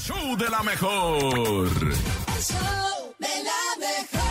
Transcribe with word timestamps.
show 0.00 0.36
de 0.36 0.48
la 0.48 0.62
mejor. 0.62 1.36
El 1.76 2.42
show 2.42 3.14
de 3.18 3.28
la 3.44 3.86
mejor. 3.86 4.30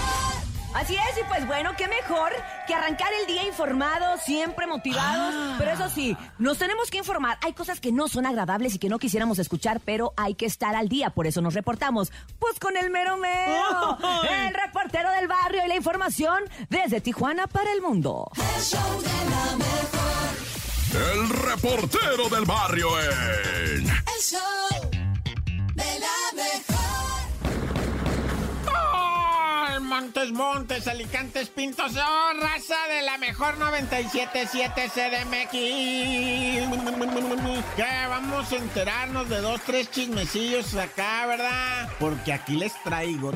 Así 0.73 0.95
es, 0.95 1.17
y 1.19 1.23
pues 1.27 1.45
bueno, 1.47 1.71
qué 1.77 1.88
mejor 1.88 2.31
que 2.67 2.73
arrancar 2.73 3.09
el 3.22 3.27
día 3.27 3.43
informados, 3.45 4.21
siempre 4.21 4.66
motivados. 4.67 5.33
Ah. 5.35 5.55
Pero 5.58 5.71
eso 5.71 5.90
sí, 5.90 6.16
nos 6.37 6.58
tenemos 6.58 6.90
que 6.90 6.97
informar. 6.97 7.37
Hay 7.42 7.53
cosas 7.53 7.79
que 7.79 7.92
no 7.92 8.07
son 8.07 8.25
agradables 8.25 8.75
y 8.75 8.79
que 8.79 8.89
no 8.89 9.00
quisiéramos 9.00 9.39
escuchar, 9.39 9.79
pero 9.84 10.13
hay 10.18 10.36
que 10.36 10.45
estar 10.45 10.75
al 10.75 10.89
día. 10.89 11.12
Por 11.12 11.28
eso 11.28 11.42
nos 11.42 11.54
reportamos. 11.54 12.12
Pues 12.40 12.60
con 12.60 12.76
el 12.78 12.90
mero 12.90 13.18
mero, 13.18 13.98
el 14.30 14.54
reportero 14.54 15.12
del 15.12 15.28
barrio 15.28 15.66
y 15.66 15.68
la 15.68 15.76
información 15.76 16.44
desde 16.70 17.02
Tijuana 17.02 17.48
para 17.48 17.72
el 17.74 17.82
mundo. 17.82 18.30
El 18.38 18.64
show 18.64 19.02
de 19.02 19.30
la 19.30 19.56
mejor. 19.58 20.00
El 21.14 21.30
reportero 21.30 22.30
del 22.30 22.46
barrio 22.46 22.90
en. 23.00 23.88
El 23.88 24.22
show 24.22 24.69
Montes, 29.99 30.31
Montes, 30.31 30.88
Alicantes, 30.88 31.49
Pintos, 31.49 31.91
oh, 31.98 32.34
raza 32.40 32.77
de 32.88 33.02
la 33.02 33.17
mejor 33.17 33.57
977 33.57 34.88
CDMX. 34.88 35.52
Que 37.76 38.07
vamos 38.07 38.49
a 38.49 38.55
enterarnos 38.55 39.27
de 39.27 39.41
dos, 39.41 39.59
tres 39.66 39.91
chismecillos 39.91 40.73
acá, 40.76 41.26
¿verdad? 41.27 41.90
Porque 41.99 42.31
aquí 42.31 42.55
les 42.55 42.71
traigo. 42.81 43.34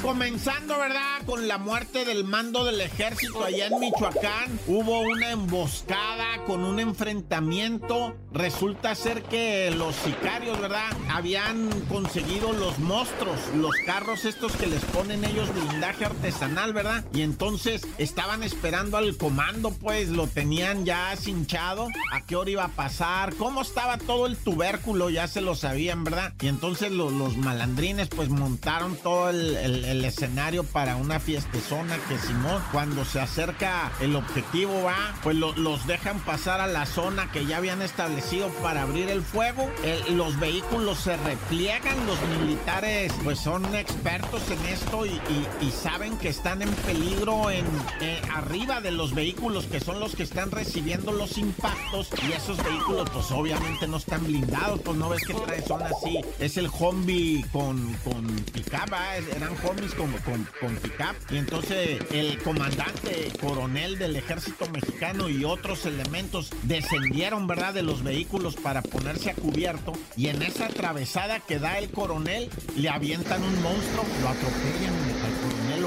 Comenzando, 0.00 0.78
¿verdad? 0.78 1.22
Con 1.26 1.48
la 1.48 1.58
muerte 1.58 2.04
del 2.04 2.22
mando 2.22 2.64
del 2.64 2.80
ejército 2.80 3.42
allá 3.42 3.66
en 3.66 3.80
Michoacán. 3.80 4.60
Hubo 4.68 5.00
una 5.00 5.32
emboscada 5.32 6.44
con 6.46 6.62
un 6.62 6.78
enfrentamiento. 6.78 8.16
Resulta 8.32 8.94
ser 8.94 9.24
que 9.24 9.72
los 9.72 9.96
sicarios, 9.96 10.60
¿verdad? 10.60 10.86
Habían 11.10 11.68
conseguido 11.88 12.52
los 12.52 12.78
monstruos, 12.78 13.40
los 13.56 13.74
carros 13.84 14.24
estos 14.24 14.52
que 14.52 14.68
les 14.68 14.84
ponen 14.84 15.24
ellos 15.24 15.47
blindaje 15.52 16.04
artesanal, 16.04 16.72
¿verdad? 16.72 17.04
Y 17.12 17.22
entonces 17.22 17.86
estaban 17.98 18.42
esperando 18.42 18.96
al 18.96 19.16
comando, 19.16 19.70
pues 19.72 20.08
lo 20.08 20.26
tenían 20.26 20.84
ya 20.84 21.14
cinchado. 21.16 21.88
¿A 22.12 22.22
qué 22.22 22.36
hora 22.36 22.50
iba 22.50 22.64
a 22.64 22.68
pasar? 22.68 23.34
¿Cómo 23.34 23.62
estaba 23.62 23.98
todo 23.98 24.26
el 24.26 24.36
tubérculo? 24.36 25.10
Ya 25.10 25.26
se 25.28 25.40
lo 25.40 25.54
sabían, 25.54 26.04
¿verdad? 26.04 26.32
Y 26.40 26.48
entonces 26.48 26.92
lo- 26.92 27.10
los 27.10 27.36
malandrines 27.36 28.08
pues 28.08 28.28
montaron 28.28 28.96
todo 28.96 29.30
el, 29.30 29.56
escenario 30.04 30.64
para 30.64 30.96
una 30.96 31.20
fiestezona 31.20 31.96
que 32.08 32.18
Simón, 32.18 32.62
cuando 32.72 33.04
se 33.04 33.20
acerca 33.20 33.90
el 34.00 34.16
objetivo 34.16 34.82
va, 34.84 35.14
pues 35.22 35.36
lo- 35.36 35.54
los 35.56 35.86
dejan 35.86 36.18
pasar 36.20 36.60
a 36.60 36.66
la 36.66 36.86
zona 36.86 37.30
que 37.30 37.46
ya 37.46 37.58
habían 37.58 37.82
establecido 37.82 38.48
para 38.62 38.82
abrir 38.82 39.08
el 39.10 39.22
fuego. 39.22 39.68
Los 40.10 40.38
vehículos 40.38 40.98
se 40.98 41.16
repliegan, 41.16 42.06
los 42.06 42.18
militares 42.40 43.12
pues 43.24 43.38
son 43.38 43.74
expertos 43.74 44.42
en 44.50 44.64
esto 44.66 45.04
y- 45.06 45.20
y 45.60 45.70
saben 45.70 46.16
que 46.18 46.28
están 46.28 46.62
en 46.62 46.70
peligro 46.70 47.50
en 47.50 47.64
eh, 48.00 48.20
arriba 48.34 48.80
de 48.80 48.90
los 48.90 49.14
vehículos 49.14 49.66
que 49.66 49.80
son 49.80 50.00
los 50.00 50.14
que 50.14 50.22
están 50.22 50.50
recibiendo 50.50 51.12
los 51.12 51.38
impactos 51.38 52.08
y 52.28 52.32
esos 52.32 52.56
vehículos 52.62 53.08
pues 53.10 53.30
obviamente 53.30 53.86
no 53.88 53.96
están 53.98 54.24
blindados, 54.26 54.80
pues 54.82 54.96
no 54.96 55.08
ves 55.08 55.22
que 55.26 55.34
traen 55.34 55.64
son 55.66 55.82
así, 55.82 56.20
es 56.38 56.56
el 56.56 56.68
Humvee 56.68 57.44
con, 57.52 57.92
con 58.04 58.26
pickup. 58.52 58.92
Es- 59.16 59.36
eran 59.36 59.50
Humvees 59.64 59.94
con, 59.94 60.10
con, 60.18 60.46
con 60.60 60.76
pickup 60.76 61.14
y 61.30 61.36
entonces 61.36 62.00
el 62.12 62.42
comandante 62.42 63.30
coronel 63.40 63.98
del 63.98 64.16
ejército 64.16 64.68
mexicano 64.70 65.28
y 65.28 65.44
otros 65.44 65.86
elementos 65.86 66.50
descendieron, 66.62 67.46
¿verdad? 67.46 67.74
De 67.74 67.82
los 67.82 68.02
vehículos 68.02 68.56
para 68.56 68.82
ponerse 68.82 69.30
a 69.30 69.34
cubierto 69.34 69.92
y 70.16 70.28
en 70.28 70.42
esa 70.42 70.66
atravesada 70.66 71.40
que 71.40 71.58
da 71.58 71.78
el 71.78 71.90
coronel 71.90 72.48
le 72.76 72.88
avientan 72.88 73.42
un 73.42 73.62
monstruo, 73.62 74.04
lo 74.22 74.28
atropellan 74.28 74.94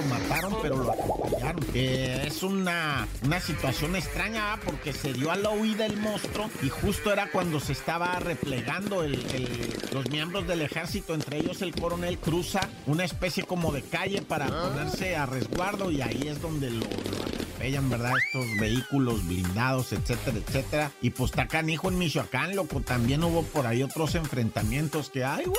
lo 0.02 0.08
mataron, 0.10 0.58
pero 0.62 0.78
lo. 0.78 0.94
Eh, 1.74 2.24
es 2.28 2.44
una, 2.44 3.08
una 3.24 3.40
situación 3.40 3.96
extraña 3.96 4.54
¿ah? 4.54 4.60
porque 4.64 4.94
se 4.94 5.14
dio 5.14 5.32
a 5.32 5.36
la 5.36 5.50
huida 5.50 5.86
el 5.86 5.98
monstruo 5.98 6.50
y 6.62 6.70
justo 6.70 7.12
era 7.12 7.30
cuando 7.32 7.60
se 7.60 7.74
estaba 7.74 8.20
replegando 8.20 9.04
el- 9.04 9.16
el- 9.34 9.74
los 9.94 10.10
miembros 10.10 10.48
del 10.48 10.62
ejército, 10.62 11.14
entre 11.14 11.38
ellos 11.40 11.62
el 11.62 11.74
coronel, 11.76 12.18
cruza 12.20 12.62
una 12.86 13.04
especie 13.04 13.44
como 13.44 13.72
de 13.72 13.82
calle 13.84 14.22
para 14.22 14.48
ponerse 14.48 15.16
a 15.16 15.26
resguardo 15.26 15.92
y 15.92 16.02
ahí 16.02 16.28
es 16.28 16.42
donde 16.42 16.70
lo, 16.72 16.80
lo 16.80 17.24
atropellan, 17.26 17.90
¿verdad? 17.90 18.14
Estos 18.26 18.46
vehículos 18.60 19.26
blindados, 19.28 19.92
etcétera, 19.94 20.38
etcétera. 20.46 20.92
Y 21.02 21.10
pues 21.12 21.32
está 21.32 21.48
canijo 21.48 21.90
en 21.90 21.98
Michoacán, 21.98 22.56
loco. 22.56 22.82
También 22.82 23.24
hubo 23.24 23.44
por 23.44 23.68
ahí 23.68 23.84
otros 23.84 24.16
enfrentamientos 24.16 25.10
que 25.10 25.24
hay, 25.24 25.46
güey. 25.46 25.58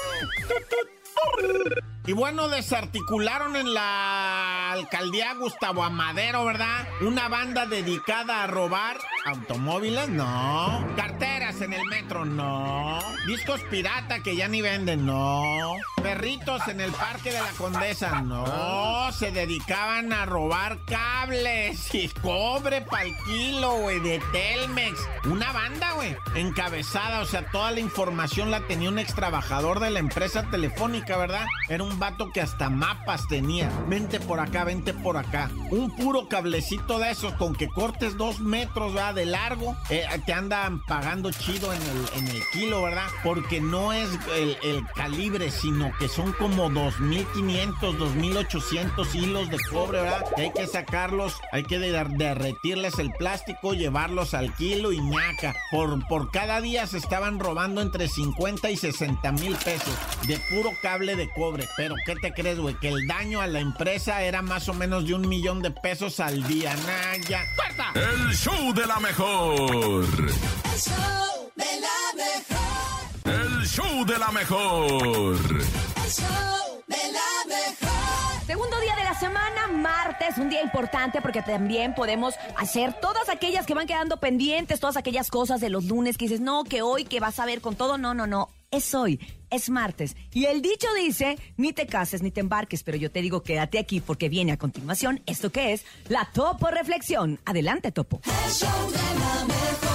Y 2.05 2.15
bueno, 2.15 2.49
desarticularon 2.49 3.55
en 3.55 3.75
la 3.75 4.73
alcaldía 4.73 5.35
Gustavo 5.35 5.85
Amadero, 5.85 6.45
¿verdad? 6.45 6.89
Una 7.01 7.29
banda 7.29 7.65
dedicada 7.67 8.43
a 8.43 8.49
robar 8.49 8.99
automóviles, 9.25 10.09
no. 10.09 10.85
Carteras 10.97 11.61
en 11.61 11.75
el 11.75 11.85
metro, 11.87 12.25
no. 12.25 12.99
Discos 13.29 13.61
pirata 13.71 14.21
que 14.21 14.35
ya 14.35 14.49
ni 14.49 14.61
venden, 14.61 15.07
no. 15.07 15.77
Perritos 16.03 16.67
en 16.67 16.81
el 16.81 16.91
parque 16.91 17.31
de 17.31 17.41
la 17.41 17.51
Condesa, 17.57 18.21
no. 18.23 19.13
Se 19.13 19.31
dedicaban 19.31 20.13
a 20.13 20.27
robar 20.27 20.79
cables 20.87 21.95
y 21.95 22.09
cobre 22.09 22.81
pa'l 22.81 23.15
kilo, 23.27 23.75
güey, 23.75 24.01
de 24.01 24.21
Telmex. 24.33 24.99
Una 25.27 25.53
banda, 25.53 25.93
güey, 25.93 26.17
encabezada, 26.35 27.21
o 27.21 27.27
sea, 27.27 27.47
toda 27.53 27.71
la 27.71 27.79
información 27.79 28.51
la 28.51 28.67
tenía 28.67 28.89
un 28.89 28.99
ex 28.99 29.15
trabajador 29.15 29.79
de 29.79 29.91
la 29.91 30.01
empresa 30.01 30.51
telefónica, 30.51 31.17
¿verdad? 31.17 31.47
Era 31.69 31.85
un 31.85 31.92
vato 31.99 32.31
que 32.33 32.41
hasta 32.41 32.71
mapas 32.71 33.27
tenía. 33.29 33.71
Vente 33.89 34.21
por 34.21 34.41
acá, 34.41 34.65
vente 34.65 34.93
por 34.95 35.17
acá. 35.17 35.51
Un 35.71 35.95
puro 35.97 36.29
cablecito 36.29 36.99
de 36.99 37.11
esos 37.11 37.33
con 37.35 37.55
que 37.55 37.69
cortes 37.69 38.17
dos 38.17 38.41
metros, 38.41 38.95
¿verdad? 38.95 39.15
De 39.15 39.27
largo. 39.27 39.77
eh, 39.91 40.07
te 40.27 40.33
andan 40.33 40.83
pagando 40.87 41.31
chido 41.31 41.73
en 41.73 41.81
el, 41.83 42.43
kilo, 42.53 42.83
¿verdad? 42.83 43.07
Porque 43.25 43.61
no 43.61 43.93
es 43.93 44.09
el, 44.37 44.57
calibre, 44.95 45.51
sino 45.51 45.93
que 45.99 46.09
son 46.09 46.33
como 46.33 46.69
2.500, 46.71 47.97
2.800 47.99 49.15
hilos 49.15 49.49
de 49.51 49.59
cobre, 49.71 50.03
¿verdad? 50.03 50.25
Que 50.37 50.43
hay 50.43 50.53
que 50.53 50.67
sacarlos, 50.67 51.35
hay 51.53 51.63
que 51.65 51.79
der- 51.79 52.09
derretirles 52.17 52.99
el 52.99 53.11
plástico, 53.13 53.75
llevarlos 53.75 54.35
al 54.35 54.55
kilo 54.55 54.93
y 54.93 55.01
ñaca. 55.01 55.55
Por, 55.71 56.07
por 56.09 56.31
cada 56.31 56.61
día 56.61 56.87
se 56.87 56.99
estaban 56.99 57.39
robando 57.39 57.81
entre 57.81 58.09
50 58.09 58.71
y 58.71 58.77
60 58.77 59.33
mil 59.33 59.55
pesos 59.57 59.95
de 60.27 60.39
puro 60.51 60.71
cable 60.83 61.17
de 61.17 61.31
cobre. 61.31 61.67
Pero 61.83 61.97
¿qué 62.07 62.15
te 62.15 62.33
crees, 62.33 62.61
güey? 62.61 62.77
Que 62.77 62.91
el 62.91 63.09
daño 63.09 63.41
a 63.41 63.49
la 63.49 63.59
empresa 63.59 64.23
era 64.23 64.41
más 64.41 64.69
o 64.69 64.73
menos 64.73 65.05
de 65.05 65.15
un 65.15 65.29
millón 65.29 65.63
de 65.63 65.73
pesos 65.73 66.21
al 66.21 66.47
día. 66.47 66.77
Nah, 66.77 67.17
ya. 67.29 67.43
¡Corta! 67.57 67.91
El 67.97 68.33
show 68.37 68.73
de 68.73 68.87
la 68.87 69.01
mejor. 69.01 70.05
El 70.15 70.79
show 70.79 71.51
de 71.57 71.81
la 71.81 72.13
mejor. 72.15 73.25
El 73.25 73.67
show 73.67 74.05
de 74.05 74.17
la 74.17 74.31
mejor. 74.31 75.35
El 75.35 76.13
show 76.13 76.85
de 76.87 77.13
la 77.13 77.49
mejor. 77.49 78.47
Segundo 78.47 78.79
día 78.79 78.95
de 78.95 79.03
la 79.03 79.19
semana, 79.19 79.67
martes, 79.67 80.39
un 80.39 80.51
día 80.51 80.63
importante 80.63 81.21
porque 81.21 81.43
también 81.43 81.97
podemos 81.97 82.37
hacer 82.57 82.95
todas 83.01 83.29
aquellas 83.29 83.67
que 83.67 83.75
van 83.75 83.89
quedando 83.89 84.19
pendientes, 84.19 84.79
todas 84.79 84.97
aquellas 84.97 85.31
cosas 85.31 85.61
de 85.61 85.69
los 85.69 85.87
lunes 85.87 86.17
que 86.17 86.27
dices, 86.27 86.41
no, 86.41 86.63
que 86.63 86.83
hoy, 86.83 87.07
que 87.07 87.19
vas 87.19 87.41
a 87.41 87.45
ver 87.45 87.61
con 87.61 87.75
todo, 87.75 87.99
no, 87.99 88.15
no, 88.15 88.29
no, 88.29 88.51
es 88.71 88.95
hoy, 88.95 89.19
es 89.53 89.71
martes. 89.71 90.17
Y 90.33 90.47
el 90.47 90.63
dicho 90.63 90.89
dice, 90.95 91.39
ni 91.57 91.73
te 91.73 91.87
cases 91.87 92.23
ni 92.23 92.31
te 92.31 92.41
embarques, 92.41 92.83
pero 92.83 92.97
yo 92.97 93.11
te 93.11 93.23
digo, 93.23 93.43
quédate 93.43 93.79
aquí 93.79 94.01
porque 94.01 94.29
viene 94.29 94.53
a 94.53 94.57
continuación 94.57 95.21
esto 95.27 95.51
que 95.53 95.73
es 95.73 95.85
la 96.09 96.29
Topo 96.33 96.69
Reflexión. 96.69 97.39
Adelante, 97.45 97.93
Topo. 97.93 98.21
El 98.25 98.53
show 98.53 98.91
de 98.91 98.97
la 98.97 99.45
mejor. 99.45 99.93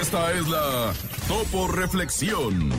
Esta 0.00 0.32
es 0.32 0.48
la 0.48 0.92
Topo 1.28 1.68
Reflexión. 1.68 2.70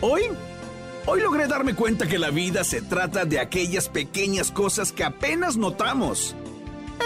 Hoy, 0.00 0.22
hoy 1.06 1.20
logré 1.20 1.46
darme 1.46 1.74
cuenta 1.74 2.08
que 2.08 2.18
la 2.18 2.30
vida 2.30 2.64
se 2.64 2.82
trata 2.82 3.24
de 3.24 3.38
aquellas 3.38 3.88
pequeñas 3.88 4.50
cosas 4.50 4.90
que 4.90 5.04
apenas 5.04 5.56
notamos. 5.56 6.34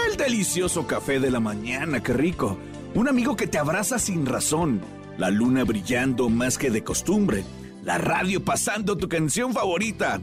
El 0.05 0.17
delicioso 0.17 0.85
café 0.85 1.19
de 1.19 1.31
la 1.31 1.39
mañana, 1.39 2.01
qué 2.01 2.13
rico. 2.13 2.57
Un 2.93 3.07
amigo 3.07 3.35
que 3.35 3.47
te 3.47 3.57
abraza 3.57 3.99
sin 3.99 4.25
razón. 4.25 4.81
La 5.17 5.29
luna 5.29 5.63
brillando 5.63 6.29
más 6.29 6.57
que 6.57 6.69
de 6.69 6.83
costumbre. 6.83 7.43
La 7.83 7.97
radio 7.97 8.43
pasando 8.43 8.97
tu 8.97 9.09
canción 9.09 9.53
favorita. 9.53 10.21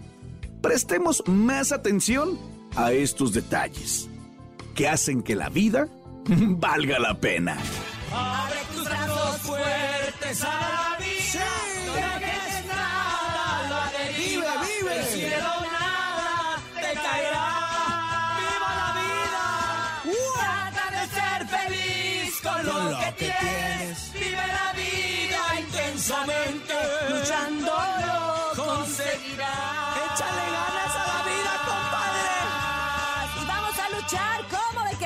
Prestemos 0.60 1.22
más 1.26 1.72
atención 1.72 2.38
a 2.76 2.92
estos 2.92 3.32
detalles 3.32 4.08
que 4.74 4.88
hacen 4.88 5.22
que 5.22 5.34
la 5.34 5.48
vida 5.48 5.88
valga 6.26 6.98
la 6.98 7.18
pena. 7.18 7.56
Abre 8.12 8.58
tus 8.74 8.84
brazos 8.84 9.36
fuertes 9.42 10.42
a 10.42 10.46
la 10.46 11.04
vida. 11.04 11.63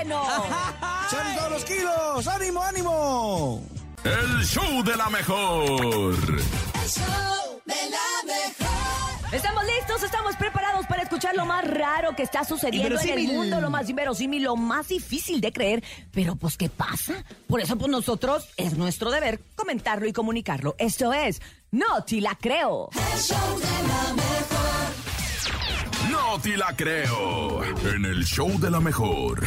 ¿Cómo 0.09 0.25
de 0.25 0.43
que 0.43 0.49
no? 0.49 1.11
¡Son 1.11 1.37
todos 1.37 1.51
los 1.53 1.65
kilos! 1.65 2.27
¡Ánimo, 2.27 2.63
ánimo! 2.63 3.63
El 4.05 4.45
show 4.45 4.83
de 4.85 4.97
la 4.97 5.09
mejor. 5.11 6.15
El 6.15 6.89
show 6.89 7.63
de 7.65 7.75
la 7.91 8.25
mejor. 8.25 9.33
Estamos 9.33 9.65
listos, 9.67 10.03
estamos 10.03 10.37
preparados 10.37 10.87
para 10.87 11.03
escuchar 11.03 11.37
lo 11.37 11.45
más 11.45 11.67
raro 11.69 12.17
que 12.17 12.23
está 12.23 12.45
sucediendo 12.45 12.99
en 13.01 13.09
el 13.11 13.27
mundo, 13.29 13.61
lo 13.61 13.69
más 13.69 13.89
inverosímil, 13.91 14.45
lo 14.45 14.57
más 14.57 14.89
difícil 14.89 15.41
de 15.41 15.53
creer. 15.53 15.85
Pero 16.13 16.37
pues, 16.37 16.57
¿qué 16.57 16.71
pasa? 16.71 17.25
Por 17.47 17.61
eso, 17.61 17.77
pues 17.77 17.91
nosotros 17.91 18.49
es 18.57 18.79
nuestro 18.79 19.11
deber 19.11 19.41
comentarlo 19.55 20.07
y 20.07 20.13
comunicarlo. 20.13 20.77
Esto 20.79 21.13
es 21.13 21.43
No 21.71 22.05
Te 22.05 22.21
La 22.21 22.37
Creo. 22.37 22.89
El 22.95 23.21
show 23.21 23.59
de 23.59 23.89
la 23.89 24.15
mejor. 24.15 24.69
No 26.11 26.41
te 26.41 26.57
la 26.57 26.75
creo. 26.75 27.65
En 27.65 28.05
el 28.05 28.25
show 28.25 28.59
de 28.59 28.71
la 28.71 28.81
mejor. 28.81 29.45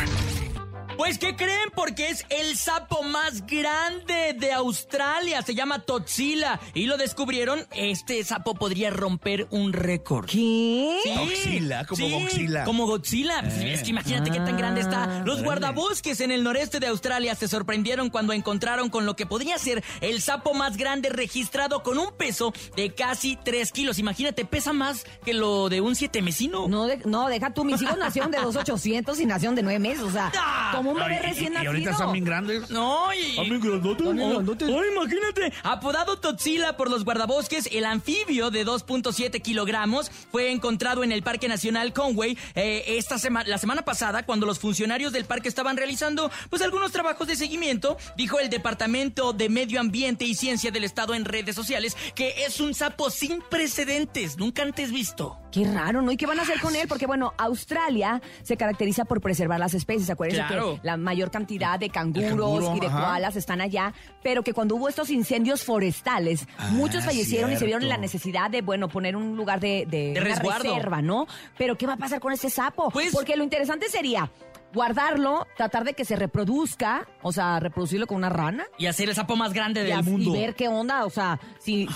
Pues, 0.98 1.18
¿qué 1.18 1.36
creen? 1.36 1.70
Porque 1.76 2.10
es 2.10 2.26
el 2.30 2.56
sapo 2.58 3.02
más 3.04 3.46
grande 3.48 4.36
de 4.38 4.52
Australia. 4.54 5.42
Se 5.42 5.56
llama 5.56 5.80
Totzila. 5.80 6.60
Y 6.74 6.86
lo 6.86 6.98
descubrieron. 6.98 7.66
Este 7.72 8.24
sapo 8.24 8.54
podría 8.56 8.90
romper 8.92 9.48
un 9.50 9.74
récord. 9.74 10.26
¿Qué? 10.28 11.00
Sí, 11.04 11.16
Godzilla, 11.18 11.86
como 11.86 12.06
sí, 12.06 12.12
Godzilla. 12.24 12.64
Como 12.66 12.86
Godzilla. 12.86 13.42
Pues, 13.42 13.54
Es 13.56 13.84
que 13.84 13.90
imagínate 13.90 14.30
qué 14.32 14.38
tan 14.40 14.58
grande 14.58 14.82
está. 14.82 15.24
Los 15.26 15.44
guardabosques 15.44 16.22
en 16.22 16.32
el 16.32 16.44
noreste 16.44 16.80
de 16.80 16.88
Australia 16.88 17.34
se 17.36 17.48
sorprendieron 17.48 18.10
cuando 18.10 18.34
encontraron 18.34 18.90
con 18.90 19.06
lo 19.06 19.16
que 19.16 19.26
podría 19.26 19.58
ser 19.58 19.84
el 20.02 20.22
sapo 20.22 20.54
más 20.54 20.78
grande 20.78 21.10
registrado 21.10 21.84
con 21.84 21.98
un 21.98 22.12
peso 22.16 22.54
de 22.76 22.94
casi 22.94 23.38
3 23.44 23.72
kilos. 23.72 23.98
Imagínate, 24.00 24.46
pesa 24.46 24.72
más 24.74 25.06
que 25.26 25.34
lo 25.34 25.70
de 25.70 25.82
un 25.82 25.96
siete 25.96 26.22
mesino. 26.22 26.68
No, 26.68 26.86
de- 26.86 26.98
no, 27.06 27.28
deja 27.28 27.54
tú, 27.54 27.64
mis 27.64 27.82
hijos 27.82 27.98
nacieron 27.98 28.32
de 28.32 28.38
2,800 28.40 29.20
y 29.20 29.26
nacieron 29.26 29.56
de 29.56 29.64
9 29.64 29.80
meses, 29.80 30.04
o 30.04 30.12
sea, 30.12 30.32
Ah, 30.38 30.72
como 30.82 30.92
un 30.92 30.98
bebé 30.98 31.16
Ay, 31.22 31.30
recién 31.30 31.46
y, 31.46 31.48
y 31.48 31.54
nacido. 31.54 31.72
ahorita 31.72 31.92
están 31.92 32.12
bien 32.12 32.26
grandes. 32.26 32.70
No, 32.70 33.14
y... 33.14 33.30
Están 33.32 33.46
bien 33.50 33.62
grandotes. 33.62 34.08
Oh, 34.08 34.14
grandotes. 34.14 34.70
oh, 34.70 34.82
imagínate. 34.86 35.54
Apodado 35.64 36.18
Totzila 36.18 36.78
por 36.78 36.90
los 36.90 37.04
guardabosques, 37.06 37.70
el 37.72 37.86
anfibio 37.86 38.52
de 38.52 38.66
2.7 38.66 39.42
kilogramos 39.42 40.12
fue 40.32 40.52
encontrado 40.52 41.04
en 41.04 41.12
el 41.12 41.24
Parque 41.24 41.48
Nacional 41.48 41.94
Conway 41.94 42.38
eh, 42.56 42.84
esta 42.88 43.18
semana, 43.18 43.48
la 43.50 43.58
semana 43.58 43.84
pasada, 43.84 44.24
cuando 44.26 44.46
los 44.46 44.60
funcionarios 44.60 45.14
del 45.14 45.26
parque 45.26 45.48
estaban 45.50 45.78
realizando 45.78 46.32
pues 46.50 46.62
algunos 46.62 46.92
trabajos 46.92 47.28
de 47.28 47.36
seguimiento. 47.36 47.98
Dijo 48.18 48.40
el 48.40 48.50
Departamento 48.50 49.34
de 49.34 49.50
Medio 49.50 49.80
Ambiente 49.80 50.26
y 50.26 50.36
Ciencia 50.36 50.72
del 50.72 50.84
Estado 50.84 51.14
en 51.14 51.26
redes 51.26 51.56
sociales 51.56 51.96
que 52.16 52.46
es 52.46 52.60
un 52.60 52.74
sapo 52.74 53.10
sin 53.10 53.42
precedentes, 53.42 54.38
nunca 54.38 54.64
antes 54.64 54.92
visto. 54.92 55.38
Qué 55.52 55.66
raro, 55.66 56.02
¿no? 56.02 56.12
¿Y 56.14 56.18
qué 56.18 56.26
van 56.26 56.40
a 56.40 56.44
hacer 56.44 56.62
con 56.62 56.76
él? 56.78 56.88
Porque, 56.88 57.06
bueno, 57.06 57.34
Australia 57.38 58.22
se 58.42 58.56
caracteriza 58.56 59.04
por 59.04 59.20
preservar 59.20 59.60
las 59.60 59.74
especies. 59.74 60.10
Acuérdense 60.10 60.48
Claro. 60.48 60.71
que 60.71 60.71
la 60.84 60.98
mayor 60.98 61.32
cantidad 61.32 61.80
de 61.80 61.90
canguros 61.90 62.30
canguro, 62.30 62.76
y 62.76 62.80
de 62.80 62.88
ajá. 62.88 63.00
koalas 63.00 63.36
están 63.36 63.62
allá, 63.62 63.94
pero 64.24 64.44
que 64.44 64.54
cuando 64.54 64.76
hubo 64.76 64.90
estos 64.90 65.10
incendios 65.10 65.64
forestales, 65.64 66.48
muchos 66.72 67.04
fallecieron 67.06 67.52
y 67.52 67.58
se 67.58 67.66
vieron 67.66 67.84
en 67.84 67.90
la 67.90 67.98
necesidad 67.98 68.50
de, 68.50 68.62
bueno, 68.62 68.88
poner 68.90 69.16
un 69.16 69.36
lugar 69.36 69.60
de, 69.60 69.86
de, 69.90 70.14
De 70.14 70.20
una 70.22 70.30
resguardo. 70.30 70.74
reserva, 70.76 71.02
¿no? 71.02 71.28
Pero, 71.58 71.78
¿qué 71.78 71.88
va 71.88 71.94
a 71.94 71.98
pasar 71.98 72.20
con 72.20 72.34
este 72.34 72.50
sapo? 72.50 72.90
Pues- 72.92 73.12
Porque 73.14 73.36
lo 73.36 73.44
interesante 73.44 73.90
sería 73.90 74.30
guardarlo, 74.74 75.46
tratar 75.58 75.84
de 75.84 75.94
que 75.94 76.06
se 76.06 76.16
reproduzca, 76.16 77.06
o 77.22 77.34
sea, 77.34 77.60
reproducirlo 77.60 78.08
con 78.08 78.16
una 78.18 78.30
rana. 78.30 78.64
Y 78.78 78.86
hacer 78.86 79.10
el 79.10 79.16
sapo 79.16 79.36
más 79.36 79.52
grande 79.52 79.82
y 79.82 79.84
del 79.84 80.00
as- 80.00 80.06
mundo. 80.06 80.34
Y 80.34 80.40
ver 80.40 80.56
qué 80.56 80.70
onda, 80.70 81.04
o 81.06 81.10
sea, 81.10 81.40
si... 81.60 81.88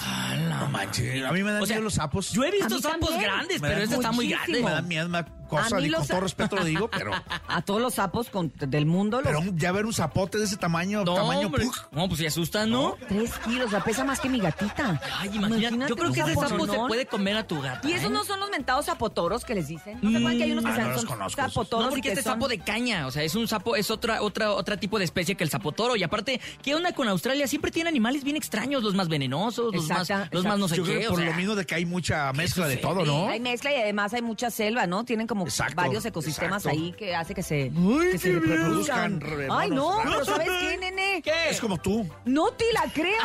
No 0.50 0.68
manches. 0.70 1.24
A 1.24 1.32
mí 1.32 1.42
me 1.42 1.52
dan 1.54 1.62
O 1.62 1.66
sea, 1.66 1.76
miedo 1.78 1.86
los 1.86 1.94
sapos. 1.94 2.32
Yo 2.34 2.44
he 2.44 2.52
visto 2.52 2.78
sapos 2.80 3.10
también. 3.12 3.22
grandes, 3.32 3.62
Me 3.62 3.70
pero 3.70 3.82
este 3.82 3.96
está 3.96 4.12
muy 4.12 4.28
grande. 4.28 4.62
Me 4.62 4.70
da 4.72 4.82
miedo 4.82 5.08
cosa, 5.46 5.80
y 5.80 5.90
con 5.90 6.08
todo 6.08 6.22
respeto 6.22 6.56
lo 6.56 6.64
digo, 6.66 6.90
pero, 6.90 7.12
A 7.48 7.62
todos 7.62 7.82
los 7.82 7.94
sapos 7.96 8.30
con- 8.30 8.52
del 8.58 8.86
mundo 8.86 9.22
los 9.22 9.26
pero 9.28 9.54
ya 9.56 9.72
ver 9.72 9.86
un 9.86 9.94
zapote 9.94 10.38
de 10.38 10.46
ese 10.46 10.58
tamaño, 10.58 11.04
No, 11.04 11.16
tamaño. 11.16 11.52
No, 11.92 12.08
pues 12.08 12.20
se 12.20 12.28
asustan, 12.28 12.70
¿no? 12.70 12.96
Tres 13.08 13.32
kilos, 13.46 13.68
o 13.68 13.70
sea, 13.70 13.84
pesa 13.84 14.04
más 14.04 14.20
que 14.20 14.30
mi 14.30 14.40
gatita. 14.40 15.00
Ay, 15.20 15.30
imagínate. 15.34 15.90
Yo 15.90 15.96
creo 15.96 16.12
que 16.12 16.20
ese 16.22 16.34
sapo 16.36 16.66
se 16.68 16.78
puede 16.88 17.06
comer 17.06 17.38
a 17.38 17.48
tu 17.48 17.62
gata. 17.62 17.88
Y 17.88 17.94
esos 17.94 18.10
¿eh? 18.10 18.14
no 18.14 18.24
son 18.26 18.40
los 18.40 18.50
mentados 18.50 18.86
zapotoros 18.86 19.46
que 19.46 19.56
les 19.56 19.68
dicen. 19.68 20.00
¿No 20.02 20.10
se 20.12 20.18
acuerdan 20.18 20.38
que 20.38 20.44
hay 20.44 20.52
unos 20.52 20.66
que 20.66 20.72
Ah, 20.72 20.76
sean- 20.76 20.88
no 20.88 20.94
los 20.94 21.02
son 21.02 21.10
conozco 21.10 21.42
zapotoros 21.42 21.86
No, 21.86 21.92
y 21.92 21.96
porque 21.96 22.02
que 22.02 22.10
este 22.10 22.24
son- 22.24 22.34
sapo 22.34 22.48
de 22.48 22.60
caña, 22.60 23.08
o 23.08 23.12
sea, 23.12 23.24
es 23.24 23.36
un 23.36 23.48
sapo, 23.48 23.76
es 23.76 23.92
otra, 23.92 24.22
otra, 24.22 24.52
otra 24.52 24.78
tipo 24.78 24.98
de 25.00 25.06
especie 25.06 25.36
que 25.36 25.44
el 25.44 25.50
sapotoro. 25.50 25.96
Y 25.96 26.04
aparte, 26.04 26.40
¿qué 26.62 26.76
onda 26.76 26.94
con 26.94 27.08
Australia? 27.08 27.48
Siempre 27.48 27.72
tiene 27.72 27.90
animales 27.90 28.24
bien 28.24 28.36
extraños, 28.36 28.84
los 28.84 28.96
más 28.96 29.08
venenosos, 29.08 29.74
los 29.76 29.88
más, 29.88 30.02
Exacta- 30.10 30.30
los 30.32 30.44
más 30.46 30.58
no 30.60 30.68
sé 30.68 30.78
Yo 30.78 30.84
creo 30.84 31.00
qué. 31.00 31.08
o 31.08 31.10
por 31.12 31.20
sea. 31.20 31.30
lo 31.30 31.36
mismo 31.36 31.56
de 31.56 31.66
que 31.66 31.76
hay 31.76 31.86
mucha 31.86 32.32
mezcla 32.34 32.68
de 32.68 32.78
todo, 32.78 33.06
¿no? 33.06 33.28
Hay 33.30 33.40
mezcla 33.40 33.72
y 33.72 33.76
además 33.76 34.14
hay 34.14 34.22
mucha 34.22 34.50
selva, 34.50 34.88
¿no? 34.88 35.04
Tienen 35.06 35.28
como 35.28 35.35
Exacto, 35.44 35.76
varios 35.76 36.06
ecosistemas 36.06 36.64
exacto. 36.66 36.80
ahí 36.80 36.92
que 36.94 37.16
hace 37.16 37.34
que 37.36 37.44
se, 37.44 37.72
Ay, 37.76 38.10
que 38.12 38.18
se 38.18 38.32
reproduzcan. 38.34 39.20
reproduzcan 39.20 39.22
re- 39.22 39.48
Ay, 39.52 39.70
no, 39.72 39.98
pero 40.04 40.26
¿sabes 40.26 40.48
qué, 40.50 40.78
nene? 40.78 41.22
¿Qué? 41.22 41.50
Es 41.50 41.60
como 41.60 41.78
tú. 41.78 42.08
No 42.26 42.52
te 42.52 42.66
la 42.74 42.84
creo. 42.94 43.16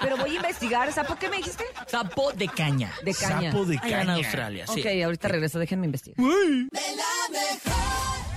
Pero 0.00 0.16
voy 0.16 0.30
a 0.30 0.34
investigar. 0.36 0.92
¿Sapo 0.92 1.16
qué 1.16 1.28
me 1.28 1.36
dijiste? 1.38 1.64
Sapo 1.86 2.32
de 2.32 2.48
caña. 2.48 2.92
De 3.04 3.14
caña. 3.14 3.52
Sapo 3.52 3.64
de 3.64 3.78
Allá 3.78 4.00
en 4.00 4.06
caña. 4.06 4.14
Australia, 4.16 4.66
sí. 4.66 4.80
Ok, 4.80 4.86
ahorita 5.04 5.28
regreso, 5.28 5.58
déjenme 5.58 5.86
investigar. 5.86 6.16
De 6.16 6.80
la 6.96 7.30
mejor. 7.30 7.82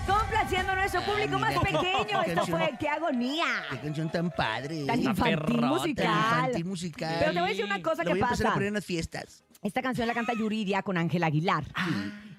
Complaciendo 0.05 0.71
a 0.71 0.75
nuestro 0.75 1.01
público 1.01 1.39
más 1.39 1.53
pequeño. 1.57 2.21
Esto 2.25 2.45
fue 2.45 2.71
¡Qué 2.79 2.87
agonía! 2.87 3.45
Qué 3.71 3.79
canción 3.79 4.11
tan 4.11 4.29
padre. 4.29 4.85
Tan 4.85 4.99
infantil 5.01 5.23
perrota. 5.39 5.67
musical. 5.67 6.05
Tan 6.05 6.15
infantil 6.35 6.65
musical. 6.65 7.15
Pero 7.19 7.31
te 7.33 7.39
voy 7.39 7.47
a 7.47 7.49
decir 7.51 7.65
una 7.65 7.81
cosa 7.81 8.03
Lo 8.03 8.09
que 8.09 8.13
voy 8.13 8.21
a 8.21 8.23
empezar 8.25 8.43
pasa. 8.45 8.49
a 8.49 8.53
poner 8.53 8.67
en 8.67 8.73
las 8.75 8.85
fiestas. 8.85 9.43
Esta 9.63 9.81
canción 9.81 10.07
la 10.07 10.13
canta 10.13 10.33
Yuridia 10.33 10.83
con 10.83 10.97
Ángel 10.97 11.23
Aguilar. 11.23 11.63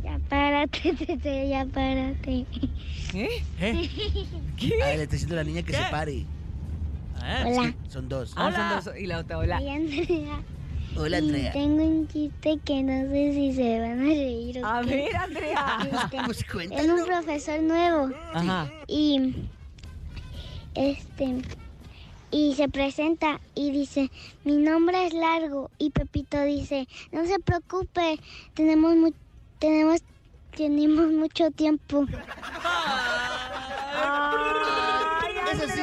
Ya 0.03 0.19
párate, 0.29 0.93
Tete, 1.07 1.49
ya 1.49 1.65
párate. 1.67 2.45
¿Eh? 3.15 3.43
¿Eh? 3.61 3.61
Ay, 4.61 4.97
le 4.97 5.03
está 5.05 5.13
diciendo 5.13 5.35
a 5.35 5.39
la 5.39 5.45
niña 5.45 5.63
que 5.63 5.73
¿Qué? 5.73 5.79
se 5.79 5.85
pare. 5.91 6.27
Ah, 7.27 7.45
Hola, 7.47 7.69
Sí, 7.69 7.75
son 7.89 8.09
dos. 8.09 8.33
Ah, 8.37 8.47
Hola. 8.47 8.81
son 8.83 8.93
dos- 8.93 9.01
y 9.03 9.07
la 9.07 9.19
otra, 9.21 9.39
hola. 9.39 9.59
soy 9.59 9.69
Andrea. 9.71 10.41
Hola, 10.97 11.19
Y 11.19 11.23
Andrea. 11.25 11.53
tengo 11.53 11.83
un 11.85 12.07
chiste 12.07 12.59
que 12.65 12.83
no 12.83 13.11
sé 13.11 13.33
si 13.33 13.53
se 13.55 13.81
van 13.81 14.01
a 14.01 14.05
reír 14.05 14.63
o 14.63 14.67
A 14.67 14.83
qué. 14.83 14.91
ver, 14.91 15.17
Andrea. 15.17 15.79
Este, 16.05 16.19
Pues 16.27 16.45
es 16.71 16.89
un 16.89 17.05
profesor 17.07 17.63
nuevo 17.63 18.11
Ajá. 18.35 18.71
y 18.87 19.35
este 20.75 21.43
y 22.31 22.55
se 22.57 22.69
presenta 22.69 23.41
y 23.55 23.71
dice 23.71 24.11
mi 24.45 24.57
nombre 24.57 25.07
es 25.07 25.15
largo 25.15 25.71
y 25.79 25.91
Pepito 25.91 26.43
dice 26.43 26.87
no 27.13 27.25
se 27.27 27.39
preocupe 27.39 28.19
tenemos 28.55 28.97
mu- 28.97 29.13
tenemos 29.61 30.03
tenemos 30.57 31.13
mucho 31.13 31.51
tiempo 31.53 32.05
Es 35.53 35.61
así 35.63 35.81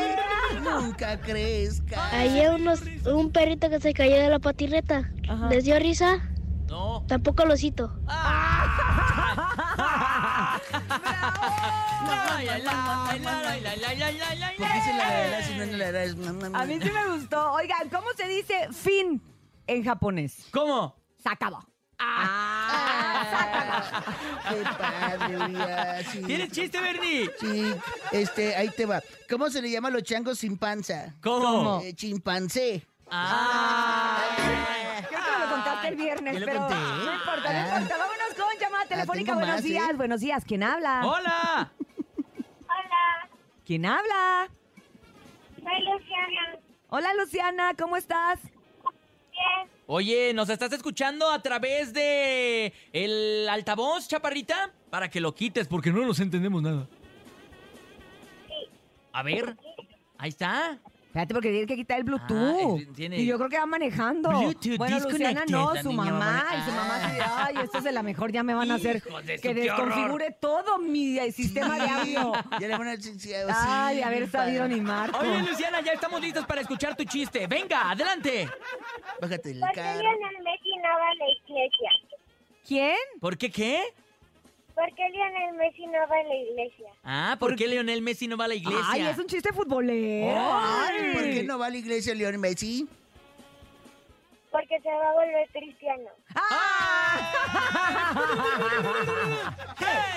nunca 0.61 1.19
crezca. 1.19 2.09
Había 2.11 2.53
unos, 2.53 2.81
un 3.05 3.31
perrito 3.31 3.69
que 3.69 3.79
se 3.79 3.93
cayó 3.93 4.15
de 4.15 4.29
la 4.29 4.39
patirreta. 4.39 5.11
Ajá. 5.27 5.49
¿Les 5.49 5.63
dio 5.65 5.77
risa? 5.79 6.19
No. 6.67 7.03
Tampoco 7.07 7.45
lo 7.45 7.57
cito. 7.57 7.91
A 16.53 16.65
mí 16.65 16.79
sí 16.81 16.91
me 16.91 17.07
gustó. 17.15 17.51
Oigan, 17.53 17.89
¿cómo 17.89 18.07
se 18.15 18.27
dice 18.27 18.69
fin 18.71 19.21
en 19.67 19.83
japonés? 19.83 20.47
¿Cómo? 20.51 20.95
Se 21.21 21.29
acabó. 21.29 21.59
Ah. 21.99 22.80
Qué 23.31 24.63
padre, 24.77 25.37
Urias. 25.37 26.05
Sí. 26.11 26.21
¿Tienes 26.23 26.51
chiste, 26.51 26.79
Bernie? 26.81 27.29
Sí, 27.39 27.73
este, 28.11 28.55
ahí 28.55 28.69
te 28.69 28.85
va. 28.85 29.01
¿Cómo 29.29 29.49
se 29.49 29.61
le 29.61 29.69
llama 29.71 29.87
a 29.87 29.91
los 29.91 30.03
changos 30.03 30.39
sin 30.39 30.57
panza? 30.57 31.13
¿Cómo? 31.23 31.81
Eh, 31.83 31.93
chimpancé. 31.93 32.85
Ah. 33.09 34.19
Creo 35.09 35.21
que 35.21 35.31
me 35.31 35.45
lo 35.45 35.51
contaste 35.51 35.87
el 35.89 35.95
viernes, 35.95 36.33
¿Ya 36.33 36.39
lo 36.39 36.45
pero 36.45 36.59
conté? 36.59 36.75
no 36.75 37.13
importa, 37.13 37.53
no 37.53 37.59
Ah. 37.59 37.79
importa. 37.81 37.97
Vámonos 37.97 38.33
con 38.37 38.59
llamada 38.59 38.85
telefónica. 38.85 39.25
tengo 39.25 39.39
Buenos 39.39 39.55
más, 39.55 39.65
¿eh? 39.65 39.67
días, 39.67 39.97
buenos 39.97 40.21
días. 40.21 40.43
¿Quién 40.45 40.63
habla? 40.63 41.01
¡Hola! 41.05 41.71
Hola, 42.63 43.29
¿Quién 43.65 43.85
habla? 43.85 44.47
soy 45.55 45.83
Luciana. 45.85 46.59
Hola, 46.89 47.13
Luciana, 47.13 47.73
¿cómo 47.77 47.95
estás? 47.97 48.39
Bien, 48.41 49.69
Oye, 49.87 50.33
¿nos 50.33 50.49
estás 50.49 50.71
escuchando 50.71 51.29
a 51.29 51.41
través 51.41 51.93
de 51.93 52.73
el 52.93 53.49
altavoz, 53.49 54.07
chaparrita? 54.07 54.71
Para 54.89 55.09
que 55.09 55.19
lo 55.19 55.33
quites, 55.33 55.67
porque 55.67 55.91
no 55.91 56.05
nos 56.05 56.19
entendemos 56.19 56.61
nada. 56.61 56.87
A 59.11 59.23
ver, 59.23 59.57
ahí 60.17 60.29
está. 60.29 60.79
Espérate, 61.11 61.33
porque 61.33 61.49
tiene 61.51 61.67
que 61.67 61.75
quitar 61.75 61.97
el 61.97 62.05
Bluetooth. 62.05 62.79
Ah, 62.87 62.91
tiene- 62.95 63.17
Y 63.19 63.25
yo 63.25 63.37
creo 63.37 63.49
que 63.49 63.57
va 63.57 63.65
manejando. 63.65 64.29
Bluetooth 64.29 64.77
bueno, 64.77 64.97
Luciana 64.99 65.41
disconnected. 65.43 65.51
no, 65.53 65.73
La 65.73 65.81
su 65.83 65.89
niña 65.89 66.03
mamá. 66.05 66.45
Y 66.57 66.61
su 66.69 66.71
mamá 66.71 66.95
así 66.95 67.15
de, 67.15 67.21
ay, 67.21 67.55
esto 67.65 67.77
es 67.79 67.83
de 67.83 67.91
la 67.91 68.01
mejor, 68.01 68.31
ya 68.31 68.43
me 68.43 68.53
van 68.53 68.71
a 68.71 68.75
hacer 68.75 68.95
Hijos 69.05 69.25
de 69.25 69.35
su, 69.35 69.41
que 69.41 69.49
qué 69.49 69.53
desconfigure 69.61 70.31
todo 70.39 70.77
mi 70.77 71.19
eh, 71.19 71.29
sistema 71.33 71.75
de 71.77 71.89
audio. 71.89 72.31
Ya 72.61 72.67
le 72.69 72.77
van 72.77 72.87
a 72.87 72.91
decir, 72.91 73.19
sí, 73.19 73.31
Ay, 73.53 73.97
de 73.97 74.03
haber 74.05 74.29
sabido 74.29 74.65
ni 74.69 74.79
Marco. 74.79 75.19
Oye, 75.19 75.39
Luciana, 75.41 75.81
ya 75.81 75.91
estamos 75.91 76.21
listos 76.21 76.45
para 76.45 76.61
escuchar 76.61 76.95
tu 76.95 77.03
chiste. 77.03 77.45
Venga, 77.45 77.91
adelante. 77.91 78.47
Bájate 79.21 79.49
del 79.49 79.59
¿por 79.59 79.69
qué 79.71 79.75
carro. 79.81 79.99
Lionel 79.99 80.43
Messi 80.45 80.77
no 80.77 80.89
va 80.97 81.09
a 81.09 81.15
la 81.15 81.25
iglesia? 81.29 81.89
¿Quién? 82.65 82.95
¿Por 83.19 83.37
qué 83.37 83.51
qué? 83.51 83.83
¿Por 84.81 84.95
qué 84.95 85.09
Lionel 85.11 85.53
Messi 85.57 85.85
no 85.85 85.99
va 86.09 86.15
a 86.17 86.23
la 86.23 86.35
iglesia? 86.35 86.87
Ah, 87.03 87.37
¿por 87.39 87.55
qué 87.55 87.67
Leonel 87.67 88.01
Messi 88.01 88.27
no 88.27 88.35
va 88.35 88.45
a 88.45 88.47
la 88.47 88.55
iglesia? 88.55 88.83
Ay, 88.89 89.01
es 89.03 89.17
un 89.19 89.27
chiste 89.27 89.53
futbolero. 89.53 90.35
Ay, 90.35 91.13
¿por 91.13 91.21
qué 91.21 91.43
no 91.43 91.59
va 91.59 91.67
a 91.67 91.69
la 91.69 91.77
iglesia 91.77 92.15
León 92.15 92.39
Messi? 92.39 92.87
Porque 94.51 94.79
se 94.81 94.89
va 94.89 95.09
a 95.09 95.13
volver 95.13 95.47
cristiano. 95.53 96.09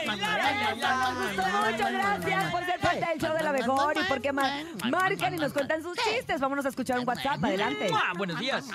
Nos 0.05 1.14
gustó 1.26 1.43
mucho, 1.43 1.85
gracias 1.93 2.50
por 2.53 2.64
ser 2.64 2.81
parte 2.81 3.07
del 3.07 3.19
show 3.21 3.37
de 3.37 3.43
la 3.45 3.53
mejor 3.53 3.95
y 3.97 4.05
porque 4.09 4.33
ma- 4.33 4.50
marcan 4.91 5.35
y 5.35 5.37
nos 5.38 5.53
cuentan 5.53 5.83
sus 5.83 5.97
chistes. 5.99 6.41
Vámonos 6.41 6.64
a 6.67 6.69
escuchar 6.69 6.99
un 6.99 7.09
WhatsApp, 7.09 7.43
adelante. 7.45 7.88
¡Mua! 7.91 8.12
Buenos 8.17 8.38
días. 8.41 8.69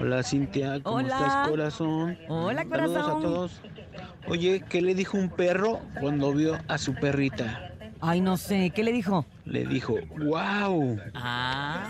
Hola 0.00 0.22
Cintia, 0.22 0.80
¿cómo 0.82 0.96
Hola. 0.96 1.16
estás 1.16 1.48
corazón? 1.48 2.18
Hola, 2.28 2.62
Saludos 2.62 2.96
a 2.96 3.00
corazón. 3.02 3.22
todos. 3.22 3.60
Oye, 4.28 4.64
¿qué 4.68 4.80
le 4.82 4.94
dijo 4.94 5.16
un 5.18 5.28
perro 5.30 5.80
cuando 6.00 6.32
vio 6.32 6.58
a 6.68 6.78
su 6.78 6.94
perrita? 6.94 7.70
Ay, 8.00 8.20
no 8.20 8.36
sé, 8.36 8.70
¿qué 8.74 8.82
le 8.82 8.92
dijo? 8.92 9.26
Le 9.44 9.64
dijo, 9.66 9.94
wow. 10.16 10.98
Ah. 11.14 11.84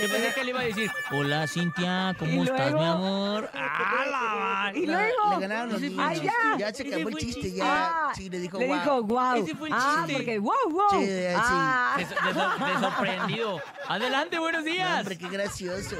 Yo 0.00 0.08
pensé 0.08 0.32
que 0.34 0.44
le 0.44 0.50
iba 0.50 0.60
a 0.60 0.64
decir, 0.64 0.90
hola 1.12 1.46
Cintia, 1.46 2.10
¿Y 2.12 2.14
¿cómo 2.16 2.44
estás, 2.44 2.72
mi 2.74 2.84
amor? 2.84 3.50
¡Ah, 3.54 4.70
la 4.72 4.78
Y 4.78 4.86
luego. 4.86 5.34
Le 5.34 5.40
ganaron 5.40 5.72
los 5.72 5.80
niños. 5.80 6.10
el 6.12 6.20
chiste. 6.20 6.32
Ya 6.58 6.72
se 6.74 6.88
acabó 6.88 7.08
el 7.08 7.16
chiste, 7.16 7.40
chiste. 7.42 7.58
ya. 7.58 7.86
Ah, 8.08 8.12
Sí, 8.14 8.30
le 8.30 8.38
dijo, 8.38 8.58
le 8.58 8.66
wow. 8.66 8.74
dijo, 8.76 9.02
wow. 9.02 9.34
Ese 9.44 9.54
fue 9.54 9.68
el 9.68 9.74
Ah, 9.76 9.96
chiste. 10.06 10.12
porque 10.14 10.38
wow, 10.38 10.52
wow. 10.70 10.82
Sí, 11.00 11.06
sí. 11.06 11.12
Ah. 11.36 11.96
De, 11.98 12.04
de- 12.04 12.72
de 12.72 12.80
sorprendido. 12.80 13.60
Adelante, 13.88 14.38
buenos 14.38 14.64
No, 14.64 14.70
días. 14.70 14.98
hombre, 15.00 15.18
qué 15.18 15.28
gracioso. 15.28 15.96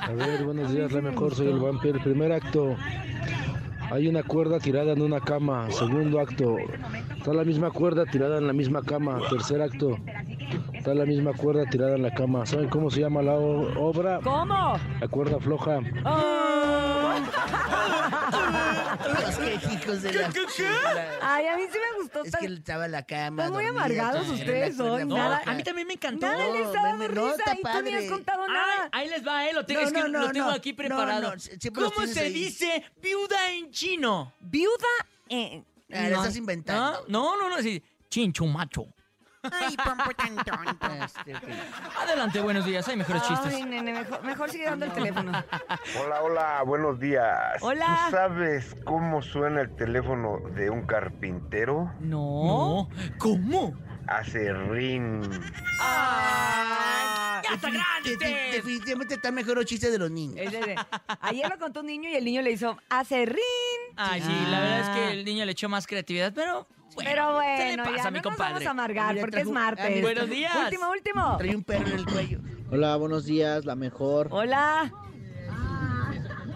A 0.00 0.12
ver, 0.12 0.44
buenos 0.44 0.72
días, 0.72 0.90
la 0.92 1.00
mejor, 1.02 1.34
soy 1.34 1.48
el 1.48 1.58
vampiro. 1.58 2.00
Primer 2.02 2.32
acto, 2.32 2.76
hay 3.90 4.08
una 4.08 4.22
cuerda 4.22 4.58
tirada 4.58 4.92
en 4.92 5.02
una 5.02 5.20
cama. 5.20 5.70
Segundo 5.70 6.20
acto, 6.20 6.56
está 7.16 7.32
la 7.32 7.44
misma 7.44 7.70
cuerda 7.70 8.04
tirada 8.06 8.38
en 8.38 8.46
la 8.46 8.52
misma 8.52 8.82
cama. 8.82 9.20
Tercer 9.30 9.60
acto, 9.62 9.98
está 10.86 10.94
la 10.94 11.04
misma 11.04 11.32
cuerda 11.32 11.64
tirada 11.68 11.96
en 11.96 12.02
la 12.02 12.14
cama. 12.14 12.46
¿Saben 12.46 12.68
cómo 12.68 12.92
se 12.92 13.00
llama 13.00 13.20
la 13.20 13.32
obra? 13.34 14.20
¿Cómo? 14.22 14.78
La 15.00 15.08
cuerda 15.08 15.40
floja. 15.40 15.80
Oh. 16.04 17.14
Los 19.20 19.36
quejicos 19.36 20.02
de 20.02 20.12
la 20.12 20.32
chula. 20.32 21.08
Ay, 21.20 21.46
a 21.48 21.56
mí 21.56 21.62
sí 21.72 21.76
me 21.78 22.02
gustó. 22.02 22.22
Es 22.22 22.36
que 22.36 22.46
él 22.46 22.58
estaba 22.58 22.86
en 22.86 22.92
la 22.92 23.02
cama. 23.02 23.42
Están 23.46 23.52
muy 23.54 23.64
dormida, 23.64 23.80
amargados 23.84 24.28
ustedes 24.28 24.78
hoy, 24.78 25.04
No, 25.06 25.16
nada- 25.16 25.42
a 25.44 25.54
mí 25.54 25.64
también 25.64 25.88
me 25.88 25.94
encantó. 25.94 26.24
Nada 26.26 26.44
les 26.50 26.60
No, 26.60 26.66
está 26.66 26.82
dando 26.82 27.08
me- 27.08 27.14
no, 27.14 27.24
risa 27.32 27.42
y 27.52 27.62
tú 27.62 27.62
ni 27.62 27.68
has 27.68 27.74
padre. 27.74 28.08
contado 28.08 28.42
Ay, 28.44 28.48
nada. 28.54 28.88
ahí 28.92 29.08
les 29.08 29.26
va, 29.26 29.48
eh. 29.48 29.52
Lo, 29.54 29.66
tengo, 29.66 29.80
No, 29.80 29.86
es 29.88 29.92
que 29.92 30.00
no, 30.02 30.08
no, 30.08 30.20
lo 30.20 30.30
tengo 30.30 30.46
no. 30.46 30.52
aquí 30.54 30.70
No, 30.70 30.76
preparado. 30.76 31.34
no, 31.34 31.72
¿Cómo 31.74 32.06
se 32.06 32.20
ahí. 32.20 32.32
dice 32.32 32.84
viuda 33.02 33.50
en 33.50 33.72
chino? 33.72 34.32
Viuda. 34.38 34.70
Eh, 35.28 35.64
Ah, 35.92 36.02
la 36.02 36.10
no. 36.10 36.16
estás 36.18 36.36
inventando. 36.36 37.04
No, 37.08 37.36
no, 37.36 37.48
no, 37.50 37.58
sí. 37.60 37.82
Chinchumacho. 38.08 38.86
Ay, 39.52 39.76
pompo 39.76 40.10
tan 40.16 40.36
tonto. 40.36 40.86
Ok. 40.86 41.48
Adelante, 42.02 42.40
buenos 42.40 42.64
días. 42.64 42.86
Hay 42.88 42.96
mejores 42.96 43.22
chistes. 43.22 43.54
Ay, 43.54 43.64
nene, 43.64 43.92
mejor, 43.92 44.22
mejor 44.22 44.50
sigue 44.50 44.64
dando 44.64 44.86
el 44.86 44.92
teléfono. 44.92 45.32
Hola, 46.02 46.22
hola, 46.22 46.62
buenos 46.64 46.98
días. 46.98 47.60
Hola. 47.60 48.06
¿Tú 48.06 48.16
sabes 48.16 48.76
cómo 48.84 49.22
suena 49.22 49.60
el 49.62 49.74
teléfono 49.76 50.40
de 50.54 50.70
un 50.70 50.86
carpintero? 50.86 51.92
No. 52.00 52.44
No. 52.44 52.88
¿Cómo? 53.18 53.74
Hace 54.08 54.52
rin. 54.52 55.22
¡Ah! 55.80 57.42
¡Ya 57.42 57.54
está 57.54 57.70
grande! 57.70 58.16
Definitivamente 58.52 59.14
está 59.14 59.32
mejor 59.32 59.56
los 59.56 59.66
chistes 59.66 59.90
de 59.90 59.98
los 59.98 60.10
niños. 60.10 60.38
Ayer 61.20 61.48
lo 61.48 61.58
contó 61.58 61.80
un 61.80 61.86
niño 61.86 62.08
y 62.08 62.14
el 62.14 62.24
niño 62.24 62.42
le 62.42 62.52
hizo 62.52 62.76
acerrín. 62.88 63.42
Ay, 63.96 64.20
sí, 64.20 64.32
la 64.50 64.60
verdad 64.60 64.80
es 64.80 64.88
que 64.90 65.10
el 65.12 65.24
niño 65.24 65.44
le 65.44 65.52
echó 65.52 65.68
más 65.68 65.86
creatividad, 65.86 66.32
pero. 66.34 66.66
Bueno, 66.96 67.10
Pero 67.10 67.38
¿qué 67.56 67.58
le 67.58 67.66
bueno, 67.76 67.84
pasa, 67.84 67.96
ya 67.96 68.10
mi 68.10 68.18
no 68.20 68.30
nos 68.30 68.38
vamos 68.38 68.66
a 68.66 68.70
amargar 68.70 69.08
Mira, 69.12 69.20
porque 69.20 69.36
es 69.36 69.42
trajo- 69.44 69.52
martes. 69.54 69.84
ah, 69.84 69.88
mira, 69.90 70.00
Buenos 70.02 70.30
días. 70.30 70.56
Último, 70.64 70.90
último. 70.90 71.36
Trae 71.38 71.54
un 71.56 71.62
perro 71.62 71.86
en 71.88 71.92
el 71.98 72.06
cuello. 72.06 72.40
Hola, 72.70 72.96
buenos 72.96 73.24
días, 73.26 73.64
la 73.66 73.76
mejor. 73.76 74.28
Hola. 74.30 74.90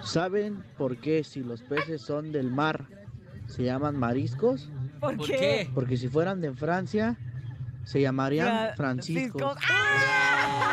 ¿Saben 0.02 0.64
por 0.78 0.97
qué 0.97 1.23
si 1.25 1.40
los 1.44 1.61
peces 1.62 2.00
son 2.00 2.32
del 2.32 2.50
mar 2.50 2.87
se 3.47 3.64
llaman 3.64 3.97
mariscos? 3.99 4.70
¿Por, 4.99 5.18
¿Por 5.18 5.26
qué? 5.26 5.37
qué? 5.37 5.70
Porque 5.75 5.99
si 5.99 6.09
fueran 6.09 6.40
de 6.40 6.54
Francia 6.54 7.16
se 7.85 8.00
llamarían 8.00 8.49
Fra- 8.49 8.75
franciscos. 8.76 9.59
Ah, 9.68 10.70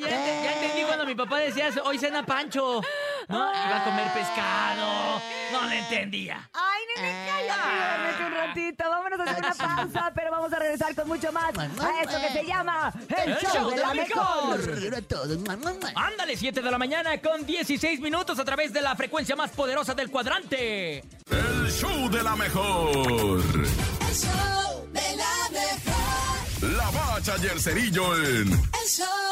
ya, 0.00 0.06
ente- 0.08 0.44
ya 0.44 0.52
entendí 0.54 0.82
cuando 0.86 1.04
mi 1.04 1.14
papá 1.14 1.40
decía, 1.40 1.68
hoy 1.84 1.98
cena 1.98 2.24
Pancho. 2.24 2.80
¿No? 3.28 3.36
Iba 3.36 3.76
a 3.76 3.84
comer 3.84 4.12
pescado. 4.12 5.22
No 5.52 5.66
le 5.68 5.78
entendía. 5.78 6.48
Ay, 6.52 6.80
nene, 6.96 7.26
cállate, 7.26 7.68
duérmete 7.76 8.24
un 8.24 8.32
ratito. 8.32 8.84
Vámonos 8.88 9.20
a 9.20 9.22
hacer 9.24 9.38
una 9.38 9.54
pausa, 9.54 10.12
pero 10.14 10.30
vamos 10.30 10.52
a 10.52 10.58
regresar 10.58 10.94
con 10.94 11.08
mucho 11.08 11.32
más 11.32 11.58
a 11.58 12.02
esto 12.02 12.20
que 12.20 12.32
se 12.40 12.46
llama 12.46 12.92
El, 13.08 13.36
Show 13.36 13.70
de 13.70 13.76
la 13.76 13.94
Mejor. 13.94 15.58
Mua. 15.58 15.92
Ándale, 15.94 16.36
7 16.36 16.62
de 16.62 16.70
la 16.70 16.78
mañana 16.78 17.18
con 17.20 17.44
16 17.44 18.00
minutos 18.00 18.38
a 18.38 18.44
través 18.44 18.72
de 18.72 18.80
la 18.80 18.96
frecuencia 18.96 19.36
más 19.36 19.50
poderosa 19.50 19.94
del 19.94 20.10
cuadrante. 20.10 21.04
El 21.30 21.70
show 21.70 22.08
de 22.10 22.22
la 22.22 22.36
mejor. 22.36 22.90
El 22.90 24.14
show 24.14 24.88
de 24.92 25.16
la 25.16 25.50
mejor. 25.50 26.72
La 26.76 26.90
bacha 26.90 27.34
y 27.42 27.46
el 27.46 27.60
cerillo 27.60 28.16
en 28.16 28.52
El 28.52 28.88
show 28.88 29.27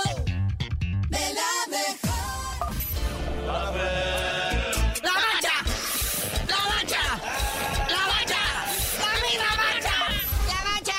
la. 3.65 4.73
¡La 5.03 5.13
mancha! 5.25 5.57
¡La 6.47 6.61
mancha! 6.71 7.03
¡La 7.89 8.03
mancha! 8.11 8.43
¡La! 9.01 9.97
La 10.47 10.61
mancha, 10.69 10.99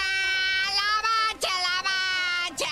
la 0.77 0.89
mancha, 1.07 1.53
la 1.65 1.75
mancha. 1.89 2.71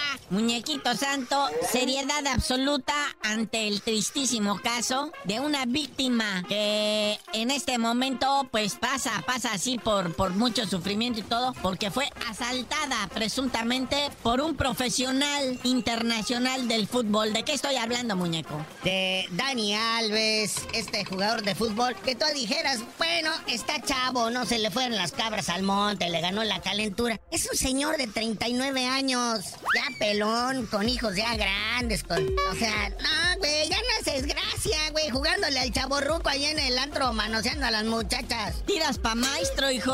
Muñequito 0.66 0.96
santo, 0.96 1.48
seriedad 1.72 2.26
absoluta 2.26 2.96
ante 3.22 3.68
el 3.68 3.84
tristísimo 3.84 4.60
caso 4.64 5.12
de 5.24 5.40
una 5.40 5.68
víctima 5.68 6.44
que 6.48 7.20
en 7.34 7.52
este 7.52 7.78
momento 7.78 8.48
pues 8.50 8.74
pasa, 8.74 9.24
pasa 9.28 9.54
así 9.54 9.78
por, 9.78 10.16
por 10.16 10.32
mucho 10.32 10.66
sufrimiento 10.66 11.20
y 11.20 11.24
todo, 11.24 11.54
porque 11.62 11.92
fue 11.92 12.10
asaltada 12.28 13.08
presuntamente 13.14 14.10
por 14.24 14.42
un 14.42 14.56
profesional 14.56 15.60
internacional 15.64 16.68
del 16.68 16.88
fútbol. 16.88 17.32
¿De 17.32 17.44
qué 17.44 17.54
estoy 17.54 17.76
hablando, 17.76 18.16
muñeco? 18.16 18.66
de 18.84 19.28
Dani 19.32 19.76
Alves, 19.76 20.62
este 20.74 21.06
jugador 21.06 21.44
de 21.44 21.54
fútbol, 21.54 21.96
que 22.04 22.16
tú 22.16 22.26
dijeras, 22.34 22.80
bueno, 22.98 23.32
está 23.48 23.82
chavo, 23.82 24.30
no 24.30 24.46
se 24.46 24.60
le 24.60 24.72
fueron 24.72 24.96
las 24.96 25.12
cabras 25.12 25.50
al 25.50 25.64
monte, 25.64 26.10
le 26.10 26.22
ganó 26.22 26.44
la 26.44 26.62
calentura. 26.62 27.20
Es 27.32 27.48
un 27.52 27.58
señor 27.58 27.98
de 27.98 28.08
39 28.08 28.86
años, 28.86 29.46
ya 29.76 29.88
pelón, 30.00 30.55
con 30.64 30.88
hijos 30.88 31.16
ya 31.16 31.36
grandes, 31.36 32.04
con, 32.04 32.18
o 32.24 32.56
sea, 32.56 32.90
no, 32.90 33.40
güey, 33.40 33.70
ya 33.70 33.78
no 33.78 34.00
es 34.00 34.06
desgracia, 34.06 34.90
güey, 34.92 35.10
jugándole 35.10 35.60
al 35.60 35.72
chaborruco 35.72 36.30
ahí 36.30 36.46
en 36.46 36.60
el 36.60 36.78
antro, 36.78 37.12
manoseando 37.14 37.66
a 37.66 37.72
las 37.72 37.84
muchachas. 37.84 38.64
Tiras 38.66 38.98
pa' 38.98 39.16
maestro, 39.16 39.70
hijo. 39.70 39.92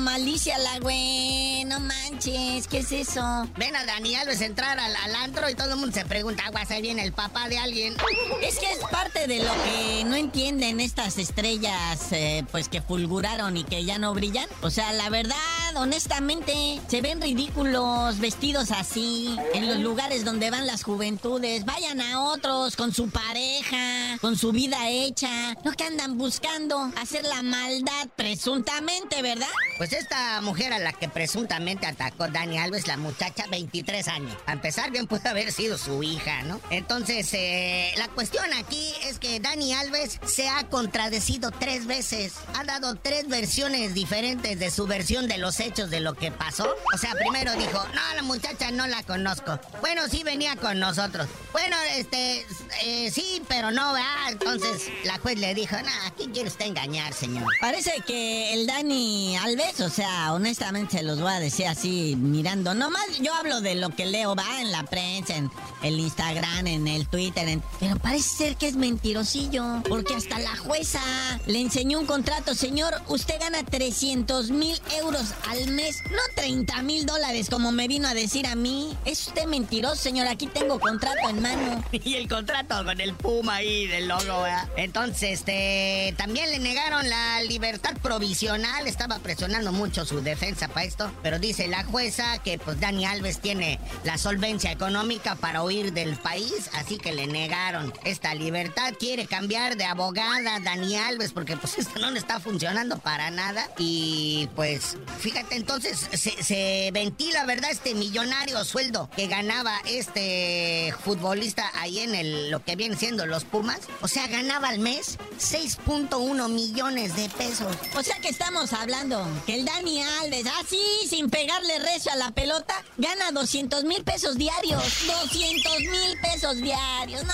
Malicia 0.00 0.58
la 0.58 0.78
güey. 0.80 1.64
No 1.64 1.80
manches, 1.80 2.68
¿qué 2.68 2.78
es 2.78 2.92
eso? 2.92 3.48
Ven 3.56 3.74
a 3.74 3.84
Dani 3.84 4.14
Alves 4.16 4.40
entrar 4.42 4.78
al, 4.78 4.94
al 4.94 5.14
antro 5.14 5.48
y 5.48 5.54
todo 5.54 5.70
el 5.72 5.76
mundo 5.76 5.94
se 5.94 6.04
pregunta, 6.04 6.44
aguas, 6.46 6.70
ahí 6.70 6.82
viene 6.82 7.02
el 7.02 7.12
papá 7.12 7.48
de 7.48 7.58
alguien. 7.58 7.96
Es 8.42 8.58
que 8.58 8.70
es 8.70 8.78
parte 8.90 9.26
de 9.26 9.38
lo 9.38 9.52
que 9.64 10.04
no 10.04 10.14
entienden 10.14 10.80
estas 10.80 11.16
estrellas, 11.18 12.12
eh, 12.12 12.44
pues 12.50 12.68
que 12.68 12.82
fulguraron 12.82 13.56
y 13.56 13.64
que 13.64 13.84
ya 13.84 13.98
no 13.98 14.12
brillan. 14.12 14.48
O 14.60 14.70
sea, 14.70 14.92
la 14.92 15.08
verdad, 15.08 15.36
honestamente, 15.76 16.80
se 16.88 17.00
ven 17.00 17.20
ridículos 17.20 18.18
vestidos 18.18 18.70
así 18.70 19.36
en 19.54 19.66
los 19.66 19.78
lugares 19.78 19.93
donde 20.24 20.50
van 20.50 20.66
las 20.66 20.82
juventudes. 20.82 21.64
Vayan 21.64 22.00
a 22.00 22.20
otros 22.20 22.74
con 22.74 22.92
su 22.92 23.10
pareja, 23.10 24.18
con 24.20 24.36
su 24.36 24.50
vida 24.50 24.88
hecha. 24.90 25.54
No 25.64 25.72
que 25.72 25.84
andan 25.84 26.18
buscando 26.18 26.90
hacer 27.00 27.22
la 27.24 27.42
maldad 27.42 28.08
presuntamente, 28.16 29.22
¿verdad? 29.22 29.46
Pues 29.78 29.92
esta 29.92 30.40
mujer 30.40 30.72
a 30.72 30.80
la 30.80 30.92
que 30.92 31.08
presuntamente 31.08 31.86
atacó 31.86 32.26
Dani 32.26 32.58
Alves, 32.58 32.88
la 32.88 32.96
muchacha, 32.96 33.44
23 33.50 34.08
años. 34.08 34.36
A 34.46 34.52
empezar, 34.52 34.90
bien 34.90 35.06
puede 35.06 35.28
haber 35.28 35.52
sido 35.52 35.78
su 35.78 36.02
hija, 36.02 36.42
¿no? 36.42 36.60
Entonces, 36.70 37.32
eh, 37.32 37.92
la 37.96 38.08
cuestión 38.08 38.52
aquí 38.52 38.92
es 39.04 39.20
que 39.20 39.38
Dani 39.38 39.74
Alves 39.74 40.18
se 40.26 40.48
ha 40.48 40.68
contradecido 40.68 41.52
tres 41.52 41.86
veces. 41.86 42.32
Ha 42.56 42.64
dado 42.64 42.96
tres 42.96 43.28
versiones 43.28 43.94
diferentes 43.94 44.58
de 44.58 44.70
su 44.72 44.86
versión 44.86 45.28
de 45.28 45.38
los 45.38 45.60
hechos 45.60 45.88
de 45.90 46.00
lo 46.00 46.14
que 46.14 46.32
pasó. 46.32 46.74
O 46.92 46.98
sea, 46.98 47.12
primero 47.14 47.52
dijo, 47.54 47.82
no, 47.94 48.14
la 48.16 48.22
muchacha 48.22 48.72
no 48.72 48.88
la 48.88 49.02
conozco. 49.04 49.60
Bueno, 49.84 50.08
sí 50.10 50.22
venía 50.24 50.56
con 50.56 50.78
nosotros. 50.80 51.28
Bueno, 51.52 51.76
este, 51.94 52.46
eh, 52.84 53.10
sí, 53.10 53.42
pero 53.46 53.70
no, 53.70 53.92
¿verdad? 53.92 54.30
Entonces 54.30 54.88
la 55.04 55.18
juez 55.18 55.38
le 55.38 55.54
dijo, 55.54 55.76
no, 55.76 55.90
¿a 56.06 56.10
quién 56.16 56.30
quiere 56.32 56.48
usted 56.48 56.64
engañar, 56.64 57.12
señor? 57.12 57.52
Parece 57.60 57.92
que 58.06 58.54
el 58.54 58.66
Dani 58.66 59.36
Alves, 59.36 59.80
o 59.82 59.90
sea, 59.90 60.32
honestamente 60.32 60.96
se 60.98 61.02
los 61.04 61.20
voy 61.20 61.30
a 61.32 61.38
decir 61.38 61.66
así, 61.66 62.16
mirando. 62.16 62.74
Nomás 62.74 63.04
yo 63.20 63.34
hablo 63.34 63.60
de 63.60 63.74
lo 63.74 63.90
que 63.90 64.06
leo, 64.06 64.34
va 64.34 64.62
en 64.62 64.72
la 64.72 64.84
prensa, 64.84 65.36
en 65.36 65.50
el 65.82 66.00
Instagram, 66.00 66.66
en 66.66 66.88
el 66.88 67.06
Twitter, 67.06 67.46
en- 67.46 67.62
pero 67.78 67.96
parece 67.98 68.28
ser 68.38 68.56
que 68.56 68.68
es 68.68 68.76
mentirosillo. 68.76 69.82
Porque 69.86 70.14
hasta 70.14 70.38
la 70.38 70.56
jueza 70.56 71.00
le 71.46 71.60
enseñó 71.60 72.00
un 72.00 72.06
contrato, 72.06 72.54
señor, 72.54 72.94
usted 73.08 73.38
gana 73.38 73.62
300 73.62 74.48
mil 74.50 74.80
euros 74.96 75.26
al 75.50 75.68
mes, 75.68 75.98
no 76.10 76.22
30 76.36 76.80
mil 76.82 77.04
dólares, 77.04 77.48
como 77.50 77.70
me 77.70 77.86
vino 77.86 78.08
a 78.08 78.14
decir 78.14 78.46
a 78.46 78.54
mí. 78.54 78.96
Es 79.04 79.26
usted 79.28 79.44
mentiroso, 79.44 79.73
señor, 79.96 80.28
aquí 80.28 80.46
tengo 80.46 80.78
contrato 80.78 81.28
en 81.28 81.40
mano. 81.40 81.84
Y 82.04 82.16
el 82.16 82.28
contrato 82.28 82.84
con 82.84 83.00
el 83.00 83.14
Puma 83.14 83.56
ahí 83.56 83.86
del 83.86 84.08
logo, 84.08 84.42
¿verdad? 84.42 84.68
Entonces, 84.76 85.40
este, 85.40 86.14
también 86.18 86.50
le 86.50 86.58
negaron 86.58 87.08
la 87.08 87.42
libertad 87.42 87.96
provisional. 88.02 88.86
Estaba 88.86 89.18
presionando 89.20 89.72
mucho 89.72 90.04
su 90.04 90.20
defensa 90.20 90.68
para 90.68 90.84
esto. 90.84 91.10
Pero 91.22 91.38
dice 91.38 91.66
la 91.68 91.82
jueza 91.84 92.38
que, 92.42 92.58
pues, 92.58 92.78
Dani 92.78 93.06
Alves 93.06 93.40
tiene 93.40 93.78
la 94.04 94.18
solvencia 94.18 94.70
económica 94.70 95.34
para 95.36 95.62
huir 95.62 95.92
del 95.92 96.16
país. 96.16 96.68
Así 96.74 96.98
que 96.98 97.12
le 97.12 97.26
negaron 97.26 97.92
esta 98.04 98.34
libertad. 98.34 98.92
Quiere 98.98 99.26
cambiar 99.26 99.76
de 99.76 99.84
abogada 99.84 100.60
Dani 100.60 100.96
Alves 100.96 101.32
porque, 101.32 101.56
pues, 101.56 101.78
esto 101.78 101.98
no 102.00 102.10
le 102.10 102.18
está 102.18 102.38
funcionando 102.38 102.98
para 102.98 103.30
nada. 103.30 103.70
Y, 103.78 104.48
pues, 104.54 104.98
fíjate, 105.20 105.56
entonces 105.56 106.08
se, 106.12 106.42
se 106.42 106.90
ventila, 106.92 107.46
¿verdad? 107.46 107.70
Este 107.70 107.94
millonario 107.94 108.62
sueldo 108.64 109.08
que 109.16 109.26
ganaba 109.26 109.53
este 109.86 110.94
futbolista 111.04 111.70
ahí 111.74 112.00
en 112.00 112.14
el, 112.14 112.50
lo 112.50 112.62
que 112.64 112.76
viene 112.76 112.96
siendo 112.96 113.26
los 113.26 113.44
Pumas. 113.44 113.80
O 114.00 114.08
sea, 114.08 114.26
ganaba 114.26 114.68
al 114.68 114.78
mes 114.78 115.18
6.1 115.38 116.48
millones 116.48 117.16
de 117.16 117.28
pesos. 117.30 117.76
O 117.96 118.02
sea 118.02 118.16
que 118.20 118.28
estamos 118.28 118.72
hablando 118.72 119.26
que 119.46 119.54
el 119.54 119.64
Dani 119.64 120.02
Alves, 120.02 120.46
así 120.60 120.80
sin 121.08 121.30
pegarle 121.30 121.78
recio 121.78 122.12
a 122.12 122.16
la 122.16 122.30
pelota, 122.30 122.74
gana 122.96 123.30
200 123.32 123.84
mil 123.84 124.02
pesos 124.04 124.36
diarios. 124.36 124.82
200 125.06 125.80
mil 125.80 126.20
pesos 126.20 126.56
diarios. 126.56 127.24
No. 127.24 127.32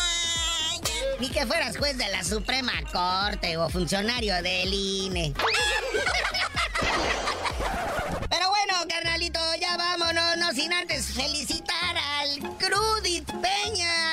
Ni 1.18 1.28
que 1.28 1.46
fueras 1.46 1.76
juez 1.76 1.96
de 1.98 2.08
la 2.08 2.24
Suprema 2.24 2.72
Corte 2.92 3.56
o 3.56 3.68
funcionario 3.68 4.34
del 4.42 4.72
INE. 4.72 5.34
Pero 8.40 8.52
bueno, 8.52 8.72
carnalito, 8.88 9.38
ya 9.60 9.76
vámonos, 9.76 10.38
no 10.38 10.50
sin 10.54 10.72
antes 10.72 11.12
felicitar 11.12 11.94
al 11.94 12.38
Crudit 12.56 13.26
Peña, 13.26 14.12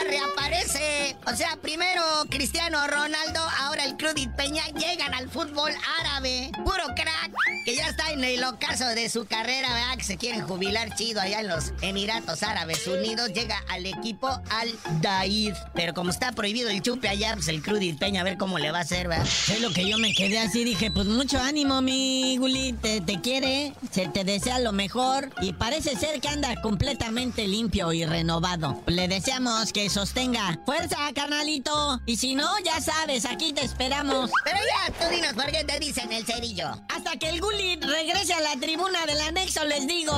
O 1.26 1.36
sea, 1.36 1.56
primero 1.62 2.02
Cristiano 2.30 2.88
Ronaldo, 2.88 3.40
ahora 3.60 3.84
el 3.86 3.96
Crudit 3.96 4.32
Peña 4.32 4.64
llegan 4.78 5.14
al 5.14 5.30
fútbol 5.30 5.72
árabe. 6.00 6.52
Puro 6.64 6.84
crack, 6.96 7.32
que 7.64 7.76
ya 7.76 7.88
está 7.88 8.12
en 8.12 8.24
el 8.24 8.44
ocaso 8.44 8.86
de 8.88 9.08
su 9.10 9.26
carrera, 9.26 9.72
¿verdad? 9.74 10.04
Se 10.04 10.18
quieren 10.18 10.42
jubilar 10.48 10.96
chido 10.96 11.22
allá 11.22 11.42
en 11.42 11.48
los 11.50 11.74
Emiratos 11.82 12.42
Árabes 12.42 12.88
Unidos. 12.88 13.34
Llega 13.34 13.62
al 13.70 13.86
equipo 13.86 14.28
Al 14.50 14.74
Daid. 15.02 15.54
Pero 15.76 15.94
como 15.94 16.10
está 16.10 16.32
prohibido 16.32 16.70
el 16.70 16.82
chupe 16.82 17.08
allá, 17.08 17.34
pues 17.36 17.50
el 17.50 17.62
Crudit 17.62 18.00
Peña, 18.00 18.22
a 18.22 18.24
ver 18.24 18.38
cómo 18.38 18.58
le 18.58 18.72
va 18.72 18.80
a 18.80 18.82
hacer, 18.82 19.08
¿verdad? 19.08 19.28
Es 19.28 19.62
lo 19.62 19.72
que 19.72 19.88
yo 19.88 20.00
me 20.00 20.14
quedé 20.14 20.40
así, 20.40 20.64
dije, 20.64 20.90
pues 20.90 21.08
mucho 21.08 21.40
ánimo, 21.40 21.82
mi 21.82 22.38
Guli, 22.38 22.74
te, 22.74 23.02
te 23.02 23.22
quiere, 23.22 23.74
se 23.92 24.08
te 24.08 24.24
desea 24.24 24.60
lo 24.60 24.72
mejor 24.72 25.30
y 25.42 25.54
parece 25.54 25.96
ser 25.96 26.20
que 26.20 26.30
anda 26.30 26.60
completamente 26.62 27.48
limpio 27.48 27.94
y 27.94 28.06
renovado. 28.06 28.82
Le 28.88 29.08
deseamos 29.08 29.72
que 29.72 29.90
sostenga 29.90 30.47
fuerza, 30.66 30.98
carnalito, 31.14 32.00
y 32.06 32.18
si 32.18 32.36
no, 32.36 32.48
ya 32.60 32.80
sabes, 32.82 33.26
aquí 33.26 33.54
te 33.54 33.66
esperamos. 33.66 34.32
Pero 34.44 34.58
ya, 34.58 34.94
tú 34.94 35.10
dinos 35.14 35.34
por 35.34 35.46
qué 35.52 35.64
te 35.64 35.80
dicen 35.80 36.12
el 36.12 36.26
cerillo. 36.26 36.70
Hasta 36.90 37.18
que 37.18 37.30
el 37.30 37.42
Guli 37.42 37.78
regrese 37.78 38.34
a 38.34 38.42
la 38.42 38.56
tribuna 38.60 39.06
del 39.06 39.22
anexo, 39.22 39.64
les 39.66 39.88
digo. 39.88 40.14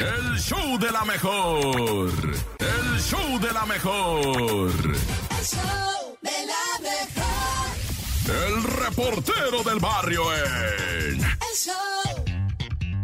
El 0.00 0.38
show 0.38 0.78
de 0.78 0.90
la 0.90 1.04
mejor. 1.04 2.10
El 2.58 3.00
show 3.00 3.38
de 3.38 3.52
la 3.52 3.66
mejor. 3.66 4.70
El 4.70 5.44
show 5.44 6.18
de 6.22 6.46
la 6.46 6.78
mejor. 6.80 7.68
El 8.28 8.62
reportero 8.64 9.62
del 9.62 9.78
barrio 9.78 10.22
en. 10.34 11.20
El 11.20 11.56
show 11.56 12.14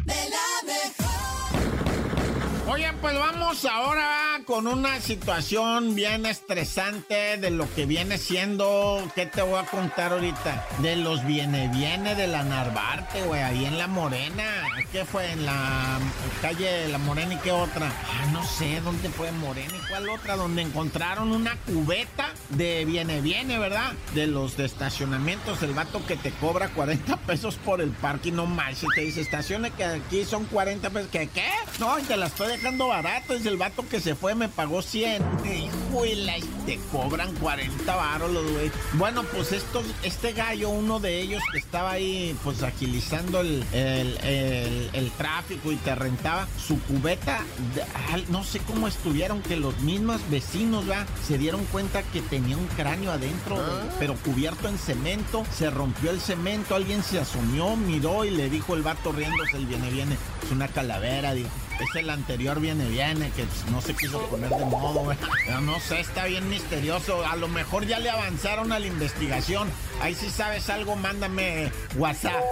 de 0.04 0.30
la 0.30 0.62
mejor. 0.66 1.04
Oigan, 2.68 2.96
pues 2.98 3.18
vamos 3.18 3.64
ahora 3.64 4.33
con 4.44 4.66
una 4.66 5.00
situación 5.00 5.94
bien 5.94 6.26
estresante 6.26 7.38
de 7.38 7.50
lo 7.50 7.72
que 7.74 7.86
viene 7.86 8.18
siendo, 8.18 9.02
¿qué 9.14 9.26
te 9.26 9.42
voy 9.42 9.58
a 9.58 9.64
contar 9.64 10.12
ahorita? 10.12 10.66
De 10.78 10.96
los 10.96 11.24
viene 11.24 11.68
viene 11.68 12.14
de 12.14 12.26
la 12.26 12.42
Narvarte, 12.42 13.22
güey, 13.22 13.42
ahí 13.42 13.64
en 13.64 13.78
La 13.78 13.86
Morena. 13.86 14.44
¿Qué 14.92 15.04
fue? 15.04 15.30
En 15.32 15.46
la 15.46 15.98
calle 16.42 16.88
La 16.88 16.98
Morena 16.98 17.34
y 17.34 17.38
qué 17.38 17.52
otra? 17.52 17.86
Ah, 17.86 18.26
no 18.32 18.44
sé, 18.44 18.80
¿dónde 18.80 19.08
fue 19.08 19.32
Morena 19.32 19.74
y 19.76 19.88
cuál 19.88 20.08
otra? 20.08 20.36
Donde 20.36 20.62
encontraron 20.62 21.32
una 21.32 21.56
cubeta 21.66 22.32
de 22.50 22.84
viene 22.84 23.20
viene, 23.20 23.58
¿verdad? 23.58 23.92
De 24.14 24.26
los 24.26 24.56
de 24.56 24.66
estacionamientos, 24.66 25.62
el 25.62 25.72
vato 25.72 26.04
que 26.06 26.16
te 26.16 26.30
cobra 26.32 26.68
40 26.68 27.16
pesos 27.18 27.56
por 27.56 27.80
el 27.80 27.90
parking, 27.90 28.32
no 28.32 28.46
manches, 28.46 28.88
te 28.94 29.02
dice, 29.02 29.20
estacione 29.20 29.70
que 29.70 29.84
aquí 29.84 30.24
son 30.24 30.44
40 30.44 30.90
pesos, 30.90 31.08
¿qué 31.10 31.28
qué? 31.28 31.48
No, 31.78 31.98
y 31.98 32.02
te 32.02 32.16
la 32.16 32.26
estoy 32.26 32.48
dejando 32.48 32.88
barato, 32.88 33.34
es 33.34 33.46
el 33.46 33.56
vato 33.56 33.86
que 33.88 34.00
se 34.00 34.14
fue, 34.14 34.33
me 34.34 34.48
pagó 34.48 34.82
100. 34.82 35.22
Hijo 35.44 36.06
y 36.06 36.14
te 36.66 36.78
cobran 36.90 37.32
40 37.36 37.94
baros 37.94 38.32
los 38.32 38.50
güey. 38.50 38.70
Bueno, 38.94 39.22
pues 39.24 39.52
estos, 39.52 39.84
este 40.02 40.32
gallo, 40.32 40.70
uno 40.70 40.98
de 40.98 41.20
ellos 41.20 41.42
que 41.52 41.58
estaba 41.58 41.92
ahí, 41.92 42.36
pues 42.42 42.62
agilizando 42.62 43.40
el, 43.40 43.64
el, 43.72 44.18
el- 44.24 44.90
el 44.92 45.10
tráfico 45.12 45.70
y 45.72 45.76
te 45.76 45.94
rentaba 45.94 46.48
su 46.58 46.80
cubeta, 46.80 47.40
de- 47.74 47.82
ah, 47.82 48.18
no 48.28 48.42
sé 48.44 48.58
cómo 48.60 48.88
estuvieron 48.88 49.42
que 49.42 49.56
los 49.56 49.78
mismos 49.80 50.20
vecinos, 50.30 50.88
¿va? 50.90 51.06
Se 51.26 51.38
dieron 51.38 51.64
cuenta 51.66 52.02
que 52.02 52.20
tenía 52.22 52.56
un 52.56 52.66
cráneo 52.68 53.12
adentro, 53.12 53.56
güey, 53.56 53.66
pero 53.98 54.14
cubierto 54.16 54.68
en 54.68 54.78
cemento, 54.78 55.44
se 55.56 55.70
rompió 55.70 56.10
el 56.10 56.20
cemento, 56.20 56.74
alguien 56.74 57.02
se 57.02 57.18
asomió, 57.20 57.76
miró 57.76 58.24
y 58.24 58.30
le 58.30 58.48
dijo 58.50 58.74
el 58.74 58.82
vato 58.82 59.12
riéndose, 59.12 59.56
el 59.56 59.66
viene, 59.66 59.90
viene, 59.90 60.16
es 60.44 60.50
una 60.50 60.68
calavera, 60.68 61.34
dijo. 61.34 61.50
Es 61.80 61.94
el 61.96 62.10
anterior 62.10 62.60
viene, 62.60 62.86
viene, 62.88 63.30
que 63.30 63.44
no 63.70 63.80
se 63.80 63.94
quiso 63.94 64.20
poner 64.26 64.50
de 64.50 64.64
modo, 64.64 65.00
güey. 65.00 65.18
No 65.62 65.80
sé, 65.80 66.00
está 66.00 66.24
bien 66.26 66.48
misterioso. 66.48 67.26
A 67.26 67.36
lo 67.36 67.48
mejor 67.48 67.86
ya 67.86 67.98
le 67.98 68.10
avanzaron 68.10 68.72
a 68.72 68.78
la 68.78 68.86
investigación. 68.86 69.68
Ahí 70.00 70.14
si 70.14 70.30
sabes 70.30 70.70
algo, 70.70 70.96
mándame 70.96 71.70
WhatsApp. 71.96 72.42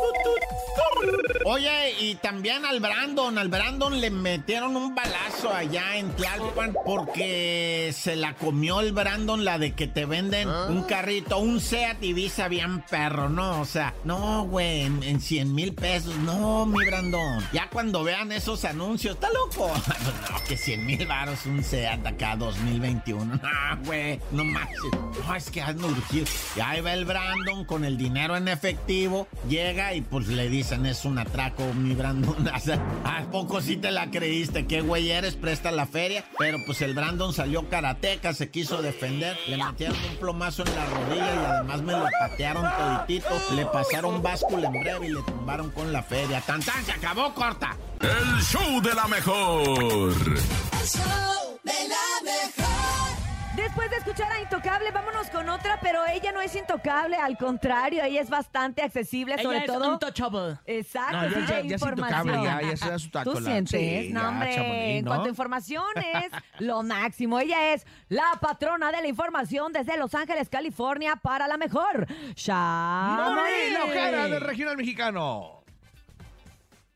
Oye, 1.45 1.95
y 2.01 2.15
también 2.17 2.65
al 2.65 2.79
Brandon, 2.79 3.37
al 3.37 3.49
Brandon 3.49 4.01
le 4.01 4.11
metieron 4.11 4.77
un 4.77 4.95
balazo 4.95 5.53
allá 5.53 5.97
en 5.97 6.15
Tlalpan 6.15 6.77
porque 6.85 7.93
se 7.93 8.15
la 8.15 8.35
comió 8.35 8.81
el 8.81 8.93
Brandon, 8.93 9.45
la 9.45 9.59
de 9.59 9.73
que 9.73 9.89
te 9.89 10.05
venden 10.05 10.49
un 10.49 10.85
carrito, 10.85 11.39
un 11.39 11.61
Seat 11.61 12.03
Ibiza 12.03 12.47
bien 12.47 12.83
perro, 12.83 13.29
¿no? 13.29 13.61
O 13.61 13.65
sea, 13.65 13.95
no, 14.05 14.45
güey, 14.45 14.83
en, 14.83 15.03
en 15.03 15.21
100 15.21 15.53
mil 15.53 15.75
pesos, 15.75 16.15
no, 16.19 16.65
mi 16.65 16.85
Brandon. 16.87 17.45
Ya 17.53 17.69
cuando 17.71 18.05
vean 18.05 18.31
esos 18.31 18.65
anuncios 18.65 19.12
¿está 19.13 19.29
loco? 19.31 19.73
no, 20.31 20.45
que 20.45 20.57
100 20.57 20.87
mil 20.87 21.07
varos 21.07 21.47
un 21.47 21.63
SEAT 21.63 22.07
acá 22.07 22.37
2021. 22.37 23.37
No, 23.37 23.41
güey, 23.85 24.21
no 24.31 24.45
manches. 24.45 24.93
No, 25.27 25.35
es 25.35 25.51
que 25.51 25.63
hazme 25.63 25.87
urgido. 25.87 26.27
Y 26.57 26.61
ahí 26.61 26.81
va 26.81 26.95
el 26.95 27.05
Brandon 27.05 27.65
con 27.65 27.85
el 27.85 27.97
dinero 27.97 28.37
en 28.37 28.49
efectivo. 28.49 29.29
Llega 29.49 29.95
y 29.95 30.01
pues 30.01 30.29
le 30.29 30.49
dicen, 30.49 30.87
es 30.87 31.05
un 31.05 31.19
atraco, 31.19 31.65
mi 31.75 31.95
Brandon. 31.95 32.49
¿a 33.05 33.25
poco 33.31 33.61
sí 33.61 33.77
te 33.77 33.91
la 33.91 34.11
creíste? 34.11 34.67
¿Qué 34.67 34.81
güey 34.81 35.11
eres? 35.11 35.37
Presta 35.37 35.71
la 35.71 35.87
feria. 35.87 36.25
Pero 36.39 36.59
pues 36.67 36.81
el 36.83 36.95
Brandon 36.95 37.33
salió 37.33 37.69
karateca, 37.69 38.33
se 38.33 38.51
quiso 38.51 38.83
defender. 38.83 39.37
Le 39.47 39.57
metieron 39.57 39.97
un 40.11 40.17
plomazo 40.17 40.65
en 40.67 40.75
la 40.75 40.87
rodilla 40.87 41.35
y 41.35 41.39
además 41.39 41.83
me 41.83 41.93
lo 41.93 42.07
patearon 42.21 42.67
toditito. 42.77 43.29
Le 43.55 43.67
pasaron 43.67 44.23
báscula 44.23 44.69
en 44.69 44.81
breve 44.81 45.07
y 45.07 45.13
le 45.13 45.23
tumbaron 45.23 45.71
con 45.71 45.93
la 45.93 46.03
feria. 46.03 46.41
¡Tan, 46.41 46.63
tan! 46.63 46.85
¡Se 46.85 46.93
acabó, 46.93 47.35
corta! 47.35 47.77
El 48.03 48.43
show 48.43 48.81
de 48.83 48.95
la 48.95 49.07
mejor. 49.07 49.63
El 49.63 50.87
show 50.87 51.59
de 51.63 51.73
la 51.89 52.23
mejor. 52.25 52.73
Después 53.55 53.91
de 53.91 53.97
escuchar 53.97 54.33
a 54.33 54.41
Intocable, 54.41 54.91
vámonos 54.91 55.29
con 55.31 55.49
otra, 55.49 55.79
pero 55.81 56.05
ella 56.07 56.33
no 56.33 56.41
es 56.41 56.55
intocable, 56.57 57.17
al 57.17 57.37
contrario, 57.39 58.03
ella 58.03 58.21
es 58.23 58.29
bastante 58.31 58.83
accesible, 58.83 59.35
Ella 59.35 59.43
sobre 59.43 59.59
es 59.59 59.67
todo. 59.67 59.93
untouchable. 59.93 60.59
Exacto, 60.67 61.17
No, 61.17 61.23
ya- 61.29 61.35
sí, 61.35 61.41
ya- 61.41 61.47
ya 61.61 61.61
es 61.61 61.73
información. 61.73 62.29
intocable, 62.29 62.45
ya- 62.65 62.71
ya 62.71 62.77
se 62.77 62.91
da 62.91 62.99
su 62.99 63.11
taco, 63.11 63.33
¿Tú 63.35 63.41
la- 63.41 63.51
sientes? 63.51 63.81
sí, 63.81 64.13
no, 64.13 64.21
ya, 64.23 64.29
hombre, 64.29 64.97
en 64.99 65.05
¿no? 65.05 65.11
cuanto 65.11 65.27
a 65.27 65.29
información 65.31 65.85
es 65.97 66.33
lo 66.61 66.83
máximo. 66.83 67.39
Ella 67.41 67.73
es 67.75 67.87
la 68.09 68.33
patrona 68.41 68.91
de 68.91 69.01
la 69.03 69.07
información 69.09 69.73
desde 69.73 69.97
Los 69.97 70.15
Ángeles, 70.15 70.49
California, 70.49 71.17
para 71.17 71.47
la 71.47 71.57
mejor. 71.57 72.07
¡Mami, 72.49 73.71
la 73.73 73.85
ojera 73.85 74.29
del 74.29 74.41
regional 74.41 74.77
mexicano! 74.77 75.62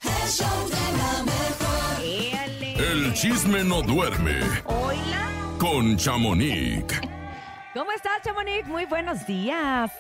El 0.02 0.28
show 0.28 0.68
de 0.68 0.98
la 0.98 1.22
mejor. 1.24 2.04
Éale. 2.04 2.92
El 2.92 3.14
chisme 3.14 3.64
no 3.64 3.82
duerme 3.82 4.40
Hola. 4.66 5.56
con 5.58 5.96
Chamonix. 5.96 7.00
¿Cómo 7.74 7.92
estás, 7.92 8.22
Chamonix? 8.24 8.66
Muy 8.66 8.84
buenos 8.86 9.26
días. 9.26 9.90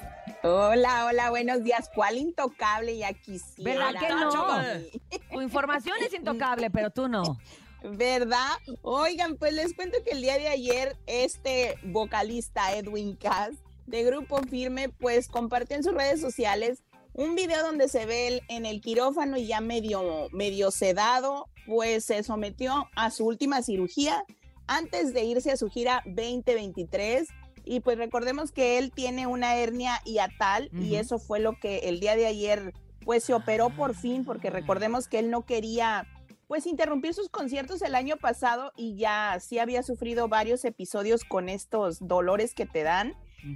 Hola, 0.42 1.06
hola, 1.06 1.30
buenos 1.30 1.62
días. 1.62 1.90
¿Cuál 1.94 2.18
intocable 2.18 2.96
ya 2.96 3.12
quisiera? 3.12 3.90
¿Verdad 3.90 4.00
que 4.00 4.08
no? 4.08 5.18
Tu 5.32 5.42
información 5.42 5.96
es 6.04 6.12
intocable, 6.14 6.70
pero 6.70 6.90
tú 6.90 7.08
no. 7.08 7.38
¿Verdad? 7.82 8.50
Oigan, 8.82 9.36
pues 9.36 9.52
les 9.52 9.74
cuento 9.74 9.98
que 10.04 10.12
el 10.12 10.22
día 10.22 10.38
de 10.38 10.48
ayer 10.48 10.96
este 11.06 11.78
vocalista 11.84 12.74
Edwin 12.76 13.14
Cass 13.16 13.52
de 13.86 14.02
Grupo 14.02 14.42
Firme 14.42 14.88
pues 14.88 15.28
compartió 15.28 15.76
en 15.76 15.84
sus 15.84 15.94
redes 15.94 16.20
sociales 16.20 16.82
un 17.16 17.34
video 17.34 17.62
donde 17.62 17.88
se 17.88 18.04
ve 18.04 18.28
él 18.28 18.42
en 18.48 18.66
el 18.66 18.80
quirófano 18.82 19.38
y 19.38 19.46
ya 19.46 19.60
medio, 19.60 20.28
medio 20.32 20.70
sedado, 20.70 21.48
pues 21.66 22.04
se 22.04 22.22
sometió 22.22 22.88
a 22.94 23.10
su 23.10 23.24
última 23.26 23.62
cirugía 23.62 24.24
antes 24.66 25.14
de 25.14 25.24
irse 25.24 25.50
a 25.50 25.56
su 25.56 25.68
gira 25.70 26.02
2023. 26.04 27.26
Y 27.64 27.80
pues 27.80 27.96
recordemos 27.96 28.52
que 28.52 28.78
él 28.78 28.92
tiene 28.92 29.26
una 29.26 29.56
hernia 29.56 30.00
hiatal 30.04 30.68
y 30.72 30.88
Ujú. 30.88 30.96
eso 30.96 31.18
fue 31.18 31.40
lo 31.40 31.58
que 31.58 31.78
el 31.88 32.00
día 32.00 32.16
de 32.16 32.26
ayer 32.26 32.74
pues 33.04 33.24
se 33.24 33.34
operó 33.34 33.70
por 33.70 33.94
fin 33.94 34.24
porque 34.24 34.50
recordemos 34.50 35.08
que 35.08 35.18
él 35.18 35.30
no 35.30 35.46
quería 35.46 36.06
pues 36.48 36.66
interrumpir 36.66 37.14
sus 37.14 37.28
conciertos 37.28 37.82
el 37.82 37.94
año 37.94 38.18
pasado 38.18 38.72
y 38.76 38.96
ya 38.96 39.38
sí 39.40 39.58
había 39.58 39.82
sufrido 39.82 40.28
varios 40.28 40.64
episodios 40.64 41.24
con 41.24 41.48
estos 41.48 42.06
dolores 42.06 42.54
que 42.54 42.66
te 42.66 42.82
dan. 42.82 43.14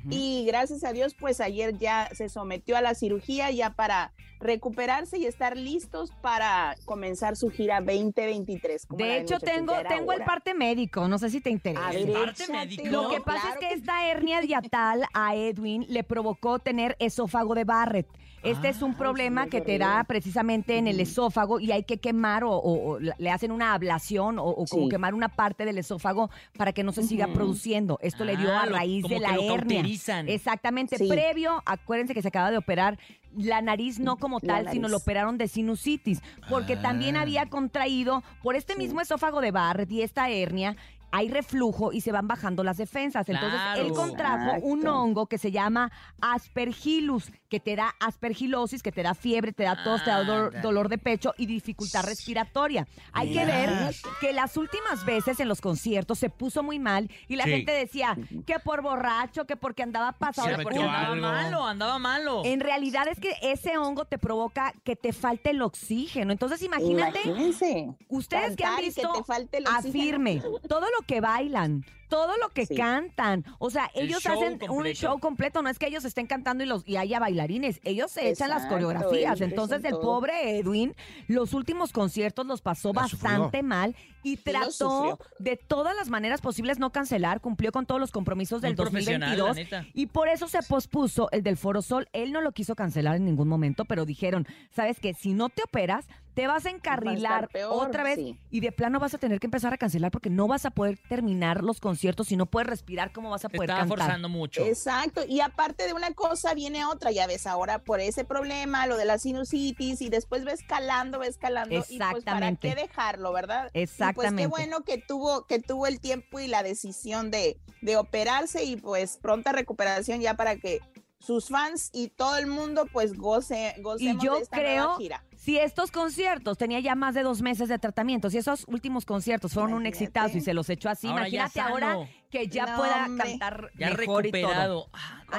Y 0.09 0.45
gracias 0.47 0.85
a 0.85 0.93
Dios, 0.93 1.15
pues 1.15 1.41
ayer 1.41 1.77
ya 1.79 2.09
se 2.13 2.29
sometió 2.29 2.77
a 2.77 2.81
la 2.81 2.95
cirugía 2.95 3.51
ya 3.51 3.71
para 3.71 4.13
recuperarse 4.41 5.19
y 5.19 5.27
estar 5.27 5.57
listos 5.57 6.11
para 6.23 6.75
comenzar 6.87 7.37
su 7.37 7.51
gira 7.51 7.81
2023. 7.81 8.87
como 8.87 9.05
De 9.05 9.19
hecho, 9.19 9.39
tengo, 9.39 9.75
tengo 9.89 10.13
el 10.13 10.25
parte 10.25 10.55
médico, 10.55 11.07
no 11.09 11.19
sé 11.19 11.31
si 11.31 11.41
te 11.41 11.51
interesa. 11.51 11.89
A 11.89 11.93
ver, 11.93 12.09
¿El 12.09 12.13
parte 12.13 12.45
échatelo, 12.45 12.59
médico? 12.59 12.85
Lo 12.89 13.11
que 13.11 13.21
pasa 13.21 13.41
claro 13.41 13.55
es 13.55 13.59
que 13.61 13.69
que 13.69 13.75
esta 13.75 14.09
hernia 14.09 14.41
diatal 14.41 15.05
a 15.13 15.37
Edwin 15.37 15.85
le 15.89 16.03
provocó 16.05 16.59
tener 16.59 16.97
esófago 16.99 17.55
de 17.55 17.65
Barrett. 17.65 18.09
Este 18.43 18.69
es 18.69 18.83
un 18.83 18.95
problema 18.95 19.47
que 19.49 19.61
te 19.61 19.79
da 19.79 20.03
precisamente 20.05 20.79
en 20.79 20.87
el 20.87 20.99
esófago 21.01 21.61
y 21.61 21.73
hay 21.73 21.85
que 21.85 21.99
quemar 21.99 22.45
o, 22.45 22.53
o- 22.53 22.93
o 22.95 22.99
le 23.01 23.31
hacen 23.31 23.51
una 23.53 23.75
ablación 23.75 24.39
o, 24.39 24.45
o 24.47 24.65
como 24.67 24.85
Sí. 24.85 24.89
quemar 24.89 25.15
una 25.15 25.29
parte 25.29 25.65
del 25.65 25.79
esófago 25.79 26.31
para 26.57 26.73
que 26.73 26.83
no 26.83 26.93
se 26.93 27.03
siga 27.03 27.27
produciendo. 27.29 27.99
Esto 28.03 28.25
le 28.25 28.37
dio 28.37 28.51
Ah, 28.51 28.63
a 28.63 28.67
lo- 28.67 28.77
raíz 28.77 29.03
como 29.03 29.15
de 29.15 29.21
que 29.21 29.27
la 29.27 29.37
lo 29.37 29.43
hernia. 29.55 29.77
cauterizan. 29.79 30.29
Exactamente. 30.29 30.97
Sí. 30.99 31.09
Previo, 31.09 31.63
acuérdense 31.67 32.15
que 32.15 32.23
se 32.23 32.29
acaba 32.29 32.51
de 32.51 32.57
operar 32.57 32.99
la 33.37 33.61
nariz 33.63 33.99
no 34.01 34.17
como 34.17 34.41
tal, 34.41 34.69
sino 34.73 34.89
lo 34.89 34.97
operaron 34.97 35.39
de 35.39 35.47
sinusitis, 35.47 36.21
porque 36.49 36.77
también 36.77 37.17
Ah. 37.17 37.21
había 37.23 37.47
contraído 37.47 38.23
por 38.43 38.57
este 38.57 38.75
mismo 38.77 39.01
esófago 39.01 39.41
de 39.41 39.51
Barrett 39.53 39.91
y 39.93 40.03
esta 40.03 40.29
hernia. 40.31 40.77
Hay 41.13 41.29
reflujo 41.29 41.93
y 41.93 42.01
se 42.01 42.13
van 42.13 42.29
bajando 42.29 42.63
las 42.65 42.77
defensas. 42.77 43.29
Entonces, 43.29 43.61
él 43.79 43.93
contrajo 43.93 44.57
un 44.63 44.87
hongo 44.87 45.27
que 45.27 45.39
se 45.39 45.51
llama 45.51 45.91
aspergillus, 46.21 47.31
que 47.49 47.61
te 47.61 47.77
da 47.77 47.95
aspergilosis, 48.01 48.83
que 48.83 48.93
te 48.93 49.03
da 49.03 49.15
fiebre, 49.15 49.53
te 49.53 49.65
da 49.65 49.83
tos, 49.83 50.03
te 50.05 50.11
da 50.11 50.25
dolor, 50.25 50.61
dolor 50.63 50.89
de 50.89 50.99
pecho 50.99 51.35
y 51.37 51.47
dificultad 51.47 52.05
respiratoria. 52.05 52.87
Hay 53.13 53.33
que 53.33 53.45
ver 53.45 53.95
que 54.21 54.33
las 54.33 54.57
últimas 54.57 55.05
veces 55.05 55.41
en 55.41 55.49
los 55.49 55.61
conciertos 55.61 56.19
se 56.19 56.31
puso 56.31 56.63
muy 56.63 56.79
mal 56.79 57.11
y 57.29 57.37
la 57.37 57.45
Sí. 57.45 57.51
gente 57.51 57.73
decía 57.73 58.17
que 58.47 58.59
por 58.61 58.83
borracho, 58.83 59.45
que 59.47 59.57
porque 59.57 59.83
andaba 59.83 60.13
pasado 60.13 60.49
porque 60.63 60.79
andaba 60.79 61.15
malo, 61.17 61.65
andaba 61.67 61.99
malo. 61.99 62.43
En 62.45 62.61
realidad 62.61 63.09
es 63.09 63.19
que 63.19 63.35
ese 63.43 63.77
hongo 63.79 64.05
te 64.05 64.19
provoca 64.19 64.73
que 64.85 64.97
te 64.97 65.13
falte 65.13 65.51
el 65.51 65.63
oxígeno. 65.63 66.33
Entonces, 66.33 66.63
imagínate. 66.63 67.21
Imagínense. 67.25 67.89
Ustedes 68.09 68.57
que 68.57 68.65
han 68.65 68.75
y 68.75 68.77
que 68.77 68.87
visto 68.87 69.13
te 69.13 69.25
falte 69.25 69.59
el 69.59 69.67
a 69.67 69.79
oxígeno. 69.79 69.93
firme, 69.93 70.43
todo 70.69 70.87
lo 70.97 71.00
que 71.03 71.21
bailan, 71.21 71.85
todo 72.11 72.37
lo 72.37 72.51
que 72.51 72.67
Sí. 72.67 72.75
cantan. 72.77 73.45
O 73.59 73.71
sea, 73.71 73.91
El 73.95 74.07
ellos 74.09 74.27
hacen 74.27 74.59
un 74.69 74.85
show 74.89 75.19
completo. 75.19 75.63
No 75.63 75.71
es 75.71 75.79
que 75.79 75.87
ellos 75.87 76.05
estén 76.05 76.27
cantando 76.27 76.63
y, 76.63 76.67
los, 76.67 76.87
y 76.87 76.97
haya 76.99 77.19
bailarines. 77.19 77.81
Ellos 77.85 78.11
se 78.11 78.29
echan 78.29 78.51
las 78.51 78.67
coreografías. 78.67 79.41
Entonces, 79.41 79.83
el 79.85 79.93
todo. 79.93 80.03
pobre 80.03 80.59
Edwin, 80.59 80.95
los 81.29 81.55
últimos 81.55 81.93
conciertos 81.93 82.45
los 82.47 82.61
pasó 82.61 82.89
La 82.93 83.03
bastante 83.03 83.59
sufrió. 83.59 83.63
mal 83.65 83.97
y 84.23 84.37
trató 84.37 85.19
de 85.39 85.57
todas 85.57 85.97
las 85.97 86.11
maneras 86.11 86.43
posibles 86.43 86.79
no 86.79 86.91
cancelar. 86.91 87.41
Cumplió 87.41 87.73
con 87.73 87.87
todos 87.87 88.01
los 88.01 88.11
compromisos 88.11 88.61
del 88.61 88.73
Muy 88.77 88.85
profesional, 88.85 89.31
la 89.39 89.45
2022. 89.45 89.57
neta. 89.57 89.91
Y 89.95 90.07
por 90.09 90.29
eso 90.29 90.49
se 90.49 90.63
pospuso 90.65 91.31
el 91.31 91.43
del 91.43 91.57
Foro 91.57 91.81
Sol. 91.81 92.09
Él 92.13 92.33
no 92.33 92.41
lo 92.43 92.53
quiso 92.53 92.75
cancelar 92.75 93.17
en 93.17 93.25
ningún 93.25 93.49
momento, 93.49 93.85
pero 93.87 94.05
dijeron, 94.05 94.47
¿sabes 94.75 94.99
qué? 95.01 95.15
Si 95.15 95.33
no 95.33 95.49
te 95.49 95.63
operas, 95.63 96.07
te 96.35 96.47
vas 96.47 96.65
a 96.67 96.71
encarrilar 96.71 97.49
peor, 97.49 97.89
otra 97.89 98.03
vez 98.05 98.15
sí. 98.17 98.39
y 98.51 98.61
de 98.61 98.71
plano 98.73 99.01
vas 99.01 99.15
a 99.15 99.19
tener 99.19 99.41
que 99.41 99.47
empezar 99.49 99.73
a 99.75 99.77
cancelar 99.79 100.11
porque 100.11 100.31
no 100.31 100.47
vas 100.47 100.65
a 100.65 100.71
poder 100.71 100.97
terminar 101.09 101.63
los 101.65 101.81
conciertos. 101.81 102.00
Si 102.01 102.37
no 102.37 102.47
puedes 102.47 102.69
respirar, 102.69 103.13
¿cómo 103.13 103.31
vas 103.31 103.45
a 103.45 103.49
poder 103.49 103.69
cantar? 103.69 104.21
mucho. 104.29 104.65
Exacto, 104.65 105.23
y 105.27 105.41
aparte 105.41 105.87
de 105.87 105.93
una 105.93 106.13
cosa 106.13 106.55
viene 106.55 106.85
otra, 106.85 107.11
ya 107.11 107.27
ves 107.27 107.47
ahora 107.47 107.79
por 107.81 108.01
ese 108.01 108.25
problema, 108.25 108.87
lo 108.87 108.97
de 108.97 109.05
la 109.05 109.19
sinusitis, 109.19 110.01
y 110.01 110.09
después 110.09 110.47
va 110.47 110.53
escalando, 110.53 111.19
va 111.19 111.27
escalando, 111.27 111.75
y 111.75 111.79
pues 111.79 111.99
para 111.99 112.11
Exactamente. 112.11 112.69
qué 112.69 112.75
dejarlo, 112.75 113.33
¿verdad? 113.33 113.67
Y 113.69 113.73
pues 113.73 113.91
Exactamente. 113.91 114.43
qué 114.43 114.47
bueno 114.47 114.83
que 114.85 114.99
tuvo, 114.99 115.47
que 115.47 115.59
tuvo 115.61 115.87
el 115.87 116.01
tiempo 116.01 116.41
y 116.41 116.47
la 116.47 116.63
decisión 116.63 117.31
de, 117.31 117.59
de 117.83 117.97
operarse 117.97 118.65
y 118.65 118.77
pues 118.77 119.19
pronta 119.19 119.53
recuperación 119.53 120.21
ya 120.21 120.35
para 120.35 120.57
que 120.57 120.81
sus 121.21 121.49
fans 121.49 121.91
y 121.93 122.09
todo 122.09 122.37
el 122.39 122.47
mundo 122.47 122.87
pues 122.93 123.13
goce, 123.15 123.75
Y 123.77 123.83
gocemos 123.83 124.25
yo 124.25 124.35
de 124.37 124.41
esta 124.43 124.57
nueva 124.57 124.71
creo, 124.73 124.97
gira. 124.97 125.25
si 125.37 125.59
estos 125.59 125.91
conciertos, 125.91 126.57
tenía 126.59 126.81
ya 126.81 126.95
más 126.95 127.15
de 127.15 127.23
dos 127.23 127.43
meses 127.43 127.69
de 127.69 127.79
tratamiento, 127.79 128.31
si 128.31 128.39
esos 128.39 128.65
últimos 128.69 129.05
conciertos 129.05 129.53
fueron 129.53 129.75
un 129.75 129.85
exitazo 129.87 130.39
y 130.39 130.41
se 130.41 130.55
los 130.55 130.69
echó 130.71 130.89
así, 130.89 131.07
Ahora 131.09 131.29
imagínate 131.29 131.61
ahora 131.61 131.97
que 132.31 132.49
ya 132.49 132.65
No, 132.67 132.77
pueda 132.79 133.05
hombre. 133.05 133.25
cantar 133.33 133.71
Ya 133.79 133.91
mejor 133.91 134.27
y 134.27 134.33
todo. 134.33 134.89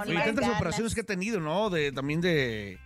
Oye, 0.05 0.13
tantas 0.23 0.49
operaciones 0.55 0.93
que 0.95 1.01
ha 1.01 1.05
tenido, 1.05 1.39
¿no? 1.39 1.69
De, 1.71 1.91
también 1.91 2.21
de, 2.21 2.79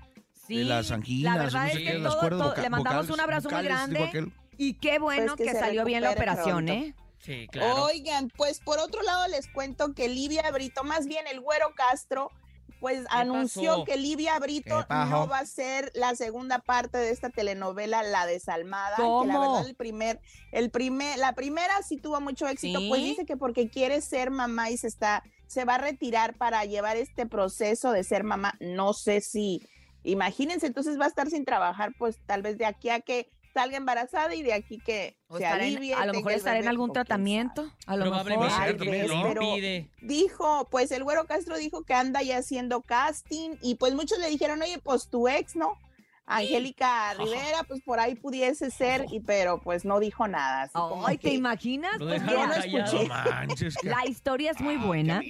Sí, 0.47 0.57
de 0.59 0.63
las 0.63 0.89
anginas. 0.91 1.35
la 1.35 1.43
verdad 1.43 1.59
no 1.61 1.67
es 1.67 1.73
sé 1.73 1.79
que 1.79 1.85
qué, 1.85 1.99
las 1.99 2.11
todo- 2.13 2.19
cuerdas 2.21 2.53
todo- 2.53 2.61
le 2.63 2.69
mandamos 2.69 3.09
un 3.09 3.19
abrazo 3.19 3.49
muy 3.49 3.61
vocales, 3.63 3.89
grande. 3.89 4.31
Y 4.57 4.75
qué 4.75 4.99
bueno 4.99 5.35
Pues 5.35 5.49
que 5.49 5.53
que, 5.53 5.59
salió 5.59 5.83
bien 5.83 6.01
la 6.01 6.11
operación, 6.11 6.65
pronto. 6.65 6.71
¿eh? 6.73 6.95
Sí, 7.19 7.47
Oigan, 7.59 8.29
pues 8.37 8.59
por 8.61 8.79
otro 8.79 9.01
lado 9.01 9.27
les 9.27 9.47
cuento 9.49 9.93
que 9.93 10.07
Livia 10.07 10.49
Brito, 10.51 10.83
más 10.85 11.07
bien 11.07 11.25
el 11.27 11.41
Güero 11.41 11.73
Castro, 11.75 12.31
pues 12.79 13.05
anunció 13.09 13.71
pasó? 13.71 13.85
que 13.85 13.97
Livia 13.97 14.33
¿Qué 14.35 14.39
Brito 14.39 14.85
no 14.89 15.27
va 15.27 15.39
a 15.39 15.45
ser 15.45 15.91
la 15.95 16.15
segunda 16.15 16.59
parte 16.59 16.97
de 16.97 17.09
esta 17.09 17.29
telenovela 17.29 18.03
La 18.03 18.25
Desalmada, 18.25 18.95
que 18.97 19.27
la 19.27 19.39
verdad 19.39 19.67
el 19.67 19.75
primer, 19.75 20.19
el 20.51 20.69
primer, 20.69 21.17
la 21.17 21.33
primera 21.33 21.81
sí 21.83 21.97
tuvo 21.97 22.21
mucho 22.21 22.47
éxito, 22.47 22.79
¿Sí? 22.79 22.89
pues 22.89 23.01
dice 23.01 23.25
que 23.25 23.37
porque 23.37 23.69
quiere 23.69 24.01
ser 24.01 24.31
mamá 24.31 24.69
y 24.69 24.77
se 24.77 24.87
está, 24.87 25.23
se 25.47 25.65
va 25.65 25.75
a 25.75 25.79
retirar 25.79 26.35
para 26.35 26.63
llevar 26.65 26.97
este 26.97 27.25
proceso 27.25 27.91
de 27.91 28.03
ser 28.03 28.23
mamá. 28.23 28.55
No 28.59 28.93
sé 28.93 29.21
si, 29.21 29.61
imagínense, 30.03 30.67
entonces 30.67 30.99
va 30.99 31.05
a 31.05 31.09
estar 31.09 31.29
sin 31.29 31.45
trabajar, 31.45 31.93
pues 31.97 32.19
tal 32.25 32.41
vez 32.41 32.57
de 32.57 32.65
aquí 32.65 32.89
a 32.89 32.99
que 32.99 33.29
salga 33.55 33.77
embarazada 33.77 34.35
y 34.35 34.43
de 34.43 34.51
aquí 34.53 34.79
que 34.79 35.15
O 35.29 35.37
se 35.37 35.45
en- 35.45 35.51
alivie. 35.53 35.93
a 35.93 36.05
lo 36.05 36.13
mejor 36.13 36.33
estará 36.33 36.59
en 36.59 36.67
algún 36.67 36.91
tratamiento. 36.91 37.71
A 37.85 37.95
lo 37.95 38.03
Probablemente 38.03 38.45
mejor. 38.45 38.61
Ay, 38.61 38.73
también 38.75 39.01
ves, 39.03 39.09
lo 39.09 39.23
pero 39.23 39.41
impide. 39.43 39.89
Dijo, 40.01 40.67
pues 40.69 40.91
el 40.91 41.03
güero 41.05 41.25
Castro 41.25 41.57
dijo 41.57 41.83
que 41.83 41.93
anda 41.93 42.21
ya 42.21 42.37
haciendo 42.39 42.81
casting 42.81 43.51
y 43.61 43.75
pues 43.75 43.95
muchos 43.95 44.19
le 44.19 44.29
dijeron, 44.29 44.61
oye, 44.61 44.77
pues 44.83 45.07
tu 45.07 45.29
ex, 45.29 45.55
¿no? 45.55 45.77
Angélica 46.27 47.13
Rivera, 47.19 47.63
pues 47.67 47.81
por 47.83 47.99
ahí 47.99 48.15
pudiese 48.15 48.71
ser, 48.71 49.05
y 49.11 49.19
pero 49.19 49.59
pues 49.61 49.85
no 49.85 49.99
dijo 49.99 50.27
nada. 50.27 50.63
así 50.63 50.73
como 50.73 51.05
Ay, 51.07 51.17
¿te 51.17 51.33
imaginas? 51.33 51.91
Pues 51.99 52.21
yo 52.25 52.47
no 52.47 52.53
escuché. 52.53 53.07
Manches, 53.07 53.75
que- 53.81 53.89
La 53.89 54.05
historia 54.07 54.51
es 54.51 54.59
muy 54.61 54.77
buena. 54.77 55.21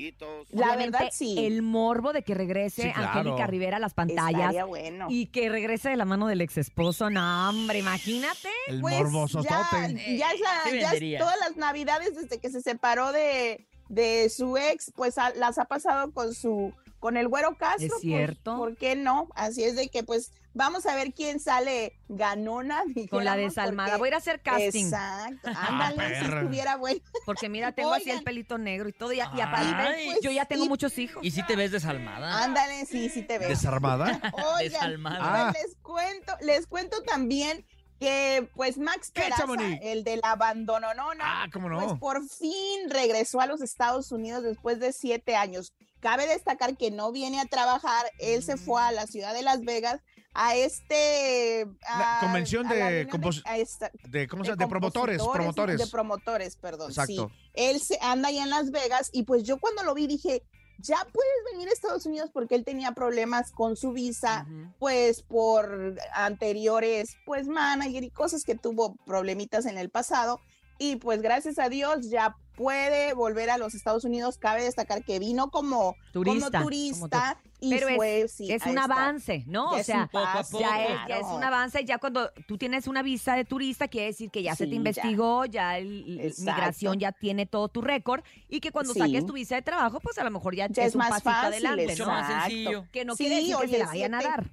La 0.51 0.67
Obviamente, 0.67 0.91
verdad, 0.99 1.10
sí. 1.12 1.36
El 1.45 1.62
morbo 1.62 2.13
de 2.13 2.23
que 2.23 2.34
regrese 2.34 2.84
Sí, 2.84 2.91
claro. 2.93 3.19
Angélica 3.19 3.47
Rivera 3.47 3.77
a 3.77 3.79
las 3.79 3.93
pantallas 3.93 4.39
Estaría 4.39 4.65
bueno. 4.65 5.08
y 5.10 5.27
que 5.27 5.49
regrese 5.49 5.89
de 5.89 5.95
la 5.97 6.05
mano 6.05 6.27
del 6.27 6.41
ex 6.41 6.58
esposo. 6.58 7.10
No, 7.10 7.49
hombre, 7.49 7.79
imagínate. 7.79 8.49
El 8.67 8.81
Pues 8.81 8.95
morbosotote. 8.97 9.49
ya, 9.51 10.17
ya 10.17 10.31
es 10.31 10.39
la- 10.39 10.79
ya 10.79 10.91
es 10.93 11.19
todas 11.19 11.38
las 11.39 11.58
navidades 11.58 12.15
desde 12.15 12.39
que 12.39 12.49
se 12.49 12.62
separó 12.62 13.12
de, 13.12 13.67
de 13.89 14.29
su 14.29 14.58
ex, 14.58 14.91
pues 14.95 15.17
a- 15.17 15.34
las 15.36 15.58
ha 15.58 15.65
pasado 15.65 16.12
con 16.12 16.34
su 16.34 16.73
con 16.99 17.17
el 17.17 17.27
güero 17.27 17.55
Castro. 17.55 17.86
Es 17.86 17.91
pues, 17.91 18.01
cierto. 18.01 18.58
¿Por 18.58 18.77
qué 18.77 18.95
no? 18.95 19.27
Así 19.36 19.63
es 19.63 19.75
de 19.75 19.89
que 19.89 20.03
pues 20.03 20.31
vamos 20.55 20.87
a 20.87 20.95
ver 20.95 21.13
quién 21.13 21.39
sale 21.39 21.93
ganona. 22.09 22.81
Con 23.11 23.23
la 23.23 23.35
desalmada. 23.35 23.89
porque- 23.91 23.99
Voy 23.99 24.07
a 24.07 24.09
ir 24.09 24.13
a 24.15 24.17
hacer 24.17 24.41
casting. 24.41 24.85
Exacto. 24.85 25.49
Ándale, 25.55 26.19
si 26.19 26.25
estuviera 26.25 26.77
bueno. 26.77 26.99
Porque 27.27 27.47
mira, 27.49 27.71
tengo 27.73 27.93
así 27.93 28.09
el 28.09 28.23
pelito 28.23 28.57
negro 28.57 28.89
y 28.89 28.93
todo. 28.93 29.13
Y, 29.13 29.17
y 29.17 29.41
aparte, 29.41 30.17
yo 30.23 30.31
ya 30.31 30.45
tengo 30.45 30.65
Y- 30.65 30.69
muchos 30.69 30.97
hijos. 30.97 31.23
¿Y 31.23 31.29
si 31.29 31.43
te 31.45 31.55
ves 31.55 31.71
desalmada? 31.71 32.43
Ándale, 32.43 32.85
sí, 32.87 33.09
sí 33.09 33.21
te 33.21 33.37
veo. 33.37 33.49
¿Desarmada? 33.49 34.19
Oigan, 34.57 34.71
Desalmada. 34.71 35.49
Ah. 35.49 35.51
pues 35.51 35.63
les 35.65 35.75
cuento, 35.83 36.33
les 36.41 36.67
cuento 36.67 37.03
también 37.03 37.65
que 37.99 38.49
pues 38.55 38.77
Max 38.77 39.09
¿Qué, 39.09 39.21
Peraza, 39.21 39.45
el 39.81 40.03
del 40.03 40.19
abandono, 40.23 40.93
no, 40.95 41.11
Ah, 41.21 41.45
cómo 41.53 41.69
no. 41.69 41.79
pues 41.79 41.93
por 41.99 42.27
fin 42.27 42.89
regresó 42.89 43.39
a 43.39 43.45
los 43.47 43.61
Estados 43.61 44.11
Unidos 44.11 44.43
después 44.43 44.79
de 44.79 44.91
siete 44.91 45.35
años. 45.37 45.73
Cabe 46.05 46.27
destacar 46.27 46.77
que 46.77 46.91
no 46.91 47.11
viene 47.11 47.39
a 47.41 47.45
trabajar, 47.45 48.05
él 48.19 48.43
se 48.43 48.57
fue 48.57 48.79
a 48.79 48.91
la 48.91 49.07
ciudad 49.07 49.33
de 49.33 49.41
Las 49.41 49.61
Vegas 49.61 50.01
a 50.35 50.55
este... 50.55 51.65
A- 51.87 52.19
convención 52.21 52.67
de 52.67 52.75
reunión 52.75 53.09
compos- 53.09 53.41
a 53.45 53.57
esta- 53.57 53.89
de, 54.03 54.27
¿cómo 54.27 54.43
se 54.43 54.51
llama? 54.51 54.65
De 54.65 54.69
promotores, 54.69 55.23
promotores. 55.33 55.77
De 55.79 55.87
promotores, 55.87 56.57
perdón. 56.57 56.91
Exacto. 56.91 57.31
Sí. 57.33 57.49
Él 57.55 57.79
se 57.81 57.97
anda 58.01 58.29
allá 58.29 58.43
en 58.43 58.51
Las 58.51 58.69
Vegas 58.69 59.09
y 59.13 59.23
pues 59.23 59.41
yo 59.41 59.57
cuando 59.57 59.81
lo 59.81 59.95
vi 59.95 60.05
dije, 60.05 60.43
ya 60.77 60.97
puedes 61.11 61.33
venir 61.53 61.69
a 61.69 61.71
Estados 61.71 62.05
Unidos 62.05 62.29
porque 62.31 62.53
él 62.53 62.65
tenía 62.65 62.91
problemas 62.91 63.51
con 63.51 63.75
su 63.75 63.91
visa, 63.91 64.45
pues 64.77 65.23
por 65.23 65.95
anteriores, 66.13 67.17
pues 67.25 67.47
manager 67.47 68.03
y 68.03 68.11
cosas 68.11 68.43
que 68.43 68.53
tuvo 68.53 68.95
problemitas 69.07 69.65
en 69.65 69.79
el 69.79 69.89
pasado. 69.89 70.39
Y 70.77 70.97
pues 70.97 71.21
gracias 71.23 71.57
a 71.57 71.69
Dios 71.69 72.09
ya 72.09 72.35
puede 72.55 73.13
volver 73.13 73.49
a 73.49 73.57
los 73.57 73.75
Estados 73.75 74.03
Unidos. 74.05 74.37
Cabe 74.37 74.63
destacar 74.63 75.03
que 75.03 75.19
vino 75.19 75.49
como 75.49 75.95
Turista, 76.11 76.45
como 76.45 76.51
como 76.51 76.65
turista 76.65 77.37
y 77.59 77.69
Pero 77.71 77.87
es- 77.89 77.95
fue, 77.95 78.27
sí, 78.27 78.51
es 78.51 78.65
un 78.65 78.77
avance, 78.77 79.43
¿no? 79.47 79.71
ya 79.71 79.75
o 79.75 79.79
es 79.79 79.85
sea, 79.85 80.09
paso, 80.11 80.59
ya, 80.59 80.85
es, 80.85 80.99
ya 81.07 81.17
es 81.19 81.25
un 81.27 81.43
avance. 81.43 81.83
Ya 81.85 81.97
cuando 81.97 82.31
tú 82.47 82.57
tienes 82.57 82.87
una 82.87 83.01
visa 83.01 83.35
de 83.35 83.45
turista, 83.45 83.87
quiere 83.87 84.07
decir 84.07 84.29
que 84.29 84.43
ya 84.43 84.55
se 84.55 84.65
te 84.65 84.71
ya. 84.71 84.75
investigó, 84.75 85.45
ya, 85.45 85.77
el, 85.77 86.19
el- 86.19 86.33
migración 86.39 86.99
ya 86.99 87.11
tiene 87.11 87.45
todo 87.45 87.67
tu 87.69 87.81
récord 87.81 88.23
y 88.49 88.59
que 88.59 88.71
cuando 88.71 88.93
Sí. 88.93 88.99
saques 88.99 89.25
tu 89.25 89.33
visa 89.33 89.55
de 89.55 89.61
trabajo, 89.61 89.99
pues 89.99 90.17
a 90.17 90.23
lo 90.23 90.31
mejor 90.31 90.55
ya, 90.55 90.67
Ya 90.67 90.83
es, 90.83 90.89
es 90.89 90.95
un 90.95 90.99
más 90.99 91.09
pasito 91.09 91.29
fácil, 91.31 91.65
adelante, 91.65 91.87
Mucho 91.87 92.05
¿no? 92.05 92.11
más 92.11 92.27
sencillo. 92.43 92.85
Que 92.91 93.05
no 93.05 93.15
Sí, 93.15 93.23
quiere 93.25 93.41
decir 93.41 93.55
que 93.61 93.67
se 93.67 93.77
la 93.79 93.85
vayan 93.85 94.13
a 94.13 94.21
dar. 94.21 94.45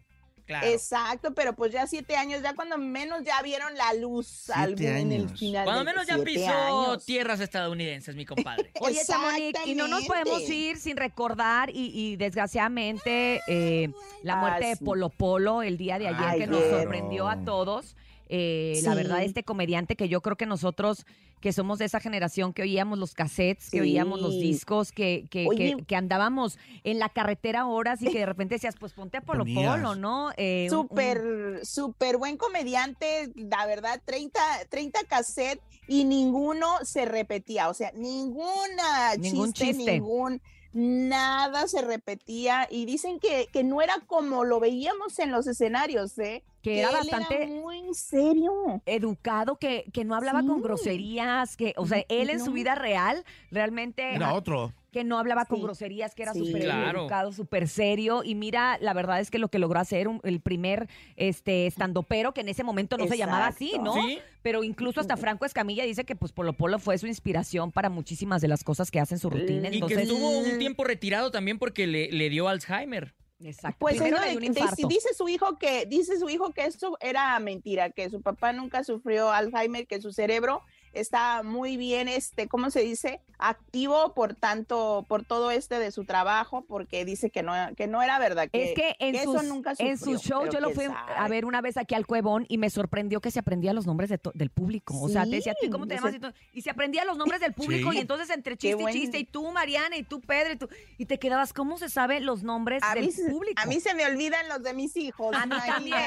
Claro. 0.47 0.67
Exacto, 0.67 1.33
pero 1.35 1.55
pues 1.55 1.73
ya 1.73 1.87
siete 1.87 2.17
años, 2.17 2.43
ya 2.43 2.55
cuando 2.55 2.77
menos 2.77 3.23
ya 3.25 3.41
vieron 3.43 3.75
la 3.77 3.95
luz 3.95 4.51
al- 4.51 4.77
Siete 4.77 4.99
en 4.99 5.13
el 5.13 5.29
final. 5.31 5.65
Cuando 5.65 5.85
de 5.85 5.91
menos 5.93 6.07
ya 6.07 6.19
pisó 6.19 6.51
años. 6.53 7.05
tierras 7.07 7.41
estadounidenses, 7.41 8.15
mi 8.17 8.27
compadre. 8.27 8.71
Oye, 8.81 9.01
Chamonix, 9.07 9.59
y 9.67 9.75
no 9.75 9.87
nos 9.89 10.05
podemos 10.05 10.41
ir 10.51 10.79
sin 10.79 10.97
recordar 10.97 11.71
y, 11.71 11.91
y 11.95 12.17
desgraciadamente 12.17 13.41
eh, 13.47 13.91
la 14.23 14.37
muerte 14.37 14.65
Ah, 14.65 14.69
de 14.71 14.77
sí. 14.77 14.85
Polo 14.85 15.09
Polo 15.11 15.63
el 15.63 15.77
día 15.79 15.99
de 15.99 16.09
ayer 16.09 16.21
Ay, 16.25 16.41
que 16.41 16.47
nos 16.47 16.63
sorprendió 16.65 17.29
a 17.29 17.45
todos. 17.45 17.97
Eh, 18.29 18.81
La 18.85 18.95
verdad, 18.95 19.23
este 19.23 19.43
comediante 19.45 19.95
que 19.97 20.09
yo 20.09 20.21
creo 20.23 20.37
que 20.37 20.47
nosotros, 20.47 21.05
que 21.43 21.53
somos 21.53 21.79
de 21.79 21.85
esa 21.85 22.01
generación 22.01 22.55
que 22.55 22.63
oíamos 22.63 22.99
los 22.99 23.13
cassettes, 23.15 23.65
que 23.69 23.77
Sí. 23.79 23.81
oíamos 23.81 24.21
los 24.23 24.39
discos, 24.39 24.93
que, 24.93 25.27
que, 25.31 25.47
que- 25.55 25.85
que 25.87 25.97
andábamos 25.97 26.57
en 26.85 26.99
la 26.99 27.11
carretera 27.11 27.67
horas 27.67 28.01
y 28.01 28.07
que 28.07 28.21
de 28.21 28.27
repente 28.27 28.55
decías, 28.55 28.77
pues 28.81 28.93
ponte 28.95 29.19
a 29.19 29.21
Polo 29.21 29.41
Ponías. 29.41 29.75
Polo, 29.77 29.95
¿no? 29.97 30.31
Eh, 30.39 30.69
un- 30.71 30.77
un- 30.79 30.83
Súper, 30.89 31.61
súper 31.67 32.17
buen 32.17 32.37
comediante, 32.39 33.31
la 33.35 33.67
verdad, 33.67 34.01
30, 34.05 34.41
30 34.71 35.01
cassettes 35.09 35.63
y 35.89 36.05
ninguno 36.05 36.67
se 36.85 37.05
repetía, 37.05 37.69
o 37.69 37.75
sea, 37.75 37.93
ninguna 37.95 39.17
Ningún 39.19 39.53
chiste, 39.53 39.75
chiste. 39.75 39.93
ningún 39.93 40.41
nada 40.73 41.67
se 41.69 41.83
repetía 41.83 42.67
y 42.71 42.85
dicen 42.87 43.19
que, 43.21 43.49
que 43.53 43.65
no 43.65 43.83
era 43.83 43.95
como 44.07 44.45
lo 44.45 44.61
veíamos 44.61 45.19
en 45.19 45.31
los 45.31 45.47
escenarios, 45.47 46.19
¿eh? 46.19 46.43
Que 46.63 46.81
era 46.81 46.91
él 46.91 46.95
bastante- 47.11 47.47
muy 47.49 47.93
serio. 47.95 48.81
educado, 48.87 49.57
que, 49.57 49.85
que 49.93 50.05
no 50.05 50.15
hablaba 50.15 50.43
con 50.43 50.63
groserías, 50.63 51.57
que, 51.57 51.75
o 51.77 51.87
sea, 51.87 52.05
él 52.09 52.31
en 52.31 52.45
su 52.45 52.53
vida 52.53 52.75
real 52.75 53.25
realmente 53.51 54.15
Era 54.15 54.33
otro. 54.35 54.73
Que 54.93 55.05
no 55.05 55.19
hablaba 55.19 55.47
con 55.47 55.59
Sí. 55.59 55.65
groserías, 55.65 56.15
que 56.15 56.23
era 56.23 56.33
Sí. 56.35 56.45
súper 56.47 56.63
Claro. 56.63 57.01
educado, 57.01 57.33
súper 57.33 57.67
serio. 57.67 58.23
Y 58.25 58.35
mira, 58.35 58.77
la 58.81 58.93
verdad 58.93 59.21
es 59.21 59.31
que 59.31 59.39
lo 59.39 59.49
que 59.49 59.59
logró 59.59 59.81
hacer 59.81 60.07
un- 60.07 60.21
el 60.23 60.41
primer 60.41 60.89
este 61.17 61.67
estandopero, 61.67 62.33
que 62.35 62.43
en 62.43 62.51
ese 62.51 62.63
momento 62.63 62.97
no 62.99 63.09
se 63.09 63.17
llamaba 63.17 63.47
así. 63.49 63.73
¿no? 63.83 63.95
¿Sí? 63.95 64.19
Pero 64.43 64.63
incluso 64.63 65.01
hasta 65.01 65.17
Franco 65.17 65.47
Escamilla 65.47 65.85
dice 65.85 66.05
que 66.05 66.15
pues 66.15 66.31
Polo 66.33 66.53
Polo 66.53 66.79
fue 66.79 66.99
su 66.99 67.07
inspiración 67.07 67.73
para 67.73 67.89
muchísimas 67.89 68.43
de 68.43 68.49
las 68.49 68.63
cosas 68.65 68.91
que 68.91 69.01
hace 69.01 69.15
en 69.15 69.19
su 69.21 69.31
rutina. 69.31 69.71
Y 69.73 69.81
que 69.81 69.95
estuvo 69.95 70.29
un 70.39 70.59
tiempo 70.59 70.85
retirado 70.85 71.31
también 71.31 71.59
porque 71.59 71.87
le, 71.87 72.13
le 72.13 72.29
dio 72.29 72.47
Alzheimer. 72.49 73.15
exacto. 73.41 73.79
Pues 73.81 73.99
le 73.99 74.07
dio 74.09 74.17
un 74.19 74.41
dice- 74.41 74.61
infarto. 74.61 74.87
dice 74.89 75.15
su 75.15 75.29
hijo 75.29 75.59
que 75.59 75.87
dice 75.87 76.19
su 76.19 76.29
hijo 76.29 76.53
que 76.53 76.65
esto 76.67 76.97
era 77.01 77.37
mentira, 77.41 77.91
que 77.91 78.09
su 78.11 78.21
papá 78.21 78.53
nunca 78.53 78.85
sufrió 78.85 79.33
Alzheimer, 79.33 79.87
que 79.87 80.01
su 80.01 80.13
cerebro 80.13 80.63
está 80.93 81.43
muy 81.43 81.77
bien, 81.77 82.09
este, 82.09 82.49
¿cómo 82.49 82.71
se 82.71 82.81
dice? 82.81 83.21
Activo 83.39 84.15
por 84.15 84.35
tanto, 84.35 85.05
por 85.09 85.25
todo 85.25 85.51
este 85.51 85.79
de 85.79 85.91
su 85.91 86.05
trabajo, 86.05 86.65
porque 86.69 87.05
dice 87.05 87.31
que 87.31 87.43
no, 87.43 87.53
que 87.77 87.87
no 87.87 88.03
era 88.03 88.19
verdad. 88.19 88.49
Que, 88.53 88.71
Es 88.71 88.75
que 88.75 88.97
en, 88.99 89.13
que 89.15 89.25
sus, 89.25 89.35
eso 89.37 89.43
nunca 89.45 89.75
en 89.79 89.99
su 89.99 90.17
sufrió, 90.17 90.19
show 90.43 90.49
yo 90.53 90.61
lo 90.61 90.71
fui 90.71 90.85
sabe. 90.87 91.13
a 91.17 91.29
ver 91.29 91.45
una 91.45 91.61
vez 91.61 91.77
aquí 91.77 91.95
al 91.95 92.07
Cuevón 92.07 92.47
y 92.49 92.59
me 92.59 92.71
sorprendió 92.71 93.21
que 93.21 93.31
se 93.31 93.41
aprendía 93.41 93.73
los 93.73 93.87
nombres 93.87 94.11
de 94.11 94.19
to- 94.19 94.33
del 94.35 94.51
público. 94.51 95.01
O 95.01 95.09
sea, 95.09 95.25
te 95.25 95.31
decía, 95.37 95.55
¿tú 95.61 95.69
cómo 95.71 95.87
te 95.87 95.95
o 95.95 95.97
llamas? 95.97 96.11
sea- 96.13 96.19
Y, 96.19 96.21
todo, 96.21 96.33
y 96.53 96.63
se 96.63 96.71
aprendía 96.71 97.05
los 97.05 97.17
nombres 97.17 97.41
del 97.41 97.53
público 97.53 97.91
Sí. 97.91 97.99
y 97.99 98.01
entonces 98.01 98.31
entre 98.31 98.57
chiste 98.57 98.83
y 98.83 98.93
chiste 98.93 99.19
y 99.19 99.25
tú, 99.25 99.51
Mariana, 99.51 99.97
y 99.97 100.03
tú, 100.05 100.21
Pedro, 100.21 100.53
y 100.53 100.57
tú, 100.57 100.69
y 100.99 101.07
te 101.07 101.19
quedabas, 101.19 101.53
¿cómo 101.53 101.79
se 101.79 101.89
sabe 101.89 102.21
los 102.21 102.43
nombres 102.45 102.83
A 102.85 102.95
del 102.95 103.07
mí, 103.07 103.13
público? 103.31 103.61
a 103.61 103.67
mí 103.67 103.81
se 103.81 103.95
me 103.95 104.05
olvidan 104.07 104.49
los 104.49 104.63
de 104.63 104.73
mis 104.75 104.97
hijos. 104.97 105.35
A 105.37 105.47
mí 105.47 105.57
también. 105.67 105.99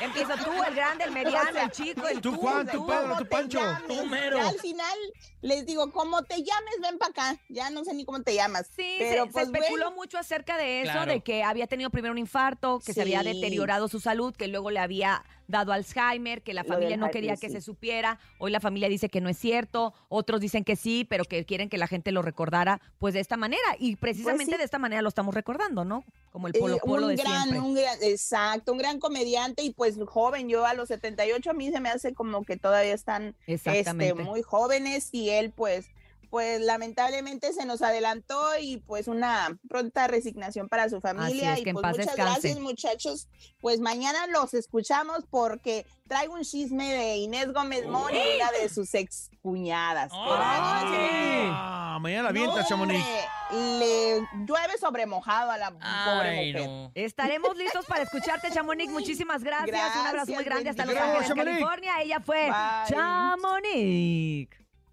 Empieza 0.00 0.36
tú, 0.36 0.50
el 0.66 0.74
grande, 0.74 1.04
el 1.04 1.12
mediano, 1.12 1.50
O 1.50 1.52
sea, 1.52 1.64
el 1.64 1.70
chico, 1.70 2.06
el 2.08 2.20
tú, 2.20 2.32
tú, 2.32 2.40
Juan, 2.40 2.66
tú. 2.66 2.78
tú, 2.78 2.86
Pedro, 2.86 3.02
¿Cómo 3.02 3.16
tú, 3.18 3.26
Pancho. 3.28 3.58
llames? 3.60 3.86
Tú, 3.88 4.06
Ya 4.36 4.48
al 4.48 4.58
final 4.58 4.98
les 5.40 5.66
digo, 5.66 5.90
como 5.92 6.22
te 6.22 6.36
llames, 6.36 6.74
ven 6.82 6.98
para 6.98 7.10
acá. 7.10 7.40
Ya 7.48 7.70
no 7.70 7.84
sé 7.84 7.94
ni 7.94 8.04
cómo 8.04 8.22
te 8.22 8.34
llamas. 8.34 8.66
Sí, 8.76 8.96
pero 8.98 9.24
se, 9.24 9.26
se 9.28 9.32
pues, 9.32 9.46
especuló 9.46 9.84
bueno, 9.86 9.96
mucho 9.96 10.18
acerca 10.18 10.56
de 10.58 10.82
eso, 10.82 10.92
Claro. 10.92 11.12
de 11.12 11.20
que 11.20 11.42
había 11.42 11.66
tenido 11.66 11.90
primero 11.90 12.12
un 12.12 12.18
infarto, 12.18 12.80
que 12.84 12.92
se 12.92 13.02
había 13.02 13.22
deteriorado 13.22 13.88
su 13.88 14.00
salud, 14.00 14.34
que 14.34 14.48
luego 14.48 14.70
le 14.70 14.80
había 14.80 15.24
dado 15.48 15.72
Alzheimer, 15.72 16.42
que 16.42 16.54
la 16.54 16.62
Lo 16.62 16.68
familia 16.68 16.96
no 16.96 17.10
quería 17.10 17.36
que 17.36 17.48
sí. 17.48 17.54
se 17.54 17.60
supiera. 17.60 18.20
Hoy 18.38 18.50
la 18.52 18.60
familia 18.60 18.88
dice 18.88 19.08
que 19.08 19.20
no 19.20 19.28
es 19.28 19.38
cierto, 19.38 19.94
otros 20.08 20.40
dicen 20.40 20.62
que 20.62 20.76
sí, 20.76 21.04
pero 21.08 21.24
que 21.24 21.44
quieren 21.44 21.68
que 21.68 21.78
la 21.78 21.88
gente 21.88 22.12
lo 22.12 22.22
recordara 22.22 22.80
pues 22.98 23.14
de 23.14 23.20
esta 23.20 23.36
manera. 23.36 23.62
Y 23.78 23.96
precisamente 23.96 24.44
Pues 24.44 24.56
sí. 24.56 24.58
de 24.58 24.64
esta 24.64 24.78
manera 24.78 25.02
lo 25.02 25.08
estamos 25.08 25.34
recordando, 25.34 25.84
¿no? 25.84 26.04
Como 26.30 26.46
el 26.46 26.52
polo 26.52 26.76
Eh, 26.76 26.80
polo 26.84 27.06
un 27.06 27.16
de 27.16 27.22
gran, 27.22 27.42
siempre. 27.48 27.60
un 27.60 27.74
gran, 27.74 27.98
exacto, 28.02 28.72
un 28.72 28.78
gran 28.78 29.00
comediante 29.00 29.62
y 29.62 29.70
pues 29.72 29.96
joven, 30.06 30.48
yo 30.48 30.64
a 30.66 30.74
los 30.74 30.88
78 30.88 31.50
a 31.50 31.54
mí 31.54 31.70
se 31.72 31.80
me 31.80 31.88
hace 31.88 32.12
como 32.14 32.44
que 32.44 32.56
todavía 32.58 32.92
están 32.94 33.34
este, 33.46 34.14
muy 34.14 34.42
jóvenes 34.42 35.08
y 35.12 35.30
él 35.30 35.50
pues 35.50 35.86
pues 36.30 36.60
lamentablemente 36.60 37.52
se 37.52 37.64
nos 37.64 37.82
adelantó 37.82 38.58
y 38.60 38.78
pues 38.78 39.08
una 39.08 39.58
pronta 39.68 40.06
resignación 40.06 40.68
para 40.68 40.88
su 40.88 41.00
familia 41.00 41.54
es, 41.54 41.60
y 41.60 41.64
que 41.64 41.72
pues 41.72 41.82
paz 41.82 41.92
muchas 41.92 42.06
descanse. 42.06 42.32
gracias 42.32 42.60
muchachos, 42.60 43.28
pues 43.60 43.80
mañana 43.80 44.26
los 44.28 44.54
escuchamos 44.54 45.24
porque 45.30 45.86
traigo 46.06 46.34
un 46.34 46.42
chisme 46.42 46.92
de 46.92 47.16
Inés 47.16 47.52
Gómez 47.52 47.86
Moni, 47.86 48.18
una 48.36 48.50
de 48.52 48.68
sus 48.68 48.92
ex 48.94 49.30
cuñadas. 49.42 50.10
Ah, 50.12 51.98
mañana 52.00 52.24
la 52.24 52.28
avienta, 52.30 52.64
Chamonix. 52.64 53.04
Le 53.50 54.20
llueve 54.46 54.76
sobre 54.78 55.06
mojado 55.06 55.50
a 55.50 55.58
la 55.58 55.70
pobre 55.70 56.46
mujer. 56.52 56.68
no. 56.68 56.92
Estaremos 56.94 57.56
listos 57.56 57.86
para 57.86 58.02
escucharte, 58.02 58.50
Chamonix. 58.50 58.90
Muchísimas 58.92 59.42
gracias. 59.42 59.96
un 59.96 60.06
abrazo 60.06 60.32
muy 60.32 60.44
grande 60.44 60.70
hasta 60.70 60.84
Los. 60.84 60.96
Ángeles. 60.96 61.34
California. 61.34 61.92
Ella 62.02 62.20
fue 62.20 62.50
Bye. 62.50 62.88
Chamonix. 62.88 64.67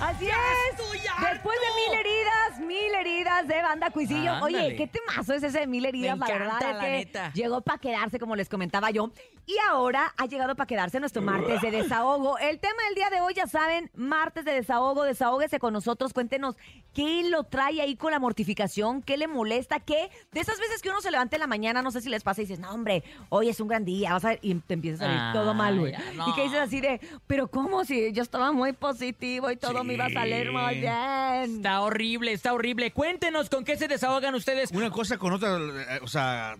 Así 0.00 0.26
es. 0.26 0.32
Después 0.76 1.58
de 1.58 1.74
mil 1.90 1.98
heridas, 2.00 2.60
mil 2.60 2.94
heridas, 2.94 3.48
de 3.48 3.62
banda 3.62 3.90
Cuisillo. 3.90 4.32
Oye, 4.42 4.76
qué 4.76 4.86
temazo 4.86 5.34
es 5.34 5.42
ese 5.42 5.60
de 5.60 5.66
mil 5.66 5.84
heridas, 5.84 6.16
Me 6.16 6.26
la 6.28 6.34
encanta, 6.36 6.44
verdad 6.56 6.70
es 6.70 6.76
la 6.76 6.80
que 6.82 6.90
neta. 6.90 7.32
llegó 7.34 7.60
para 7.62 7.78
quedarse, 7.78 8.18
como 8.20 8.36
les 8.36 8.48
comentaba 8.48 8.90
yo. 8.90 9.10
Y 9.46 9.56
ahora 9.70 10.12
ha 10.18 10.26
llegado 10.26 10.54
para 10.56 10.66
quedarse 10.66 11.00
nuestro 11.00 11.22
martes 11.22 11.60
de 11.62 11.70
desahogo. 11.70 12.38
El 12.38 12.58
tema 12.60 12.82
del 12.86 12.94
día 12.94 13.08
de 13.10 13.20
hoy, 13.22 13.32
ya 13.34 13.46
saben, 13.46 13.90
martes 13.94 14.44
de 14.44 14.52
desahogo, 14.52 15.04
desahógese 15.04 15.58
con 15.58 15.72
nosotros, 15.72 16.12
cuéntenos 16.12 16.56
qué 16.92 17.22
lo 17.28 17.44
trae 17.44 17.80
ahí 17.80 17.96
con 17.96 18.12
la 18.12 18.18
mortificación, 18.18 19.02
qué 19.02 19.16
le 19.16 19.26
molesta, 19.26 19.80
qué 19.80 20.10
de 20.32 20.40
esas 20.40 20.58
veces 20.60 20.82
que 20.82 20.90
uno 20.90 21.00
se 21.00 21.10
levanta 21.10 21.36
en 21.36 21.40
la 21.40 21.46
mañana, 21.46 21.80
no 21.82 21.90
sé 21.90 22.02
si 22.02 22.10
les 22.10 22.22
pasa 22.22 22.42
y 22.42 22.44
dices, 22.44 22.58
no 22.58 22.70
hombre, 22.70 23.02
hoy 23.30 23.48
es 23.48 23.58
un 23.60 23.68
gran 23.68 23.84
día, 23.86 24.12
vas 24.12 24.24
a 24.26 24.28
ver, 24.30 24.38
y 24.42 24.54
te 24.54 24.74
empieza 24.74 25.04
a 25.04 25.08
salir 25.08 25.32
todo 25.32 25.54
mal, 25.54 25.78
güey. 25.80 25.94
no. 26.14 26.28
Y 26.28 26.34
que 26.34 26.42
dices 26.42 26.58
así 26.60 26.80
de, 26.82 27.00
pero 27.26 27.48
¿cómo 27.48 27.84
si 27.86 28.12
yo 28.12 28.22
estaba 28.22 28.52
muy 28.52 28.72
positivo 28.74 29.50
y 29.50 29.56
todo 29.56 29.82
me 29.88 29.94
iba 29.94 30.06
a 30.06 30.10
salir 30.10 30.52
muy 30.52 30.74
bien? 30.76 31.56
Está 31.56 31.80
horrible, 31.80 32.32
está 32.32 32.52
horrible. 32.52 32.92
Cuéntenos 32.92 33.50
con 33.50 33.64
qué 33.64 33.76
se 33.76 33.88
desahogan 33.88 34.34
ustedes. 34.34 34.70
Una 34.70 34.90
cosa 34.90 35.18
con 35.18 35.32
otra, 35.32 35.58
eh, 35.58 35.98
o 36.02 36.06
sea... 36.06 36.56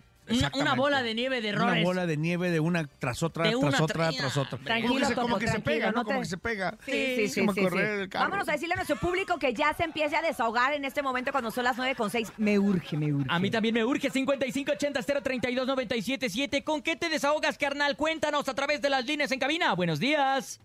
Una, 0.52 0.74
bola 0.74 1.02
de 1.02 1.14
nieve 1.14 1.40
de 1.40 1.48
errores. 1.48 1.76
Una 1.76 1.82
bola 1.84 2.04
de 2.06 2.18
nieve 2.18 2.50
de 2.50 2.60
una 2.60 2.86
tras 2.98 3.22
otra, 3.22 3.48
De 3.48 3.56
una 3.56 3.70
tras 3.70 3.80
otra, 3.80 4.10
tra- 4.10 4.16
tras 4.18 4.36
otra. 4.36 4.58
Tranquilo, 4.58 4.92
como 4.92 4.98
que 4.98 5.06
se, 5.06 5.14
como 5.14 5.26
Topo, 5.28 5.38
que 5.38 5.46
se 5.46 5.52
tranquilo, 5.52 5.74
pega, 5.74 5.86
no 5.86 5.92
¿no? 5.96 6.04
Como 6.04 6.20
que 6.20 6.26
se 6.26 6.36
pega. 6.36 6.76
Sí, 6.84 6.92
sí, 7.16 7.28
sí, 7.28 7.40
como 7.40 7.54
sí, 7.54 7.62
correr 7.62 7.96
sí. 7.96 8.02
el 8.02 8.08
carro. 8.10 8.24
Vámonos 8.24 8.46
a 8.46 8.52
decirle 8.52 8.74
a 8.74 8.76
nuestro 8.76 8.96
público 8.96 9.38
que 9.38 9.54
ya 9.54 9.72
se 9.72 9.84
empiece 9.84 10.16
a 10.16 10.20
desahogar 10.20 10.74
en 10.74 10.84
este 10.84 11.00
momento 11.00 11.32
cuando 11.32 11.50
son 11.50 11.64
las 11.64 11.78
9 11.78 11.94
con 11.94 12.10
6. 12.10 12.30
Me 12.36 12.58
urge, 12.58 12.98
me 12.98 13.10
urge. 13.10 13.26
A 13.30 13.38
mí 13.38 13.50
también 13.50 13.74
me 13.74 13.82
urge 13.86 14.10
5580-032-977. 14.12 16.62
¿Con 16.62 16.82
qué 16.82 16.94
te 16.96 17.08
desahogas, 17.08 17.56
carnal? 17.56 17.96
Cuéntanos 17.96 18.50
a 18.50 18.54
través 18.54 18.82
de 18.82 18.90
las 18.90 19.06
líneas 19.06 19.32
en 19.32 19.38
cabina. 19.38 19.72
Buenos 19.74 19.98
días. 19.98 20.60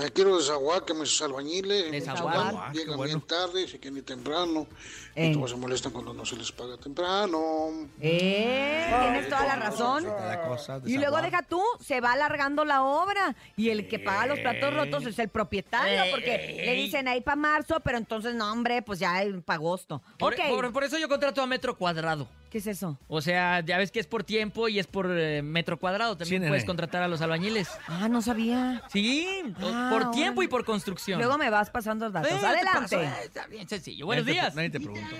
Me 0.00 0.10
quiero 0.10 0.38
desaguar 0.38 0.84
que 0.84 0.94
mis 0.94 1.20
albañiles 1.20 1.90
Desaguar. 1.90 2.34
llegan- 2.36 2.56
Ah, 2.56 2.72
llegan 2.72 2.96
bueno. 2.96 3.16
bien 3.18 3.20
tarde, 3.26 3.68
se 3.68 3.78
quieren 3.78 3.98
ir 3.98 4.04
temprano. 4.06 4.66
Eh. 5.14 5.26
Y 5.26 5.32
todos 5.34 5.50
se 5.50 5.56
molestan 5.56 5.92
cuando 5.92 6.14
no 6.14 6.24
se 6.24 6.36
les 6.36 6.50
paga 6.52 6.76
temprano. 6.78 7.88
Eh, 8.00 8.86
tienes 9.02 9.28
toda 9.28 9.44
la 9.44 9.56
razón. 9.56 10.04
La 10.06 10.42
cosa, 10.46 10.80
Y 10.86 10.96
luego 10.96 11.20
deja 11.20 11.42
tú, 11.42 11.62
se 11.80 12.00
va 12.00 12.12
alargando 12.12 12.64
la 12.64 12.82
obra. 12.82 13.34
Y 13.56 13.68
el 13.70 13.88
que 13.88 13.98
paga 13.98 14.26
los 14.26 14.38
platos 14.38 14.72
rotos 14.74 15.04
es 15.06 15.18
el 15.18 15.28
propietario, 15.28 16.10
porque 16.10 16.62
le 16.64 16.72
dicen 16.74 17.06
ahí 17.08 17.20
para 17.20 17.36
marzo, 17.36 17.80
pero 17.84 17.98
entonces 17.98 18.34
no, 18.34 18.50
hombre, 18.50 18.82
pues 18.82 18.98
ya 18.98 19.22
para 19.44 19.56
agosto. 19.58 20.00
Por- 20.18 20.34
por 20.72 20.84
eso 20.84 20.96
yo 20.98 21.08
contrato 21.08 21.42
a 21.42 21.46
metro 21.46 21.76
cuadrado. 21.76 22.26
¿Qué 22.50 22.58
es 22.58 22.66
eso? 22.66 22.98
O 23.06 23.20
sea, 23.20 23.60
ya 23.64 23.78
ves 23.78 23.92
que 23.92 24.00
es 24.00 24.08
por 24.08 24.24
tiempo 24.24 24.68
y 24.68 24.80
es 24.80 24.88
por 24.88 25.06
eh, 25.08 25.40
metro 25.40 25.78
cuadrado. 25.78 26.16
También 26.16 26.42
Sí, 26.42 26.48
puedes 26.48 26.62
nene. 26.62 26.66
contratar 26.66 27.00
a 27.00 27.06
los 27.06 27.20
albañiles. 27.22 27.68
Ah, 27.86 28.08
no 28.08 28.20
sabía. 28.22 28.82
Sí, 28.92 29.24
Ah, 29.62 29.88
por 29.92 30.10
tiempo 30.10 30.40
órale. 30.40 30.44
y 30.46 30.48
por 30.48 30.64
construcción. 30.64 31.18
Luego 31.20 31.38
me 31.38 31.48
vas 31.48 31.70
pasando 31.70 32.06
los 32.06 32.12
datos. 32.12 32.32
Eh, 32.32 32.36
te 32.40 32.46
Adelante. 32.46 32.80
paso, 32.80 33.00
eh, 33.02 33.08
Está 33.24 33.46
bien 33.46 33.68
sencillo. 33.68 34.04
Buenos 34.06 34.24
Nadie 34.26 34.34
te- 34.34 34.40
días. 34.42 34.54
Nadie 34.56 34.70
te 34.70 34.80
preguntó. 34.80 35.16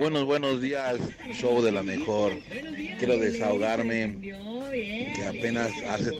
Buenos, 0.00 0.24
buenos 0.24 0.60
días, 0.60 0.96
show 1.32 1.62
de 1.62 1.70
la 1.70 1.84
mejor. 1.84 2.32
Quiero 2.98 3.16
desahogarme 3.18 4.18
que 5.14 5.24
apenas 5.28 5.70
hace 5.88 6.10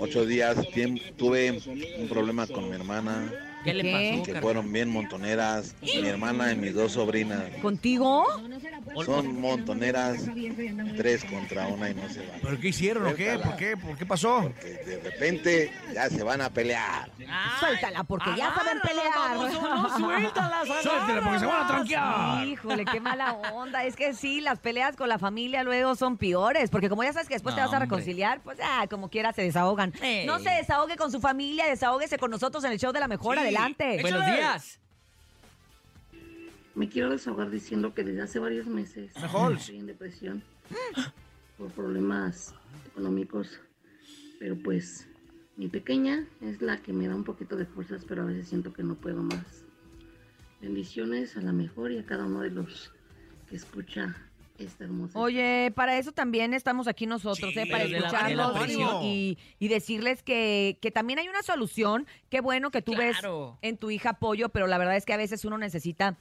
ocho 0.00 0.24
días 0.24 0.56
tiem- 0.74 1.14
tuve 1.16 1.60
un 1.98 2.08
problema 2.08 2.46
con 2.46 2.70
mi 2.70 2.74
hermana. 2.74 3.30
¿Qué 3.64 3.74
le 3.74 4.18
pasó, 4.18 4.32
Que 4.32 4.40
fueron 4.40 4.72
bien 4.72 4.90
montoneras. 4.90 5.74
Mi 5.80 6.06
hermana 6.06 6.52
y 6.52 6.56
mis 6.56 6.74
dos 6.74 6.92
sobrinas. 6.92 7.42
¿Contigo? 7.62 8.26
Son 9.04 9.40
montoneras, 9.40 10.22
tres 10.96 11.24
contra 11.24 11.66
una 11.68 11.90
y 11.90 11.94
no 11.94 12.08
se 12.08 12.20
van. 12.20 12.40
¿Pero 12.42 12.60
qué 12.60 12.68
hicieron 12.68 13.06
o 13.06 13.14
qué? 13.14 13.38
¿Por 13.42 13.56
qué? 13.56 13.76
¿Por 13.76 13.96
qué 13.96 14.06
pasó? 14.06 14.52
Que 14.60 14.68
de 14.84 15.00
repente 15.00 15.72
ya 15.92 16.08
se 16.10 16.22
van 16.22 16.40
a 16.40 16.50
pelear. 16.50 17.10
Suéltala, 17.58 18.04
porque 18.04 18.30
ya 18.36 18.54
saben 18.54 18.80
pelear. 18.80 19.36
No, 19.36 19.98
suéltalas, 19.98 20.68
Suéltela 20.82 21.20
porque 21.22 21.38
se 21.38 21.46
van 21.46 21.64
a 21.64 21.66
tranquear. 21.66 22.46
Híjole, 22.46 22.84
qué 22.84 23.00
mala 23.00 23.32
onda. 23.32 23.84
Es 23.84 23.96
que 23.96 24.14
sí, 24.14 24.40
las 24.40 24.58
peleas 24.58 24.96
con 24.96 25.08
la 25.08 25.18
familia 25.18 25.64
luego 25.64 25.94
son 25.96 26.16
peores, 26.16 26.70
porque 26.70 26.88
como 26.88 27.02
ya 27.02 27.12
sabes 27.12 27.28
que 27.28 27.34
después 27.34 27.54
te 27.54 27.60
vas 27.60 27.70
a 27.70 27.76
hombre. 27.76 27.86
reconciliar, 27.86 28.40
pues 28.42 28.58
ah, 28.62 28.86
como 28.88 29.08
quiera 29.08 29.32
se 29.32 29.42
desahogan. 29.42 29.92
No 30.26 30.38
se 30.38 30.50
desahogue 30.50 30.96
con 30.96 31.10
su 31.10 31.20
familia, 31.20 31.66
desahóguese 31.66 32.18
con 32.18 32.30
nosotros 32.30 32.62
en 32.64 32.72
el 32.72 32.78
show 32.78 32.92
de 32.92 33.00
la 33.00 33.08
mejor. 33.08 33.38
Sí. 33.38 33.53
Adelante. 33.56 33.98
Buenos 34.02 34.26
días. 34.26 34.80
Me 36.74 36.88
quiero 36.88 37.10
desahogar 37.10 37.50
diciendo 37.50 37.94
que 37.94 38.02
desde 38.02 38.22
hace 38.22 38.38
varios 38.40 38.66
meses 38.66 39.14
Mejor. 39.16 39.52
estoy 39.52 39.78
en 39.78 39.86
depresión 39.86 40.42
por 41.56 41.70
problemas 41.70 42.52
económicos, 42.86 43.60
pero 44.40 44.56
pues 44.56 45.06
mi 45.56 45.68
pequeña 45.68 46.26
es 46.40 46.60
la 46.60 46.82
que 46.82 46.92
me 46.92 47.06
da 47.06 47.14
un 47.14 47.22
poquito 47.22 47.54
de 47.54 47.64
fuerzas, 47.64 48.04
pero 48.08 48.22
a 48.22 48.24
veces 48.24 48.48
siento 48.48 48.72
que 48.72 48.82
no 48.82 48.96
puedo 48.96 49.22
más. 49.22 49.64
Bendiciones 50.60 51.36
a 51.36 51.42
la 51.42 51.52
mejor 51.52 51.92
y 51.92 51.98
a 51.98 52.06
cada 52.06 52.24
uno 52.24 52.40
de 52.40 52.50
los 52.50 52.90
que 53.48 53.54
escucha 53.54 54.16
esta 54.58 54.84
hermosa. 54.84 55.18
Oye, 55.18 55.72
para 55.74 55.98
eso 55.98 56.12
también 56.12 56.54
estamos 56.54 56.86
aquí 56.88 57.06
nosotros, 57.06 57.52
Sí, 57.52 57.58
¿eh? 57.60 57.66
para 57.70 57.84
escucharlos 57.84 58.50
y, 58.50 58.58
depresión. 58.58 59.02
y- 59.02 59.38
y 59.58 59.68
decirles 59.68 60.22
que, 60.22 60.78
que 60.80 60.90
también 60.90 61.18
hay 61.18 61.28
una 61.28 61.42
solución. 61.42 62.06
Qué 62.30 62.40
bueno 62.40 62.70
que 62.70 62.82
tú 62.82 62.92
Claro. 62.92 63.58
ves 63.60 63.68
en 63.70 63.76
tu 63.78 63.90
hija 63.90 64.10
apoyo, 64.10 64.48
pero 64.50 64.66
la 64.66 64.78
verdad 64.78 64.96
es 64.96 65.04
que 65.04 65.12
a 65.12 65.16
veces 65.16 65.44
uno 65.44 65.58
necesita 65.58 66.18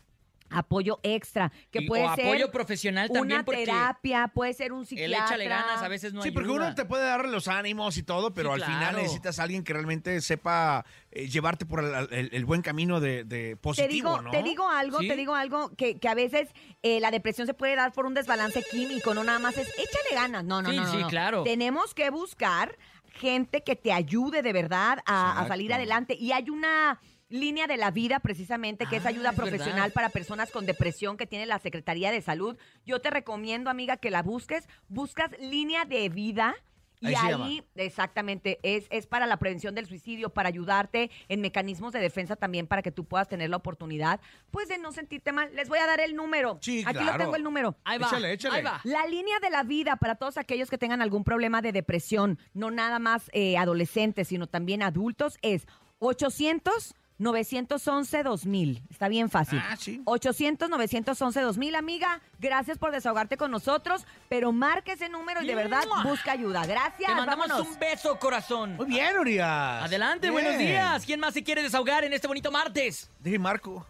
apoyo 0.54 1.00
extra, 1.04 1.52
que 1.72 1.80
Y- 1.80 1.88
puede 1.88 2.04
o 2.06 2.16
ser 2.16 2.26
apoyo 2.26 2.52
profesional 2.52 3.08
también 3.10 3.38
una 3.38 3.46
porque 3.46 3.66
terapia, 3.66 4.32
puede 4.34 4.54
ser 4.54 4.72
un 4.74 4.86
psiquiatra. 4.86 5.26
échale 5.26 5.46
ganas 5.48 5.82
a 5.82 5.88
veces 5.88 6.14
no 6.14 6.22
Sí, 6.22 6.32
porque 6.32 6.50
uno 6.50 6.74
te 6.76 6.86
puede 6.86 7.04
dar 7.04 7.28
los 7.28 7.48
ánimos 7.48 7.98
y 7.98 8.04
todo, 8.04 8.34
pero 8.34 8.56
Sí, 8.56 8.62
al 8.62 8.72
final 8.72 8.96
necesitas 8.96 9.40
a 9.40 9.44
alguien 9.44 9.64
que 9.64 9.74
realmente 9.74 10.20
sepa 10.22 10.86
eh, 11.12 11.28
llevarte 11.28 11.66
por 11.66 11.84
el, 11.84 12.08
el- 12.12 12.30
el 12.34 12.46
buen 12.46 12.62
camino 12.62 13.00
de, 13.00 13.24
de 13.24 13.56
positivo, 13.58 13.88
te 13.88 13.94
digo, 13.94 14.22
¿no? 14.22 14.32
te 14.32 14.44
digo 14.44 14.70
algo, 14.70 15.00
¿Sí? 15.00 15.08
te 15.08 15.16
digo 15.16 15.36
algo, 15.36 15.70
que, 15.76 16.00
que 16.00 16.08
a 16.10 16.16
veces 16.16 16.50
eh, 16.82 17.00
la 17.00 17.12
depresión 17.12 17.46
se 17.48 17.54
puede 17.54 17.76
dar 17.76 17.92
por 17.92 18.06
un 18.06 18.14
desbalance 18.14 18.64
químico, 18.72 19.14
no 19.14 19.24
nada 19.24 19.40
más 19.40 19.58
es 19.58 19.68
échale 19.70 20.14
ganas. 20.16 20.44
No, 20.44 20.62
no, 20.62 20.70
Sí, 20.70 20.76
no, 20.78 20.84
no, 20.84 20.92
sí, 20.92 20.98
no. 20.98 21.08
claro. 21.08 21.44
Tenemos 21.44 21.94
que 21.94 22.10
buscar 22.10 22.78
gente 23.14 23.62
que 23.64 23.76
te 23.76 23.94
ayude 23.94 24.42
de 24.42 24.54
verdad 24.54 25.00
a, 25.06 25.46
salir 25.48 25.72
adelante. 25.74 26.16
Y 26.20 26.32
hay 26.32 26.50
una 26.50 27.00
línea 27.34 27.66
de 27.66 27.78
la 27.78 27.90
vida 27.90 28.20
precisamente 28.20 28.86
que 28.86 28.98
es 28.98 29.06
Ah, 29.06 29.10
ayuda 29.10 29.32
es 29.32 29.36
profesional 29.36 29.76
verdad. 29.76 29.94
para 29.94 30.10
personas 30.10 30.52
con 30.52 30.66
depresión 30.68 31.18
que 31.18 31.26
tiene 31.26 31.46
la 31.48 31.58
Secretaría 31.58 32.12
de 32.12 32.22
Salud. 32.22 32.56
Yo 32.86 33.00
te 33.02 33.10
recomiendo, 33.10 33.70
amiga, 33.72 33.98
que 33.98 34.12
la 34.12 34.22
busques. 34.22 34.68
Buscas 34.88 35.32
línea 35.40 35.84
de 35.86 36.08
vida. 36.10 36.56
Y 37.02 37.16
Ahí 37.16 37.62
exactamente, 37.76 38.60
es, 38.64 38.86
es 38.90 39.08
para 39.08 39.26
la 39.26 39.36
prevención 39.36 39.76
del 39.76 39.88
suicidio, 39.88 40.30
para 40.30 40.48
ayudarte 40.48 41.12
en 41.28 41.42
mecanismos 41.42 41.92
de 41.92 42.00
defensa 42.00 42.38
también, 42.38 42.66
para 42.66 42.82
que 42.82 42.92
tú 42.94 43.04
puedas 43.04 43.28
tener 43.28 43.50
la 43.50 43.58
oportunidad, 43.58 44.22
pues, 44.52 44.70
de 44.70 44.78
no 44.78 44.94
sentirte 44.94 45.34
mal. 45.34 45.54
Les 45.54 45.68
voy 45.68 45.80
a 45.80 45.86
dar 45.86 46.00
el 46.00 46.16
número. 46.16 46.60
Sí, 46.62 46.82
Aquí 46.88 47.04
lo 47.04 47.18
tengo 47.18 47.36
el 47.36 47.44
número. 47.44 47.76
Ahí 47.84 47.98
va, 47.98 48.08
Échale, 48.08 48.32
échale. 48.32 48.56
ahí 48.56 48.64
va. 48.64 48.80
La 48.86 49.06
línea 49.08 49.38
de 49.42 49.50
la 49.50 49.64
vida 49.64 49.98
para 49.98 50.16
todos 50.16 50.38
aquellos 50.38 50.70
que 50.70 50.78
tengan 50.78 51.02
algún 51.02 51.26
problema 51.26 51.62
de 51.62 51.74
depresión, 51.74 52.40
no 52.54 52.72
nada 52.72 53.00
más 53.00 53.30
eh, 53.34 53.58
adolescentes, 53.58 54.30
sino 54.30 54.48
también 54.48 54.82
adultos, 54.82 55.38
es 55.42 55.68
800 56.00 56.96
911 57.24 58.24
2000. 58.24 58.84
Está 58.92 59.08
bien 59.08 59.30
fácil. 59.30 59.60
Ah, 59.64 59.76
sí. 59.78 60.02
800 60.06 60.70
911 60.70 61.42
2000, 61.42 61.76
amiga. 61.76 62.22
Gracias 62.40 62.78
por 62.78 62.92
desahogarte 62.92 63.38
con 63.38 63.50
nosotros, 63.50 64.06
pero 64.30 64.52
marque 64.52 64.92
ese 64.92 65.10
número 65.10 65.42
y 65.42 65.48
de 65.48 65.56
verdad 65.56 65.84
busca 66.04 66.34
ayuda. 66.34 66.66
Gracias. 66.66 67.10
Te 67.10 67.16
mandamos 67.16 67.48
vámonos. 67.48 67.74
un 67.74 67.80
beso, 67.80 68.20
corazón. 68.20 68.76
Muy 68.76 68.88
bien, 68.88 69.18
Urias. 69.18 69.84
Adelante, 69.84 70.30
Bien. 70.30 70.34
buenos 70.34 70.58
días. 70.58 71.06
¿Quién 71.06 71.20
más 71.20 71.34
se 71.34 71.44
quiere 71.44 71.64
desahogar 71.64 72.04
en 72.04 72.14
este 72.14 72.28
bonito 72.28 72.52
martes? 72.52 73.10
Dije 73.20 73.40
Marco. 73.40 73.86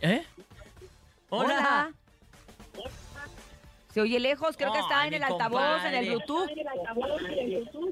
¿Eh? 0.00 0.24
Hola. 1.28 1.92
Se 3.92 4.02
oye 4.02 4.20
lejos, 4.20 4.56
creo 4.56 4.70
que 4.72 4.78
está 4.80 5.00
Ay, 5.00 5.08
en 5.08 5.14
el 5.14 5.22
altavoz, 5.24 5.82
en 5.86 5.94
el. 5.94 6.06
Bluetooth. 6.10 6.48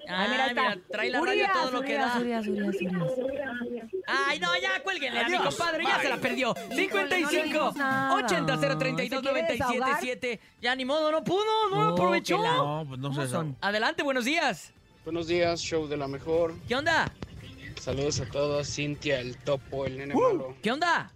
Ah, 0.08 0.26
mira, 0.30 0.44
ahí 0.44 0.50
está. 0.50 0.76
trae 0.90 1.10
la 1.10 1.20
radio 1.20 1.46
todo 1.54 1.70
lo 1.70 1.80
que 1.82 1.94
da. 1.94 2.18
Urias, 2.20 2.46
Urias, 2.46 2.76
Urias. 2.76 3.86
Ay, 4.06 4.38
no, 4.38 4.48
ya 4.60 4.82
cuélguenle 4.82 5.20
a 5.20 5.28
mi 5.28 5.38
compadre, 5.38 5.84
ya 5.84 5.94
Bye. 5.94 6.02
se 6.02 6.08
la 6.10 6.16
perdió. 6.18 6.54
Híjole, 6.70 6.70
no 6.70 7.08
le 7.08 7.16
55 7.26 7.44
dimos 7.48 7.76
nada. 7.76 8.14
80 8.14 8.60
032 8.78 9.22
¿Se 9.22 9.30
quiere 9.30 9.42
desahogar? 9.52 9.78
977. 9.80 10.40
Ya 10.60 10.74
ni 10.76 10.84
modo, 10.84 11.10
no 11.10 11.24
pudo, 11.24 11.44
no 11.70 11.76
lo 11.82 11.88
Oh, 11.90 11.92
aprovechó. 11.94 12.38
No, 12.42 12.84
pues 12.86 13.00
no 13.00 13.08
¿Cómo 13.08 13.22
sé. 13.22 13.28
son? 13.28 13.56
Adelante, 13.62 14.02
buenos 14.02 14.24
días. 14.26 14.72
Buenos 15.04 15.28
días, 15.28 15.60
show 15.60 15.86
de 15.88 15.96
la 15.96 16.08
mejor. 16.08 16.54
¿Qué 16.68 16.74
onda? 16.76 17.10
Saludos 17.80 18.20
a 18.20 18.26
todos, 18.26 18.68
Cintia, 18.68 19.20
el 19.20 19.36
topo, 19.38 19.86
el 19.86 19.96
nene 19.98 20.14
malo. 20.14 20.56
¿Qué 20.62 20.72
onda? 20.72 21.10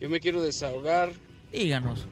Yo 0.00 0.08
me 0.08 0.18
quiero 0.20 0.42
desahogar 0.42 1.12
Díganos. 1.52 2.06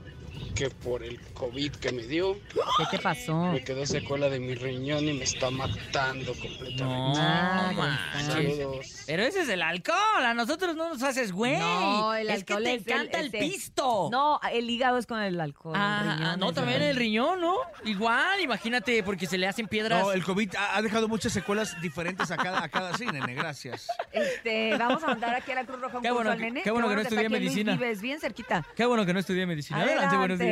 Que 0.57 0.71
por 0.71 1.03
el 1.05 1.21
COVID 1.35 1.73
que 1.77 1.93
me 1.93 2.03
dio, 2.05 2.35
¿Qué 2.79 2.97
te 2.97 2.99
pasó? 2.99 3.53
me 3.53 3.63
quedó 3.63 3.85
secuela 3.87 4.29
de 4.31 4.41
mi 4.41 4.55
riñón 4.55 5.07
y 5.07 5.13
me 5.13 5.25
está 5.25 5.51
matando 5.51 6.33
completamente. 6.33 6.83
No, 6.83 7.13
Ah. 7.17 8.01
Saludos. 8.27 9.05
Pero 9.07 9.23
ese 9.23 9.43
es 9.43 9.49
el 9.51 9.63
alcohol, 9.63 9.97
a 10.25 10.33
nosotros 10.35 10.75
no 10.75 10.89
nos 10.89 11.03
haces 11.03 11.31
güey. 11.33 11.59
No, 11.59 12.15
el 12.15 12.31
es 12.31 12.45
que 12.45 12.55
te 12.57 12.75
es 12.75 12.87
el- 12.87 12.93
encanta 12.93 13.21
el, 13.21 13.31
pisto. 13.31 14.09
No, 14.11 14.41
el 14.51 14.69
hígado 14.71 14.97
es 14.99 15.07
con 15.07 15.21
el 15.21 15.41
alcohol. 15.41 15.75
el 15.77 15.81
Ah, 15.81 16.17
riñón 16.19 16.41
no, 16.41 16.53
también 16.53 16.83
el 16.83 16.97
riñón, 16.97 17.41
¿no? 17.41 17.57
Igual, 17.85 18.41
imagínate, 18.41 19.03
porque 19.03 19.27
se 19.27 19.37
le 19.39 19.47
hacen 19.47 19.69
piedras. 19.69 20.03
No, 20.03 20.13
el 20.13 20.25
COVID 20.25 20.55
ha, 20.57 20.77
ha 20.77 20.83
dejado 20.83 21.07
muchas 21.09 21.33
secuelas 21.33 21.81
diferentes 21.83 22.31
a 22.31 22.37
cada, 22.37 22.63
a 22.65 22.69
cada 22.69 22.97
sí, 22.97 23.05
nene, 23.07 23.35
gracias. 23.35 23.89
Este, 24.11 24.77
vamos 24.79 25.03
a 25.05 25.09
mandar 25.09 25.35
aquí 25.35 25.53
a 25.53 25.57
la 25.57 25.65
Cruz 25.65 25.81
Roja 25.81 25.99
un 25.99 26.03
Qué 26.03 26.09
curso 26.09 26.15
bueno 26.15 26.31
al 26.31 26.39
que- 26.39 26.45
nene. 26.45 26.63
qué 26.63 26.71
bueno 26.71 26.89
que 26.89 26.95
no 26.95 27.01
estudié 27.03 27.29
medicina. 27.29 27.73
Vives, 27.73 28.01
bien 28.01 28.19
cerquita. 28.21 28.65
Qué 28.75 28.87
bueno 28.87 29.05
que 29.05 29.13
no 29.13 29.21
estudié 29.21 29.45
medicina. 29.47 29.83
Adelante, 29.83 30.17
buenos 30.17 30.39
días. 30.39 30.46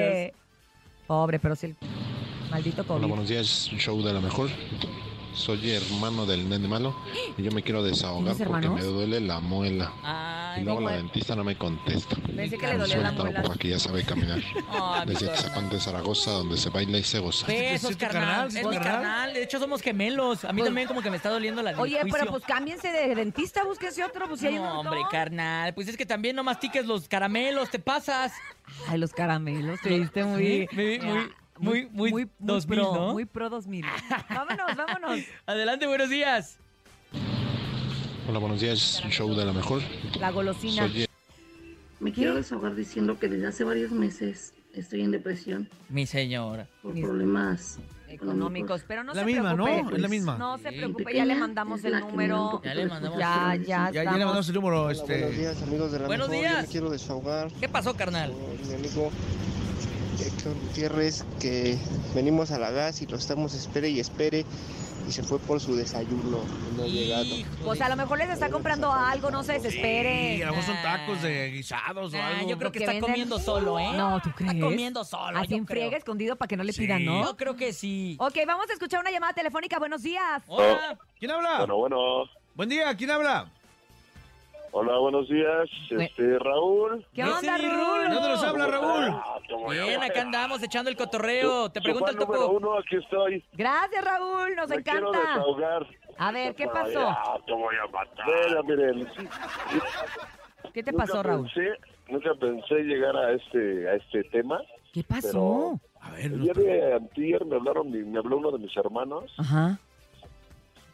Pobre, 1.06 1.38
pero 1.38 1.54
si 1.54 1.66
el 1.66 1.76
maldito 2.50 2.82
Hola, 2.82 2.88
COVID. 2.88 3.08
buenos 3.08 3.28
días, 3.28 3.70
show 3.76 4.02
de 4.02 4.12
la 4.12 4.20
mejor. 4.20 4.48
Soy 5.34 5.70
hermano 5.72 6.26
del 6.26 6.48
nene 6.48 6.68
malo 6.68 6.94
y 7.36 7.42
yo 7.42 7.50
me 7.50 7.62
quiero 7.62 7.82
desahogar 7.82 8.36
¿Tienes 8.36 8.48
porque 8.48 8.68
me 8.68 8.82
duele 8.82 9.20
la 9.20 9.40
muela. 9.40 9.92
Ay, 10.02 10.62
y 10.62 10.64
luego 10.64 10.78
¿cómo 10.78 10.90
la 10.90 10.96
dentista 10.96 11.34
no 11.34 11.42
me 11.42 11.56
contesta. 11.58 12.16
Pensé 12.16 12.56
que 12.56 12.66
le 12.68 12.78
dolía 12.78 12.96
la 12.98 13.02
Suéltalo 13.08 13.24
muela. 13.24 13.42
porque 13.42 13.68
ya 13.70 13.78
sabe 13.80 14.04
caminar. 14.04 14.38
Ay, 14.70 15.06
mi 15.06 15.12
Desde. 15.12 15.28
Tizapán 15.28 15.68
de 15.70 15.80
Zaragoza, 15.80 16.30
donde 16.30 16.56
se 16.56 16.70
baila 16.70 16.98
y 16.98 17.02
se 17.02 17.18
goza. 17.18 17.46
Besos, 17.48 17.90
¿Es 17.90 17.98
tu 17.98 18.04
carnal. 18.06 18.48
Es 18.48 18.54
¿Es 18.54 18.62
tu 18.62 18.68
mi 18.70 18.78
carnal? 18.78 19.34
De 19.34 19.42
hecho, 19.42 19.58
somos 19.58 19.82
gemelos. 19.82 20.44
A 20.44 20.52
mí 20.52 20.58
Pues- 20.60 20.68
también 20.68 20.86
como 20.86 21.02
que 21.02 21.10
me 21.10 21.16
está 21.16 21.30
doliendo 21.30 21.62
la 21.62 21.72
Oye, 21.80 21.98
pero 22.10 22.26
pues 22.26 22.44
cámbiense 22.44 22.92
de 22.92 23.14
dentista, 23.16 23.64
búsquense 23.64 24.04
otro, 24.04 24.28
pues 24.28 24.40
si 24.40 24.46
hay 24.46 24.58
un 24.58 24.62
No, 24.64 24.80
hombre, 24.80 25.00
carnal. 25.10 25.74
Pues 25.74 25.88
es 25.88 25.96
que 25.96 26.06
también 26.06 26.36
no 26.36 26.44
mastiques 26.44 26.86
los 26.86 27.08
caramelos, 27.08 27.70
te 27.70 27.80
pasas. 27.80 28.32
Ay, 28.88 28.98
los 28.98 29.12
caramelos, 29.12 29.80
te 29.82 29.98
viste 29.98 30.22
muy... 30.24 30.68
Sí, 30.70 30.76
muy, 30.76 30.98
muy, 31.00 31.32
muy, 31.58 31.88
muy, 31.92 32.10
muy 32.10 32.28
2000, 32.38 32.78
pro, 32.78 32.94
¿no? 32.94 33.12
Muy 33.12 33.24
pro 33.24 33.50
2000. 33.50 33.84
vámonos, 34.28 34.76
vámonos. 34.76 35.20
Adelante, 35.46 35.86
buenos 35.86 36.10
días. 36.10 36.58
Hola, 38.28 38.38
buenos 38.38 38.60
días, 38.60 39.02
show 39.10 39.34
de 39.34 39.44
la 39.44 39.52
mejor. 39.52 39.82
La 40.18 40.30
golosina. 40.30 40.88
Soy 40.88 41.06
Me 42.00 42.12
quiero 42.12 42.34
desahogar 42.34 42.74
diciendo 42.74 43.18
que 43.18 43.28
desde 43.28 43.46
hace 43.46 43.64
varios 43.64 43.92
meses 43.92 44.54
estoy 44.72 45.02
en 45.02 45.10
depresión 45.10 45.68
Mi 45.88 46.06
señora. 46.06 46.66
por 46.82 46.94
Mis- 46.94 47.04
problemas 47.04 47.78
Económicos, 48.08 48.84
pero 48.86 49.02
no 49.02 49.12
La 49.12 49.20
se 49.20 49.26
misma, 49.26 49.54
¿no? 49.54 49.64
preocupe. 49.64 49.96
Es 49.96 50.02
la 50.02 50.08
misma. 50.08 50.38
No 50.38 50.56
se 50.58 50.70
preocupe, 50.70 51.12
ya 51.14 51.24
le 51.24 51.34
mandamos 51.34 51.82
el 51.84 51.98
número. 51.98 52.62
Ya 52.64 52.74
le 52.74 52.86
mandamos. 52.86 53.18
Ya, 53.18 53.56
ya, 53.56 53.90
Ya, 53.90 54.04
ya 54.04 54.12
le 54.12 54.18
mandamos 54.24 54.48
el 54.48 54.54
número. 54.54 54.82
Hola, 54.84 55.02
buenos 55.02 55.10
Este, 55.10 55.30
días, 55.40 55.62
amigos 55.62 55.90
de 55.92 55.98
la 55.98 56.06
Buenos 56.06 56.28
mejor. 56.28 56.44
Yo 56.44 56.50
días. 56.52 56.62
me 56.66 56.70
quiero 56.70 56.90
desahogar 56.90 57.48
¿Qué 57.58 57.68
pasó, 57.68 57.94
carnal? 57.94 58.32
mi 58.68 58.74
amigo 58.74 59.10
Héctor 60.20 60.54
Gutiérrez, 60.54 61.24
que 61.40 61.76
venimos 62.14 62.50
a 62.50 62.58
la 62.58 62.70
gas 62.70 63.02
y 63.02 63.06
lo 63.06 63.16
estamos 63.16 63.54
espere 63.54 63.88
y 63.88 64.00
espere. 64.00 64.44
Y 65.06 65.12
se 65.12 65.22
fue 65.22 65.38
por 65.38 65.60
su 65.60 65.76
desayuno. 65.76 66.38
y 66.72 66.76
No 66.78 66.82
ha 66.84 66.86
llegado. 66.86 67.24
Hijo 67.24 67.46
Pues 67.62 67.78
a 67.82 67.90
lo 67.90 67.96
mejor 67.96 68.16
les 68.16 68.30
está 68.30 68.48
comprando 68.48 68.90
algo, 68.90 69.30
no 69.30 69.42
se 69.42 69.52
desespere. 69.52 70.36
sí, 70.36 70.42
a 70.42 70.46
lo 70.46 70.52
mejor 70.52 70.64
son 70.74 70.82
tacos 70.82 71.20
de 71.20 71.50
guisados 71.50 72.14
o 72.14 72.16
Ah, 72.16 72.28
algo. 72.28 72.48
yo 72.48 72.56
creo 72.56 72.72
que 72.72 72.78
está 72.78 72.92
venden- 72.92 73.00
comiendo 73.02 73.38
solo, 73.38 73.78
¿eh? 73.78 73.92
No, 73.94 74.18
¿tú 74.22 74.30
crees? 74.34 74.54
Está 74.54 74.64
comiendo 74.64 75.04
solo. 75.04 75.38
Así 75.38 75.54
en 75.56 75.66
friega, 75.66 75.98
escondido 75.98 76.36
para 76.36 76.48
que 76.48 76.56
no 76.56 76.64
le 76.64 76.72
Sí. 76.72 76.80
pidan, 76.80 77.04
¿no? 77.04 77.22
Yo 77.22 77.36
creo 77.36 77.54
que 77.54 77.74
sí. 77.74 78.16
Ok, 78.18 78.34
vamos 78.46 78.64
a 78.70 78.72
escuchar 78.72 79.00
una 79.00 79.10
llamada 79.10 79.34
telefónica. 79.34 79.78
Buenos 79.78 80.00
días. 80.02 80.42
Hola. 80.46 80.96
¿Quién 81.18 81.30
habla? 81.32 81.58
Bueno, 81.58 81.76
bueno. 81.76 81.96
Buen 82.54 82.70
día, 82.70 82.96
¿quién 82.96 83.10
habla? 83.10 83.52
Hola, 84.76 84.98
buenos 84.98 85.28
días. 85.28 85.70
Este, 85.88 86.36
Raúl. 86.36 87.06
¿Qué 87.14 87.22
onda? 87.22 87.58
¿De 87.58 87.68
dónde 88.12 88.28
nos 88.28 88.42
habla, 88.42 88.66
Raúl? 88.66 89.04
Ah, 89.08 89.38
¿cómo 89.48 89.68
Bien, 89.70 90.02
acá 90.02 90.22
andamos 90.22 90.60
echando 90.64 90.90
el 90.90 90.96
cotorreo. 90.96 91.68
Te 91.70 91.80
pregunto 91.80 92.10
el 92.10 92.16
topo. 92.18 92.48
uno, 92.48 92.76
aquí 92.78 92.96
estoy. 92.96 93.44
Gracias, 93.52 94.04
Raúl, 94.04 94.56
nos 94.56 94.68
Me 94.68 94.82
quiero 94.82 95.10
encanta. 95.10 95.28
desahogar. 95.28 95.86
A 96.18 96.32
ver, 96.32 96.54
¿qué 96.56 96.66
pasó? 96.66 96.98
allá, 97.08 97.16
te 97.46 97.52
voy 97.52 97.74
a 97.76 97.86
matar. 97.92 98.26
Mira, 98.26 98.62
miren. 98.64 99.08
¿Qué 100.72 100.82
te 100.82 100.90
nunca 100.90 101.04
pasó, 101.06 101.22
Raúl? 101.22 101.48
Pensé, 101.54 101.70
nunca 102.08 102.34
pensé 102.34 102.74
llegar 102.82 103.16
a 103.16 103.30
este, 103.32 103.88
a 103.88 103.94
este 103.94 104.24
tema. 104.24 104.60
¿Qué 104.92 105.04
pasó? 105.04 105.78
A 106.00 106.10
ver, 106.10 106.24
El 106.26 106.38
no- 106.38 106.44
día 106.46 106.52
de 106.54 106.94
antier 106.94 107.44
me 107.44 107.54
hablaron, 107.56 107.92
mi- 107.92 108.02
me 108.02 108.18
habló 108.18 108.38
uno 108.38 108.50
de 108.50 108.58
mis 108.58 108.76
hermanos. 108.76 109.32
Ajá. 109.38 109.78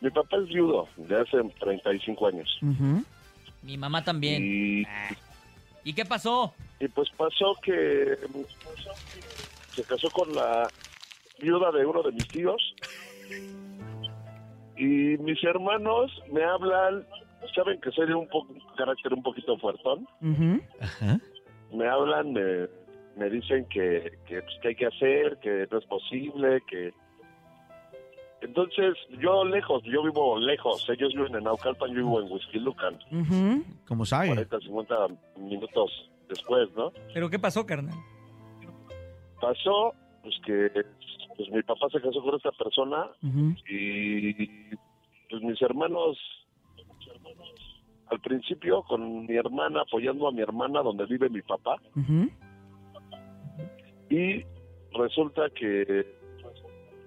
Mi 0.03 0.11
papá 0.11 0.37
es 0.37 0.49
viudo 0.49 0.87
de 0.99 1.19
hace 1.19 1.39
35 1.61 2.27
años. 2.27 2.59
ujú. 2.63 3.03
Mi 3.63 3.77
mamá 3.77 4.03
también. 4.05 4.43
Y, 4.43 4.87
¿Y 5.85 5.93
qué 5.93 6.05
pasó? 6.05 6.55
y 6.81 6.89
pues 6.89 7.11
pasó 7.11 7.55
que 7.63 8.17
se 9.75 9.85
casó 9.85 10.11
con 10.11 10.35
la 10.35 10.67
viuda 11.39 11.71
de 11.73 11.85
uno 11.85 12.03
de 12.03 12.13
mis 12.13 12.27
tíos. 12.29 12.75
Y 14.77 15.19
mis 15.19 15.45
hermanos 15.45 16.11
me 16.33 16.43
hablan, 16.43 17.07
saben 17.55 17.81
que 17.83 17.91
soy 17.91 18.07
de 18.07 18.15
un 18.15 18.27
carácter 18.79 19.13
un 19.13 19.23
poquito 19.23 19.59
fuertón. 19.59 20.09
Me 21.73 21.87
hablan, 21.87 22.33
me, 22.33 22.67
me 23.17 23.29
dicen 23.29 23.67
que, 23.67 24.19
que, 24.27 24.41
pues, 24.41 24.55
que 24.63 24.69
hay 24.69 24.75
que 24.75 24.87
hacer, 24.87 25.39
que 25.43 25.69
no 25.71 25.79
es 25.79 25.85
posible, 25.85 26.63
que... 26.67 26.93
Entonces, 28.43 28.97
yo 29.21 29.45
lejos, 29.45 29.83
yo 29.85 30.03
vivo 30.03 30.39
lejos. 30.39 30.89
Ellos 30.89 31.13
viven 31.15 31.35
en 31.37 31.45
Naucalpan, 31.45 31.91
yo 31.91 31.97
vivo 31.97 32.21
en 32.21 32.33
Whisky 32.33 32.59
Lucan. 32.59 32.99
Ujú. 33.13 33.65
Como 33.87 34.07
sabe. 34.07 34.29
40, 34.29 34.61
50 34.61 34.95
minutos 35.37 36.11
después, 36.29 36.69
¿no? 36.75 36.93
¿Pero 37.13 37.29
qué 37.29 37.39
pasó, 37.39 37.67
carnal? 37.67 37.95
Pasó, 39.41 39.95
pues 40.23 40.35
que 40.45 40.71
pues 41.37 41.51
mi 41.51 41.63
papá 41.63 41.89
se 41.91 42.01
casó 42.01 42.23
con 42.23 42.35
esta 42.35 42.53
persona 42.53 43.09
y 43.67 44.35
pues 45.31 45.43
mis 45.43 45.61
hermanos 45.63 46.19
al 48.11 48.21
principio 48.21 48.83
con 48.83 49.27
mi 49.27 49.37
hermana 49.37 49.81
apoyando 49.83 50.29
a 50.29 50.33
mi 50.33 50.43
hermana 50.43 50.83
donde 50.83 51.07
vive 51.07 51.31
mi 51.31 51.41
papá 51.41 51.77
y 54.11 54.45
resulta 54.93 55.49
que 55.51 56.20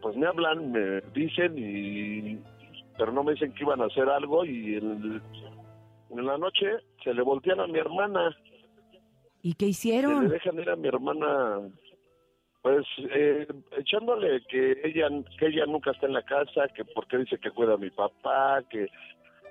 pues 0.04 0.16
me 0.18 0.28
hablan 0.28 0.72
me 0.72 1.02
dicen 1.16 1.56
y 1.58 2.38
pero 2.98 3.12
no 3.12 3.24
me 3.24 3.32
dicen 3.32 3.54
que 3.54 3.64
iban 3.64 3.82
a 3.82 3.86
hacer 3.86 4.08
algo 4.10 4.46
y 4.46 4.76
el- 4.76 5.22
en 6.12 6.26
la 6.28 6.38
noche 6.38 6.68
se 7.04 7.12
le 7.14 7.24
voltean 7.24 7.60
a 7.62 7.66
mi 7.68 7.80
hermana 7.80 8.36
¿Y 9.42 9.56
qué 9.56 9.66
se 9.66 9.66
le 9.66 9.72
hicieron? 9.72 10.30
dejan 10.30 10.60
ir 10.60 10.70
a 10.70 10.76
mi 10.76 10.88
hermana 10.90 11.62
pues 12.62 12.86
eh, 13.12 13.48
echándole 13.78 14.42
que 14.50 14.80
ella 14.84 15.10
que 15.40 15.48
ella 15.48 15.66
nunca 15.66 15.92
está 15.92 16.06
en 16.08 16.14
la 16.14 16.22
casa 16.24 16.68
que 16.76 16.86
porque 16.86 17.18
dice 17.18 17.38
que 17.40 17.50
cuida 17.52 17.74
a 17.74 17.78
mi 17.78 17.90
papá 17.90 18.62
que 18.70 18.88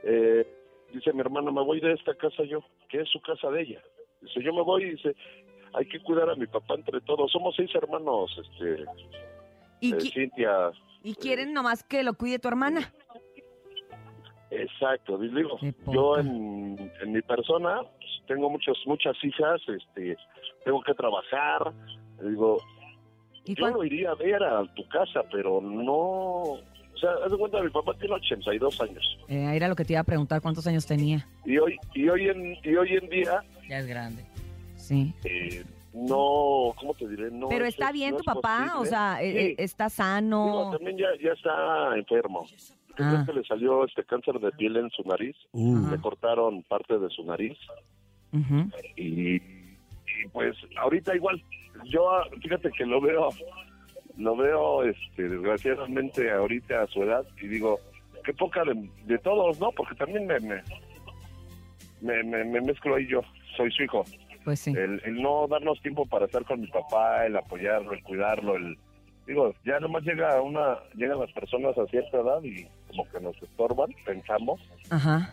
eh, 0.04 0.46
dice 0.92 1.12
mi 1.12 1.20
hermana 1.20 1.50
me 1.50 1.62
voy 1.64 1.80
de 1.80 1.92
esta 1.94 2.14
casa 2.14 2.42
yo 2.44 2.60
que 2.88 3.00
es 3.00 3.08
su 3.08 3.20
casa 3.20 3.50
de 3.50 3.62
ella 3.62 3.82
dice 4.20 4.42
yo 4.42 4.52
me 4.54 4.62
voy 4.62 4.84
y 4.84 4.90
dice 4.90 5.14
hay 5.74 5.86
que 5.86 6.00
cuidar 6.00 6.28
a 6.30 6.36
mi 6.36 6.46
papá 6.46 6.74
entre 6.74 7.00
todos 7.00 7.30
somos 7.32 7.54
seis 7.56 7.74
hermanos 7.74 8.30
este 8.38 8.84
¿Y, 9.82 9.92
eh, 9.94 10.00
Cintia 10.00 10.70
y 11.04 11.14
quieren 11.14 11.52
nomás 11.52 11.82
que 11.82 12.02
lo 12.02 12.14
cuide 12.14 12.38
tu 12.38 12.48
hermana? 12.48 12.92
Exacto, 14.50 15.16
digo, 15.18 15.58
yo 15.86 16.18
en, 16.18 16.76
en 17.02 17.12
mi 17.12 17.22
persona 17.22 17.80
pues, 17.82 18.10
tengo 18.28 18.50
muchas 18.50 18.76
muchas 18.86 19.16
hijas, 19.24 19.60
este, 19.66 20.16
tengo 20.64 20.82
que 20.82 20.92
trabajar, 20.94 21.72
digo, 22.22 22.58
¿Y 23.44 23.54
yo 23.54 23.68
lo 23.68 23.82
iría 23.82 24.10
a 24.10 24.14
ver 24.14 24.42
a 24.42 24.62
tu 24.74 24.86
casa, 24.88 25.22
pero 25.32 25.60
no, 25.62 25.94
o 25.94 26.60
sea, 27.00 27.10
haz 27.24 27.32
de 27.32 27.38
cuenta, 27.38 27.62
mi 27.62 27.70
papá 27.70 27.94
tiene 27.98 28.14
82 28.14 28.80
años 28.82 29.18
Eh, 29.28 29.56
era 29.56 29.68
lo 29.68 29.74
que 29.74 29.84
te 29.86 29.94
iba 29.94 30.00
a 30.00 30.04
preguntar, 30.04 30.40
¿cuántos 30.42 30.66
años 30.66 30.86
tenía? 30.86 31.26
y 31.46 31.56
hoy 31.58 31.76
y 31.94 32.08
hoy 32.08 32.28
en 32.28 32.56
y 32.62 32.76
hoy 32.76 32.92
en 33.02 33.08
día 33.08 33.42
Ya 33.68 33.78
es 33.78 33.86
grande. 33.86 34.22
Sí. 34.76 35.14
eh, 35.24 35.64
no, 35.94 36.72
¿cómo 36.76 36.94
te 36.98 37.06
diré? 37.08 37.30
No, 37.30 37.48
Pero 37.48 37.64
es- 37.66 37.74
está 37.74 37.92
bien 37.92 38.12
no 38.12 38.16
tu 38.18 38.22
es 38.22 38.34
papá, 38.34 38.74
o 38.78 38.84
sea, 38.84 39.22
eh, 39.22 39.30
Sí. 39.32 39.38
eh, 39.38 39.54
está 39.58 39.88
sano. 39.90 40.70
también 40.72 40.96
ya, 40.98 41.08
ya 41.22 41.32
está 41.32 41.96
enfermo. 41.96 42.46
¿Qué 42.96 43.02
Ah. 43.04 43.22
que 43.26 43.32
le 43.32 43.42
salió 43.44 43.84
este 43.86 44.04
cáncer 44.04 44.38
de 44.38 44.50
piel 44.52 44.76
en 44.76 44.90
su 44.90 45.02
nariz? 45.04 45.34
Uh. 45.52 45.88
Le 45.90 45.98
cortaron 46.00 46.62
parte 46.64 46.98
de 46.98 47.08
su 47.10 47.24
nariz. 47.24 47.56
Ujú. 48.34 48.70
y, 48.96 49.34
y, 49.36 49.40
pues 50.32 50.56
ahorita 50.78 51.14
igual 51.14 51.42
yo 51.84 52.02
fíjate 52.40 52.70
que 52.70 52.86
lo 52.86 52.98
veo 52.98 53.28
lo 54.16 54.36
veo 54.36 54.84
este 54.84 55.28
desgraciadamente 55.28 56.30
ahorita 56.30 56.80
a 56.82 56.86
su 56.86 57.02
edad 57.02 57.26
y 57.42 57.48
digo 57.48 57.78
qué 58.24 58.32
poca 58.32 58.64
de, 58.64 58.88
de 59.04 59.18
todos 59.18 59.60
no 59.60 59.70
porque 59.72 59.94
también 59.96 60.26
me 60.26 60.40
me, 60.40 60.62
me, 62.00 62.22
me- 62.24 62.44
me 62.44 62.60
mezclo 62.62 62.94
ahí 62.94 63.06
yo 63.06 63.20
soy 63.56 63.70
su 63.72 63.82
hijo 63.82 64.02
Pues 64.44 64.60
sí. 64.60 64.70
el, 64.70 65.00
el 65.04 65.22
no 65.22 65.46
darnos 65.48 65.80
tiempo 65.82 66.06
para 66.06 66.26
estar 66.26 66.44
con 66.44 66.60
mi 66.60 66.66
papá 66.66 67.26
el 67.26 67.36
apoyarlo 67.36 67.92
el 67.92 68.02
cuidarlo 68.02 68.56
el 68.56 68.76
digo 69.26 69.54
ya 69.64 69.78
nomás 69.78 70.02
llega 70.02 70.40
una 70.42 70.78
llegan 70.94 71.20
las 71.20 71.30
personas 71.32 71.76
a 71.78 71.86
cierta 71.86 72.18
edad 72.18 72.42
y 72.42 72.66
como 72.88 73.08
que 73.10 73.20
nos 73.20 73.40
estorban 73.42 73.90
pensamos 74.04 74.60
Ajá. 74.90 75.32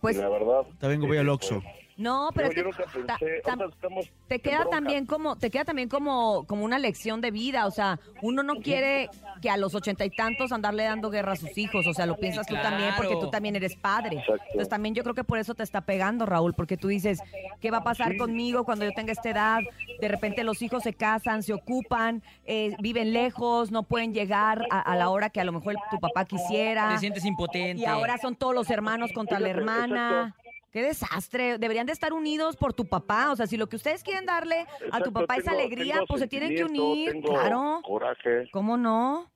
Pues 0.00 0.16
y 0.16 0.20
la 0.20 0.28
verdad 0.28 0.62
vengo, 0.80 1.06
voy 1.06 1.18
al 1.18 1.28
Oxxo. 1.28 1.62
No, 2.00 2.30
pero 2.34 2.50
yo, 2.50 2.68
es 2.68 2.76
que 2.76 2.82
yo 2.82 2.98
nunca 2.98 3.06
ta- 3.14 3.18
pensé 3.18 3.42
tam- 3.42 3.60
ahorita 3.60 3.74
estamos 3.76 4.10
te 4.28 4.38
queda 4.40 4.64
también 4.70 5.06
como 5.06 5.36
te 5.36 5.50
queda 5.50 5.64
también 5.64 5.88
como 5.88 6.44
como 6.46 6.64
una 6.64 6.78
lección 6.78 7.20
de 7.20 7.30
vida, 7.30 7.66
o 7.66 7.70
sea, 7.70 7.98
uno 8.22 8.42
no 8.42 8.56
quiere 8.56 9.08
que 9.42 9.50
a 9.50 9.56
los 9.56 9.74
ochenta 9.74 10.04
y 10.04 10.10
tantos 10.10 10.52
andarle 10.52 10.84
dando 10.84 11.10
guerra 11.10 11.32
a 11.32 11.36
sus 11.36 11.56
hijos, 11.58 11.86
o 11.86 11.94
sea, 11.94 12.06
lo 12.06 12.16
piensas 12.16 12.46
tú 12.46 12.54
también 12.54 12.90
porque 12.96 13.16
tú 13.20 13.30
también 13.30 13.56
eres 13.56 13.76
padre. 13.76 14.16
Exacto. 14.18 14.42
Entonces 14.46 14.68
también 14.68 14.94
yo 14.94 15.02
creo 15.02 15.14
que 15.14 15.24
por 15.24 15.38
eso 15.38 15.54
te 15.54 15.62
está 15.62 15.80
pegando, 15.82 16.26
Raúl, 16.26 16.54
porque 16.54 16.76
tú 16.76 16.88
dices, 16.88 17.20
¿qué 17.60 17.70
va 17.70 17.78
a 17.78 17.84
pasar 17.84 18.12
Sí. 18.12 18.16
conmigo 18.18 18.64
cuando 18.64 18.84
yo 18.84 18.92
tenga 18.92 19.12
esta 19.12 19.30
edad? 19.30 19.60
De 20.00 20.08
repente 20.08 20.44
los 20.44 20.62
hijos 20.62 20.82
se 20.82 20.92
casan, 20.94 21.42
se 21.42 21.52
ocupan, 21.52 22.22
eh, 22.46 22.74
viven 22.80 23.12
lejos, 23.12 23.70
no 23.70 23.82
pueden 23.82 24.12
llegar 24.14 24.64
a, 24.70 24.80
a 24.80 24.96
la 24.96 25.08
hora 25.10 25.30
que 25.30 25.40
a 25.40 25.44
lo 25.44 25.52
mejor 25.52 25.74
tu 25.90 25.98
papá 25.98 26.24
quisiera. 26.24 26.90
Te 26.92 26.98
sientes 26.98 27.24
impotente. 27.24 27.82
Y 27.82 27.84
ahora 27.86 28.16
son 28.18 28.34
todos 28.36 28.54
los 28.54 28.70
hermanos 28.70 29.10
contra 29.12 29.38
la 29.40 29.48
hermana. 29.48 30.34
Qué 30.70 30.82
desastre. 30.82 31.58
Deberían 31.58 31.86
de 31.86 31.92
estar 31.92 32.12
unidos 32.12 32.56
por 32.56 32.72
tu 32.72 32.86
papá. 32.86 33.30
O 33.32 33.36
sea, 33.36 33.46
si 33.46 33.56
lo 33.56 33.68
que 33.68 33.76
ustedes 33.76 34.02
quieren 34.04 34.24
darle 34.26 34.66
a 34.92 35.00
tu 35.00 35.12
papá 35.12 35.36
es 35.36 35.44
tengo- 35.44 35.58
alegría, 35.58 35.94
tengo 35.94 36.06
pues 36.06 36.20
se 36.20 36.28
tienen 36.28 36.54
que 36.54 36.64
unir. 36.64 37.10
tengo 37.12 37.28
Claro. 37.30 37.80
coraje. 37.84 38.48
¿Cómo 38.52 38.76
no? 38.76 39.30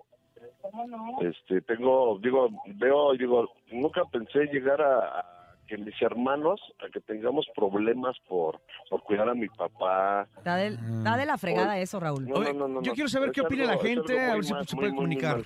Este, 1.20 1.60
tengo, 1.62 2.18
digo, 2.22 2.48
veo, 2.76 3.12
digo, 3.14 3.50
nunca 3.70 4.02
pensé 4.10 4.46
llegar 4.46 4.80
a, 4.80 5.18
a 5.20 5.24
que 5.68 5.76
mis 5.76 6.00
hermanos, 6.00 6.60
a 6.84 6.90
que 6.90 7.00
tengamos 7.00 7.46
problemas 7.54 8.16
por, 8.28 8.60
por 8.88 9.02
cuidar 9.02 9.28
a 9.28 9.34
mi 9.34 9.48
papá. 9.48 10.26
Está 10.38 10.56
de, 10.56 11.26
la 11.26 11.36
fregada 11.38 11.78
eso, 11.78 12.00
Raúl. 12.00 12.26
No, 12.26 12.42
no, 12.42 12.52
no, 12.52 12.68
no, 12.68 12.82
yo 12.82 12.92
no. 12.92 12.94
quiero 12.94 13.08
saber 13.08 13.28
Es 13.30 13.34
qué 13.34 13.40
opina 13.42 13.64
la 13.64 13.74
es 13.74 13.82
gente, 13.82 14.18
a 14.18 14.34
ver 14.34 14.44
si 14.44 14.52
mal, 14.52 14.66
se 14.66 14.76
puede 14.76 14.90
comunicar. 14.94 15.44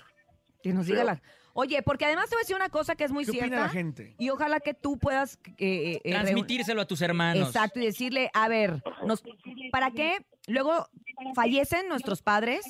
Que 0.62 0.72
nos 0.72 0.86
diga 0.86 1.02
la... 1.04 1.20
Oye, 1.60 1.82
porque 1.82 2.04
además 2.04 2.30
te 2.30 2.36
voy 2.36 2.42
a 2.42 2.44
decir 2.44 2.54
una 2.54 2.68
cosa 2.68 2.94
que 2.94 3.02
es 3.02 3.10
muy 3.10 3.24
¿Qué 3.24 3.32
cierta. 3.32 3.46
opina 3.48 3.62
la 3.62 3.68
gente? 3.68 4.14
Y 4.16 4.30
ojalá 4.30 4.60
que 4.60 4.74
tú 4.74 4.96
puedas... 4.96 5.40
eh, 5.58 5.94
eh, 5.94 6.00
eh, 6.04 6.10
Transmitírselo 6.12 6.80
a 6.80 6.86
tus 6.86 7.02
hermanos. 7.02 7.48
Exacto, 7.48 7.80
y 7.80 7.86
decirle, 7.86 8.30
a 8.32 8.46
ver, 8.46 8.80
nos, 9.04 9.24
¿para 9.72 9.90
qué? 9.90 10.24
Luego 10.46 10.86
fallecen 11.34 11.88
nuestros 11.88 12.22
padres 12.22 12.64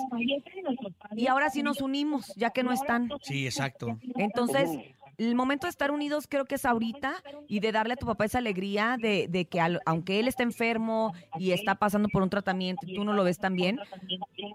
y 1.14 1.26
ahora 1.26 1.51
sí 1.51 1.62
nos 1.62 1.82
unimos, 1.82 2.32
ya 2.34 2.49
que 2.49 2.62
no 2.62 2.72
están. 2.72 3.11
Sí, 3.20 3.45
exacto. 3.45 3.99
Entonces, 4.16 4.70
el 5.19 5.35
momento 5.35 5.66
de 5.66 5.71
estar 5.71 5.91
unidos 5.91 6.27
creo 6.29 6.45
que 6.45 6.55
es 6.55 6.64
ahorita 6.64 7.23
y 7.49 7.61
de 7.61 7.73
darle 7.73 7.95
a 7.95 7.97
tu 7.97 8.07
papá 8.07 8.25
esa 8.25 8.39
alegría 8.39 8.97
de, 9.01 9.27
de 9.29 9.45
que 9.47 9.61
al- 9.61 9.81
aunque 9.85 10.21
él 10.21 10.29
está 10.29 10.45
enfermo 10.45 11.12
y 11.39 11.51
está 11.53 11.75
pasando 11.75 12.09
por 12.09 12.23
un 12.23 12.31
tratamiento 12.31 12.87
y 12.87 12.95
tú 12.95 13.05
no 13.05 13.12
lo 13.12 13.25
ves 13.25 13.39
tan 13.39 13.55
bien, 13.57 13.79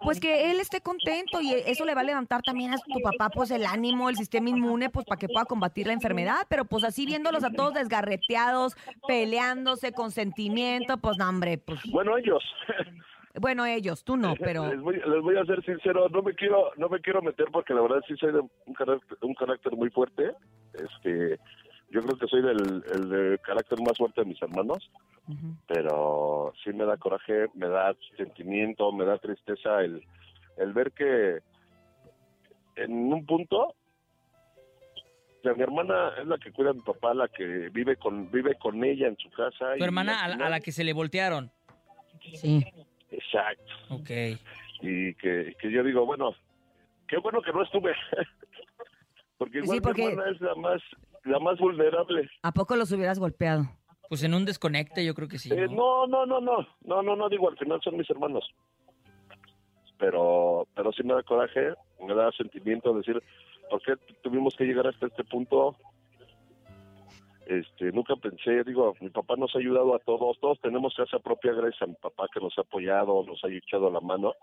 pues 0.01 0.19
que 0.19 0.51
él 0.51 0.59
esté 0.59 0.79
contento 0.81 1.41
y 1.41 1.53
eso 1.53 1.83
le 1.85 1.93
va 1.93 2.01
a 2.01 2.05
levantar 2.05 2.41
también 2.41 2.73
a 2.73 2.77
tu 2.77 2.99
papá 3.01 3.29
pues 3.29 3.51
el 3.51 3.65
ánimo, 3.65 4.09
el 4.09 4.15
sistema 4.15 4.49
inmune, 4.49 4.89
pues 4.89 5.05
para 5.05 5.19
que 5.19 5.27
pueda 5.27 5.45
combatir 5.45 5.87
la 5.87 5.93
enfermedad, 5.93 6.45
pero 6.49 6.65
pues 6.65 6.83
así 6.83 7.05
viéndolos 7.05 7.43
a 7.43 7.51
todos 7.51 7.73
desgarreteados, 7.73 8.75
peleándose 9.07 9.91
con 9.91 10.11
sentimiento, 10.11 10.97
pues 10.97 11.17
no 11.17 11.27
hombre, 11.27 11.57
pues 11.57 11.79
Bueno, 11.91 12.17
ellos. 12.17 12.43
Bueno 13.39 13.65
ellos, 13.65 14.03
tú 14.03 14.15
no, 14.15 14.35
pero 14.35 14.67
Les 14.67 14.81
voy, 14.81 14.95
les 14.95 15.21
voy 15.21 15.37
a 15.37 15.45
ser 15.45 15.63
sincero, 15.65 16.07
no 16.09 16.21
me 16.21 16.33
quiero 16.33 16.71
no 16.77 16.87
me 16.89 16.99
quiero 16.99 17.21
meter 17.21 17.47
porque 17.51 17.73
la 17.73 17.81
verdad 17.81 18.01
sí 18.07 18.15
soy 18.17 18.31
de 18.31 18.39
un 18.39 18.73
carácter, 18.73 19.17
un 19.21 19.33
carácter 19.33 19.75
muy 19.75 19.89
fuerte. 19.89 20.33
Este, 20.73 21.39
yo 21.89 22.01
creo 22.01 22.17
que 22.17 22.27
soy 22.27 22.41
del 22.41 22.83
el 22.93 23.09
de 23.09 23.39
carácter 23.39 23.79
más 23.81 23.97
fuerte 23.97 24.21
de 24.21 24.27
mis 24.27 24.41
hermanos, 24.41 24.89
pero 25.67 26.53
sí 26.63 26.71
me 26.73 26.85
da 26.85 26.97
coraje, 26.97 27.47
me 27.55 27.67
da 27.67 27.95
sentimiento, 28.17 28.91
me 28.91 29.05
da 29.05 29.17
tristeza 29.17 29.81
el, 29.81 30.03
el 30.57 30.73
ver 30.73 30.91
que 30.91 31.39
en 32.75 33.13
un 33.13 33.25
punto 33.25 33.75
o 35.43 35.45
sea, 35.45 35.55
mi 35.55 35.63
hermana 35.63 36.13
es 36.21 36.25
la 36.25 36.37
que 36.37 36.51
cuida 36.53 36.69
a 36.69 36.73
mi 36.73 36.79
papá, 36.79 37.13
la 37.13 37.27
que 37.27 37.69
vive 37.69 37.97
con 37.97 38.31
vive 38.31 38.55
con 38.55 38.81
ella 38.81 39.07
en 39.07 39.17
su 39.17 39.29
casa. 39.31 39.73
Tu 39.77 39.83
y 39.83 39.83
hermana 39.83 40.21
a, 40.21 40.25
a 40.25 40.49
la 40.49 40.59
que 40.61 40.71
se 40.71 40.85
le 40.85 40.93
voltearon. 40.93 41.51
Sí. 42.33 42.63
Exacto. 43.13 43.73
Ok. 43.89 44.09
y 44.81 45.13
que, 45.15 45.55
que 45.59 45.71
yo 45.71 45.83
digo, 45.83 46.05
bueno, 46.05 46.33
qué 47.07 47.17
bueno 47.17 47.41
que 47.41 47.53
no 47.53 47.63
estuve. 47.63 47.93
porque 49.37 49.59
igual 49.59 49.77
Sí, 49.77 49.81
porque- 49.81 50.01
mi 50.05 50.11
hermana 50.11 50.31
es 50.31 50.41
la 50.41 50.55
más, 50.55 50.81
la 51.23 51.39
más 51.39 51.57
vulnerable. 51.59 52.29
¿a 52.41 52.51
poco 52.51 52.75
los 52.75 52.91
hubieras 52.91 53.19
golpeado? 53.19 53.63
Pues 54.09 54.23
en 54.23 54.33
un 54.33 54.45
desconecte 54.45 55.05
yo 55.05 55.13
creo 55.15 55.27
que 55.27 55.39
sí. 55.39 55.49
Eh, 55.53 55.67
¿no? 55.69 56.05
no, 56.07 56.25
no, 56.25 56.39
no, 56.39 56.41
no, 56.41 56.67
no, 56.81 57.01
no, 57.01 57.15
no 57.15 57.29
digo, 57.29 57.49
al 57.49 57.57
final 57.57 57.79
son 57.81 57.97
mis 57.97 58.09
hermanos. 58.09 58.43
Pero, 59.97 60.67
pero 60.75 60.91
sí 60.91 61.03
me 61.03 61.13
da 61.13 61.23
coraje, 61.23 61.73
me 62.05 62.13
da 62.13 62.31
sentimiento 62.33 62.93
decir, 62.93 63.21
¿por 63.69 63.81
qué 63.81 63.93
tuvimos 64.21 64.55
que 64.55 64.65
llegar 64.65 64.87
hasta 64.87 65.05
este 65.07 65.23
punto? 65.23 65.77
Este, 67.45 67.91
nunca 67.91 68.15
pensé, 68.15 68.63
digo, 68.63 68.93
mi 69.01 69.09
papá 69.09 69.35
nos 69.35 69.53
ha 69.55 69.59
ayudado 69.59 69.95
a 69.95 69.99
todos, 69.99 70.39
todos 70.39 70.59
tenemos 70.61 70.95
casa 70.95 71.19
propia 71.19 71.51
gracias 71.51 71.81
a 71.81 71.87
mi 71.87 71.95
papá 71.95 72.27
que 72.33 72.39
nos 72.39 72.57
ha 72.57 72.61
apoyado, 72.61 73.23
nos 73.23 73.43
ha 73.43 73.49
echado 73.49 73.91
la 73.91 73.99
mano. 73.99 74.33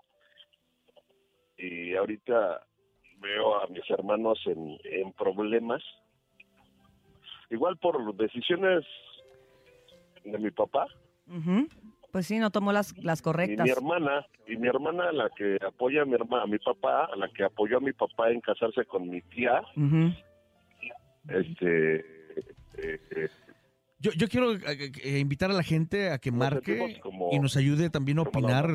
Y 1.56 1.94
ahorita 1.94 2.62
veo 3.18 3.60
a 3.60 3.66
mis 3.68 3.88
hermanos 3.90 4.38
en, 4.46 4.78
en 4.84 5.12
problemas, 5.12 5.82
igual 7.50 7.76
por 7.78 8.14
decisiones 8.16 8.84
de 10.24 10.38
mi 10.38 10.50
papá. 10.50 10.86
Pues 12.12 12.26
sí, 12.26 12.38
no 12.38 12.50
tomó 12.50 12.72
las, 12.72 12.96
las 12.98 13.20
y 13.20 13.22
correctas. 13.22 13.64
mi 13.64 13.70
hermana, 13.70 14.26
y 14.46 14.56
mi 14.56 14.68
hermana, 14.68 15.12
la 15.12 15.30
que 15.30 15.58
apoya 15.64 16.02
a 16.02 16.04
mi 16.04 16.14
hermana, 16.14 16.42
a 16.42 16.46
mi 16.46 16.58
papá, 16.58 17.04
a 17.04 17.16
la 17.16 17.28
que 17.28 17.44
apoyó 17.44 17.78
a 17.78 17.80
mi 17.80 17.92
papá 17.92 18.30
en 18.30 18.40
casarse 18.40 18.84
con 18.84 19.08
mi 19.08 19.22
tía, 19.22 19.62
este, 21.28 22.19
eh, 22.78 23.28
Yo, 24.02 24.12
yo 24.12 24.28
quiero 24.28 24.54
eh, 24.54 24.92
eh, 25.02 25.18
invitar 25.18 25.50
a 25.50 25.52
la 25.54 25.62
gente 25.62 26.10
a 26.10 26.16
que 26.18 26.32
marque 26.32 26.98
como- 27.02 27.28
y 27.32 27.38
nos 27.38 27.54
ayude 27.58 27.90
también 27.90 28.18
a 28.18 28.22
opinar 28.22 28.66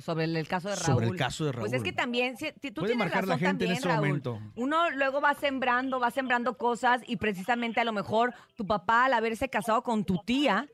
Sobre 0.00 0.24
el, 0.24 0.36
el 0.36 0.46
caso 0.46 0.68
de 0.68 0.74
Raúl. 0.76 0.84
sobre 0.86 1.06
el 1.06 1.16
caso 1.16 1.46
de 1.46 1.52
Raúl. 1.52 1.62
Pues 1.62 1.72
es 1.72 1.82
que 1.82 1.92
también, 1.92 2.36
si- 2.36 2.52
tú 2.52 2.82
Puede 2.82 2.88
tienes 2.88 2.96
marcar 2.98 3.26
la 3.26 3.34
razón 3.36 3.46
gente 3.46 3.64
en 3.64 3.70
también, 3.70 3.72
este 3.76 3.88
Raúl. 3.88 4.06
momento. 4.06 4.40
Uno 4.56 4.90
luego 4.90 5.22
va 5.22 5.32
sembrando, 5.34 5.98
va 6.00 6.10
sembrando 6.10 6.58
cosas 6.58 7.00
y 7.06 7.16
precisamente 7.16 7.80
a 7.80 7.84
lo 7.84 7.92
mejor 7.92 8.34
tu 8.56 8.66
papá 8.66 9.06
al 9.06 9.14
haberse 9.14 9.48
casado 9.48 9.82
con 9.82 10.04
tu 10.04 10.18
tía, 10.18 10.68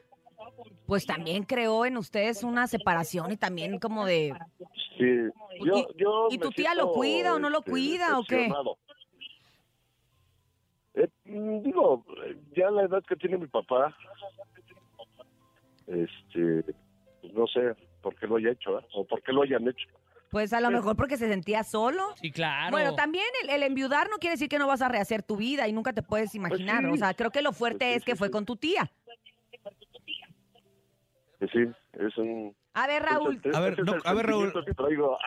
pues 0.87 1.07
también 1.07 1.45
creó 1.45 1.87
en 1.87 1.97
ustedes 1.97 2.43
una 2.43 2.67
separación 2.67 3.31
y 3.31 3.37
también 3.37 3.79
como 3.79 4.07
de... 4.07 4.35
sí, 4.99 5.05
yo, 5.65 5.87
yo 5.97 6.27
¿Y 6.31 6.39
me 6.39 6.43
tu 6.43 6.51
tía 6.51 6.75
lo 6.75 6.93
cuida 6.93 7.35
o 7.35 7.39
no 7.39 7.49
lo 7.49 7.59
este, 7.61 7.71
cuida 7.71 8.19
o 8.19 8.25
qué? 8.25 8.51
Eh, 10.95 11.09
mm, 11.25 11.63
digo, 11.63 12.05
ya 12.57 12.71
la 12.71 12.83
edad 12.83 13.03
que 13.09 13.17
tiene 13.17 13.39
mi 13.39 13.47
papá, 13.47 13.97
este, 15.87 16.65
pues 17.21 17.33
no 17.33 17.47
sé 17.47 17.75
por 18.03 18.15
qué 18.17 18.27
lo 18.27 18.37
haya 18.37 18.51
hecho, 18.51 18.79
¿eh? 18.79 18.87
o 18.95 19.05
por 19.07 19.23
qué 19.23 19.33
lo 19.33 19.43
hayan 19.43 19.69
hecho. 19.69 19.89
Pues 20.31 20.53
a 20.53 20.61
lo 20.61 20.71
mejor 20.71 20.95
porque 20.97 21.17
se 21.17 21.29
sentía 21.29 21.65
solo. 21.65 22.15
Sí, 22.21 22.31
claro. 22.31 22.71
Bueno, 22.71 22.95
también 22.95 23.25
el, 23.43 23.51
el 23.51 23.65
enviudar 23.65 24.09
no 24.11 24.19
quiere 24.19 24.35
decir 24.35 24.49
que 24.49 24.61
no 24.61 24.69
vas 24.69 24.81
a 24.81 24.89
rehacer 24.89 25.25
tu 25.25 25.37
vida 25.37 25.67
y 25.67 25.73
nunca 25.73 25.93
te 25.93 26.03
puedes 26.03 26.37
imaginar. 26.37 26.85
sí. 26.85 26.91
O 26.91 26.97
sea, 26.97 27.15
creo 27.15 27.31
que 27.31 27.43
lo 27.43 27.53
fuerte 27.53 27.79
Pues 27.87 27.93
sí, 27.93 27.97
es 27.99 28.05
que 28.05 28.13
sí, 28.13 28.19
fue 28.19 28.29
sí. 28.29 28.33
con 28.33 28.47
tu 28.47 28.55
tía. 28.55 28.91
Pues 31.41 31.51
sí, 31.53 31.65
es 31.95 32.17
un... 32.19 32.55
A 32.75 32.87
ver, 32.87 33.03
Raúl. 33.03 33.41
A 33.53 33.61
ver, 33.61 33.83
no, 33.83 33.95
el 33.95 34.03
a 34.05 34.15
ver, 34.15 34.27
Raúl. 34.27 34.53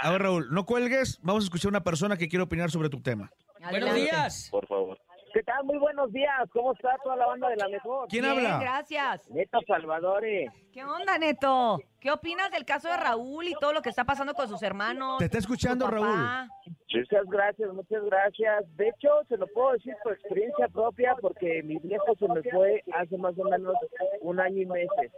A 0.01 0.11
ver, 0.11 0.22
Raúl, 0.22 0.47
no 0.51 0.66
cuelgues. 0.66 1.20
Vamos 1.22 1.43
a 1.43 1.45
escuchar 1.45 1.68
a 1.68 1.72
una 1.72 1.84
persona 1.84 2.16
que 2.16 2.30
quiere 2.30 2.43
opinar 2.43 2.72
sobre 2.72 2.88
tu 2.88 3.01
tema. 3.01 3.30
Buenos 3.70 3.95
días. 3.95 4.47
Por 4.51 4.66
favor. 4.68 4.97
¿Qué 5.34 5.41
tal? 5.41 5.63
Muy 5.63 5.79
buenos 5.79 6.11
días. 6.11 6.31
¿Cómo 6.51 6.73
está 6.73 6.95
toda 7.03 7.15
la 7.15 7.25
banda 7.25 7.49
de 7.49 7.55
la 7.55 7.67
mejor? 7.67 8.07
¿Quién 8.07 8.21
Bien, 8.23 8.38
habla? 8.38 8.59
gracias. 8.59 9.27
Neto 9.31 9.59
Salvadores. 9.65 10.51
¿Qué 10.71 10.84
onda, 10.86 11.17
Neto? 11.17 11.79
¿Qué 11.99 12.11
opinas 12.11 12.51
del 12.51 12.65
caso 12.65 12.88
de 12.89 12.97
Raúl 12.97 13.47
y 13.47 13.53
todo 13.59 13.73
lo 13.73 13.81
que 13.81 13.89
está 13.89 14.03
pasando 14.03 14.36
con 14.36 14.47
sus 14.47 14.61
hermanos? 14.61 15.17
Te 15.17 15.25
está 15.25 15.39
escuchando? 15.39 15.88
Raúl. 15.88 16.07
Muchas 16.93 17.25
gracias, 17.25 17.73
muchas 17.73 18.03
gracias. 18.05 18.77
De 18.77 18.89
hecho, 18.89 19.09
se 19.27 19.38
lo 19.38 19.47
puedo 19.47 19.71
decir 19.71 19.95
por 20.03 20.13
experiencia 20.13 20.67
propia 20.67 21.15
porque 21.19 21.63
mi 21.63 21.77
viejo 21.79 22.15
se 22.19 22.27
me 22.27 22.43
fue 22.43 22.84
hace 22.93 23.17
más 23.17 23.34
o 23.39 23.43
menos 23.45 23.73
un 24.21 24.39
año 24.39 24.61
y 24.61 24.65
meses. 24.67 25.11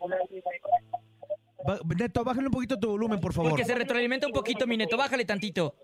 Un 0.00 0.12
año 0.12 0.24
y 0.30 0.34
meses. 0.34 0.62
Ba- 1.64 1.78
Neto, 1.96 2.24
bájale 2.24 2.46
un 2.48 2.52
poquito 2.52 2.76
tu 2.80 2.88
volumen, 2.90 3.20
por 3.20 3.32
favor. 3.32 3.50
Porque 3.50 3.64
se 3.64 3.76
retroalimenta 3.76 4.26
un 4.26 4.32
poquito, 4.32 4.66
mi 4.66 4.76
neto. 4.76 4.96
Bájale 4.96 5.24
tantito. 5.24 5.74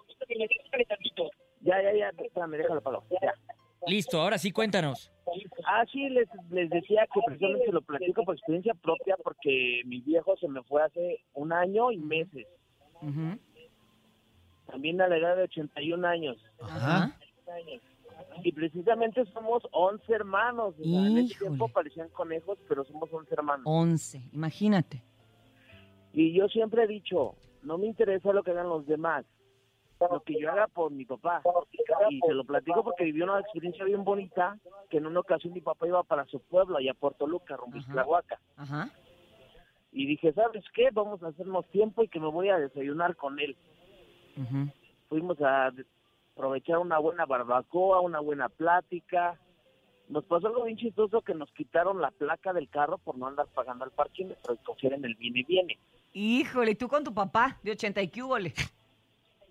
Ya, 1.60 1.80
ya, 1.82 1.92
ya, 1.92 2.08
espérame, 2.24 2.56
déjalo, 2.56 2.80
palo. 2.80 3.04
Ya. 3.22 3.32
Listo, 3.86 4.20
ahora 4.20 4.38
sí, 4.38 4.52
cuéntanos. 4.52 5.12
Ah, 5.66 5.84
sí, 5.92 6.08
les, 6.08 6.28
les 6.50 6.70
decía 6.70 7.06
que 7.12 7.20
precisamente 7.26 7.70
lo 7.70 7.82
platico 7.82 8.24
por 8.24 8.34
experiencia 8.34 8.74
propia 8.74 9.16
porque 9.22 9.82
mi 9.84 10.00
viejo 10.00 10.36
se 10.38 10.48
me 10.48 10.62
fue 10.62 10.82
hace 10.82 11.20
un 11.34 11.52
año 11.52 11.92
y 11.92 11.98
meses. 11.98 12.46
También 14.66 15.00
a 15.00 15.08
la 15.08 15.16
edad 15.16 15.36
de 15.36 15.44
81 15.44 16.06
años. 16.06 16.36
Ajá. 16.60 17.16
Y 18.42 18.52
precisamente 18.52 19.24
somos 19.26 19.62
11 19.72 20.12
hermanos. 20.12 20.74
O 20.78 20.84
sea, 20.84 21.06
en 21.06 21.18
ese 21.18 21.38
tiempo 21.38 21.68
parecían 21.68 22.08
conejos, 22.10 22.58
pero 22.68 22.84
somos 22.84 23.12
11 23.12 23.34
hermanos. 23.34 23.62
11, 23.66 24.30
imagínate. 24.32 25.02
Y 26.12 26.32
yo 26.32 26.48
siempre 26.48 26.84
he 26.84 26.86
dicho, 26.86 27.36
no 27.62 27.78
me 27.78 27.86
interesa 27.86 28.32
lo 28.32 28.42
que 28.42 28.50
hagan 28.50 28.68
los 28.68 28.86
demás, 28.86 29.24
lo 30.06 30.22
que 30.22 30.38
yo 30.38 30.50
haga 30.50 30.66
por 30.68 30.90
mi 30.90 31.04
papá. 31.04 31.42
Y 32.10 32.20
se 32.20 32.32
lo 32.32 32.44
platico 32.44 32.84
porque 32.84 33.04
vivió 33.04 33.24
una 33.24 33.40
experiencia 33.40 33.84
bien 33.84 34.04
bonita, 34.04 34.58
que 34.90 34.98
en 34.98 35.06
una 35.06 35.20
ocasión 35.20 35.52
mi 35.52 35.60
papá 35.60 35.86
iba 35.86 36.02
para 36.02 36.24
su 36.26 36.40
pueblo, 36.40 36.76
allá 36.76 36.92
a 36.92 36.94
Puerto 36.94 37.26
Luca, 37.26 37.56
rumbo 37.56 37.76
a 37.76 37.80
Iztlahuaca. 37.80 38.40
Ajá. 38.56 38.90
Y 39.92 40.06
dije, 40.06 40.32
¿sabes 40.32 40.64
qué? 40.74 40.90
Vamos 40.92 41.22
a 41.22 41.28
hacernos 41.28 41.66
tiempo 41.70 42.02
y 42.02 42.08
que 42.08 42.20
me 42.20 42.28
voy 42.28 42.50
a 42.50 42.58
desayunar 42.58 43.16
con 43.16 43.38
él. 43.40 43.56
Fuimos 45.08 45.40
a 45.40 45.72
aprovechar 46.34 46.78
una 46.78 46.98
buena 46.98 47.26
barbacoa, 47.26 48.00
una 48.00 48.20
buena 48.20 48.48
plática. 48.48 49.38
Nos 50.08 50.24
pasó 50.24 50.46
algo 50.46 50.64
bien 50.64 50.78
chistoso 50.78 51.22
que 51.22 51.34
nos 51.34 51.50
quitaron 51.52 52.00
la 52.00 52.10
placa 52.12 52.52
del 52.52 52.68
carro 52.68 52.98
por 52.98 53.18
no 53.18 53.26
andar 53.26 53.46
pagando 53.48 53.84
al 53.84 53.90
parquímetro 53.90 54.54
y 54.54 54.58
coger 54.58 54.92
en 54.92 55.04
el 55.04 55.14
viene 55.16 55.40
y 55.40 55.44
viene. 55.44 55.78
Híjole, 56.12 56.70
¿y 56.70 56.74
tú 56.76 56.88
con 56.88 57.02
tu 57.02 57.12
papá 57.12 57.58
de 57.62 57.72
80 57.72 58.02
y 58.02 58.08
qué 58.08 58.22
húbole? 58.22 58.54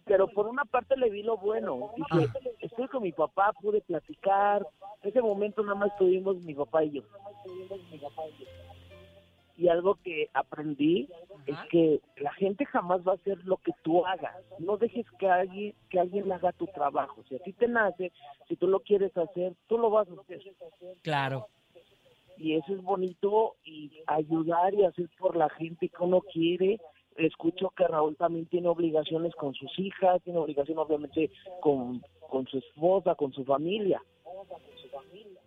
Pero 0.08 0.28
por 0.28 0.48
una 0.48 0.66
parte 0.66 0.96
le 0.98 1.10
vi 1.10 1.24
lo 1.24 1.38
bueno. 1.38 1.92
Dije, 1.96 2.30
estoy 2.62 2.88
con 2.88 3.04
mi 3.04 3.12
papá, 3.12 3.54
pude 3.62 3.82
platicar. 3.82 4.66
En 5.04 5.10
ese 5.10 5.22
momento 5.22 5.62
nada 5.64 5.76
más 5.76 5.92
estuvimos 5.92 6.38
mi 6.38 6.54
papá 6.54 6.84
y 6.84 6.92
yo. 6.92 7.02
Y 9.58 9.70
algo 9.70 9.96
que 10.04 10.30
aprendí 10.34 11.10
es 11.48 11.58
que 11.72 12.00
la 12.18 12.32
gente 12.34 12.66
jamás 12.66 13.02
va 13.08 13.14
a 13.14 13.16
hacer 13.16 13.40
lo 13.46 13.58
que 13.58 13.72
tú 13.82 14.06
hagas. 14.06 14.36
No 14.60 14.78
dejes 14.78 15.06
que 15.18 15.28
alguien 15.28 15.74
que 15.90 16.00
alguien 16.00 16.32
haga 16.32 16.52
tu 16.52 16.68
trabajo. 16.68 17.24
Si 17.28 17.36
a 17.36 17.40
ti 17.40 17.54
te 17.54 17.68
nace, 17.68 18.12
si 18.48 18.56
tú 18.56 18.68
lo 18.68 18.82
quieres 18.82 19.16
hacer, 19.18 19.56
tú 19.68 19.78
lo 19.80 19.90
vas 19.90 20.08
a 20.10 20.22
hacer. 20.22 20.42
Claro. 21.02 21.48
Y 22.38 22.54
eso 22.54 22.74
es 22.74 22.84
bonito 22.84 23.56
y 23.64 24.04
ayudar 24.06 24.76
y 24.76 24.86
hacer 24.86 25.10
por 25.18 25.36
la 25.36 25.50
gente 25.50 25.90
que 25.90 26.04
uno 26.04 26.22
quiere. 26.22 26.80
Escucho 27.18 27.72
que 27.76 27.88
Raúl 27.88 28.16
también 28.16 28.46
tiene 28.46 28.68
obligaciones 28.68 29.34
con 29.36 29.54
sus 29.54 29.78
hijas, 29.80 30.22
tiene 30.24 30.40
obligación 30.40 30.78
obviamente 30.78 31.32
con, 31.62 32.02
con 32.30 32.46
su 32.48 32.60
esposa, 32.60 33.16
con 33.16 33.34
su 33.34 33.44
familia 33.44 34.02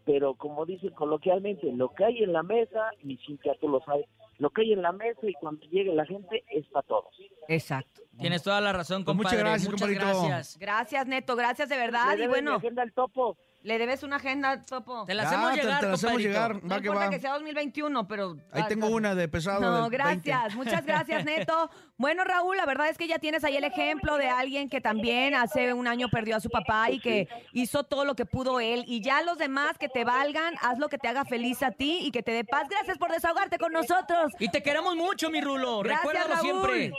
pero 0.04 0.34
como 0.34 0.66
dicen 0.66 0.90
coloquialmente, 0.90 1.70
lo 1.72 1.90
que 1.90 2.04
hay 2.04 2.22
en 2.22 2.32
la 2.32 2.42
mesa, 2.42 2.90
y 3.02 3.16
Cintia 3.18 3.54
tú 3.60 3.68
lo 3.68 3.80
sabes, 3.84 4.06
lo 4.38 4.50
que 4.50 4.62
hay 4.62 4.72
en 4.72 4.82
la 4.82 4.92
mesa 4.92 5.20
y 5.22 5.34
cuando 5.34 5.64
llegue 5.66 5.94
la 5.94 6.04
gente 6.06 6.42
es 6.50 6.66
para 6.68 6.86
todos. 6.86 7.14
Exacto. 7.48 8.02
Tienes 8.18 8.42
toda 8.42 8.60
la 8.60 8.72
razón, 8.72 9.04
Pues 9.04 9.16
muchas 9.16 9.32
compadre. 9.32 9.50
gracias, 9.50 9.70
Muchas 9.70 9.88
compadrito. 9.88 10.26
gracias. 10.28 10.58
Gracias, 10.58 11.06
Neto, 11.06 11.36
gracias 11.36 11.68
de 11.68 11.76
verdad. 11.76 12.16
Le 12.16 12.24
Y 12.24 12.26
bueno, 12.28 12.54
agenda 12.54 12.84
topo. 12.94 13.36
Le 13.62 13.78
debes 13.78 14.02
una 14.02 14.16
agenda, 14.16 14.62
Topo. 14.62 15.04
Te 15.04 15.14
la 15.14 15.24
hacemos 15.24 15.54
llegar, 15.54 15.80
te 15.80 15.86
la 15.86 15.92
hacemos 15.94 16.14
compadrito. 16.14 16.28
llegar. 16.28 16.62
No 16.62 16.68
Va 16.68 16.80
que 16.80 16.86
importa 16.86 17.04
va. 17.04 17.10
que 17.10 17.20
sea 17.20 17.32
2021, 17.32 18.08
pero... 18.08 18.36
Ahí 18.52 18.62
ah, 18.64 18.68
tengo 18.68 18.86
una 18.88 19.14
de 19.14 19.28
pesado. 19.28 19.60
No, 19.60 19.88
del 19.88 19.90
20. 19.90 19.96
gracias. 19.96 20.54
Muchas 20.54 20.86
gracias, 20.86 21.24
Neto. 21.24 21.70
Bueno, 21.98 22.24
Raúl, 22.24 22.56
la 22.56 22.64
verdad 22.64 22.88
es 22.88 22.96
que 22.96 23.06
ya 23.06 23.18
tienes 23.18 23.44
ahí 23.44 23.56
el 23.56 23.64
ejemplo 23.64 24.16
de 24.16 24.28
alguien 24.28 24.70
que 24.70 24.80
también 24.80 25.34
hace 25.34 25.74
un 25.74 25.86
año 25.86 26.08
perdió 26.08 26.36
a 26.36 26.40
su 26.40 26.48
papá 26.48 26.90
y 26.90 27.00
que 27.00 27.28
hizo 27.52 27.84
todo 27.84 28.06
lo 28.06 28.14
que 28.14 28.24
pudo 28.24 28.60
él. 28.60 28.84
Y 28.86 29.02
ya 29.02 29.20
los 29.22 29.36
demás 29.36 29.76
que 29.76 29.88
te 29.88 30.04
valgan, 30.04 30.54
haz 30.62 30.78
lo 30.78 30.88
que 30.88 30.96
te 30.96 31.08
haga 31.08 31.26
feliz 31.26 31.62
a 31.62 31.70
ti 31.72 31.98
y 32.02 32.10
que 32.10 32.22
te 32.22 32.32
dé 32.32 32.44
paz. 32.44 32.66
Gracias 32.70 32.96
por 32.96 33.12
desahogarte 33.12 33.58
con 33.58 33.72
nosotros. 33.72 34.32
Y 34.38 34.48
te 34.50 34.62
queremos 34.62 34.96
mucho, 34.96 35.28
mi 35.30 35.42
Rulo. 35.42 35.80
Gracias, 35.80 36.00
Recuérdalo 36.00 36.34
Raúl. 36.34 36.70
siempre. 36.70 36.92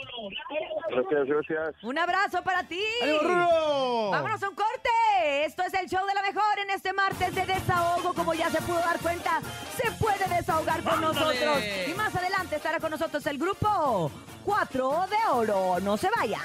Gracias, 0.94 1.26
gracias. 1.26 1.82
Un 1.84 1.98
abrazo 1.98 2.42
para 2.42 2.62
ti. 2.64 2.80
¡Ánimo, 3.02 3.18
Rulo! 3.22 4.10
Vámonos 4.10 4.42
a 4.42 4.48
un 4.48 4.54
corte. 4.54 5.44
Esto 5.44 5.62
es 5.62 5.74
el 5.74 5.88
show 5.88 6.06
de 6.06 6.14
la 6.14 6.22
mejor 6.22 6.58
en 6.62 6.70
este 6.70 6.92
martes 6.92 7.34
de 7.34 7.46
desahogo. 7.46 8.12
Como 8.14 8.34
ya 8.34 8.50
se 8.50 8.60
pudo 8.62 8.78
dar 8.78 8.98
cuenta, 9.00 9.40
se 9.76 9.90
puede 9.92 10.26
desahogar 10.36 10.82
con 10.82 10.92
¡Ándale! 11.04 11.14
nosotros. 11.14 11.58
Y 11.88 11.94
más 11.94 12.14
adelante 12.14 12.56
estará 12.56 12.78
con 12.78 12.90
nosotros 12.90 13.26
el 13.26 13.38
grupo 13.38 14.10
4 14.44 15.06
de 15.08 15.16
Oro. 15.32 15.80
No 15.80 15.96
se 15.96 16.08
vayan. 16.14 16.42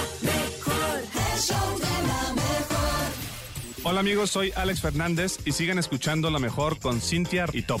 El 0.00 1.38
show 1.40 1.78
de 1.78 2.06
la 2.08 2.32
mejor. 2.34 3.84
Hola 3.84 4.00
amigos, 4.00 4.30
soy 4.30 4.52
Alex 4.56 4.80
Fernández 4.80 5.38
y 5.44 5.52
sigan 5.52 5.78
escuchando 5.78 6.30
La 6.30 6.38
Mejor 6.38 6.78
con 6.78 7.00
Cintia 7.00 7.46
y 7.52 7.62
Top. 7.62 7.80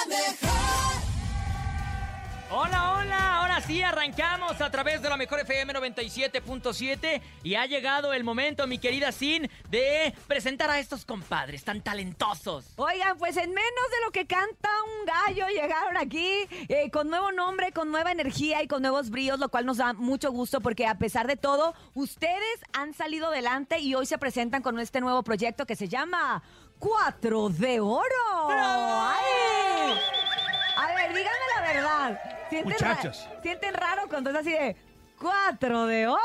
Hola, 2.53 2.97
hola, 2.99 3.35
ahora 3.37 3.61
sí 3.61 3.81
arrancamos 3.81 4.59
a 4.59 4.69
través 4.69 5.01
de 5.01 5.07
la 5.07 5.15
mejor 5.15 5.39
FM 5.39 5.73
97.7 5.73 7.21
y 7.43 7.55
ha 7.55 7.65
llegado 7.65 8.11
el 8.11 8.25
momento, 8.25 8.67
mi 8.67 8.77
querida 8.77 9.13
Sin, 9.13 9.49
de 9.69 10.13
presentar 10.27 10.69
a 10.69 10.77
estos 10.77 11.05
compadres 11.05 11.63
tan 11.63 11.79
talentosos. 11.79 12.65
Oigan, 12.75 13.17
pues 13.17 13.37
en 13.37 13.51
menos 13.51 13.89
de 13.89 14.05
lo 14.05 14.11
que 14.11 14.27
canta 14.27 14.69
un 14.83 15.05
gallo, 15.05 15.47
llegaron 15.47 15.95
aquí 15.95 16.27
eh, 16.67 16.91
con 16.91 17.09
nuevo 17.09 17.31
nombre, 17.31 17.71
con 17.71 17.89
nueva 17.89 18.11
energía 18.11 18.61
y 18.61 18.67
con 18.67 18.81
nuevos 18.81 19.11
bríos, 19.11 19.39
lo 19.39 19.47
cual 19.47 19.65
nos 19.65 19.77
da 19.77 19.93
mucho 19.93 20.29
gusto 20.33 20.59
porque 20.59 20.87
a 20.87 20.95
pesar 20.95 21.27
de 21.27 21.37
todo, 21.37 21.73
ustedes 21.93 22.59
han 22.73 22.93
salido 22.93 23.27
adelante 23.27 23.79
y 23.79 23.95
hoy 23.95 24.05
se 24.05 24.17
presentan 24.17 24.61
con 24.61 24.77
este 24.81 24.99
nuevo 24.99 25.23
proyecto 25.23 25.65
que 25.65 25.77
se 25.77 25.87
llama 25.87 26.43
Cuatro 26.79 27.47
de 27.47 27.79
Oro. 27.79 28.49
¡Ay! 28.49 29.97
A 30.75 30.87
ver, 30.95 31.13
díganme 31.13 31.45
la 31.55 31.61
verdad. 31.61 32.40
¿Sienten 32.51 32.77
ra- 32.79 32.89
Muchachos. 32.89 33.27
¿Sienten 33.41 33.73
raro 33.73 34.03
cuando 34.09 34.29
es 34.29 34.35
así 34.35 34.51
de 34.51 34.75
Cuatro 35.19 35.85
de 35.87 36.07
Oro? 36.07 36.19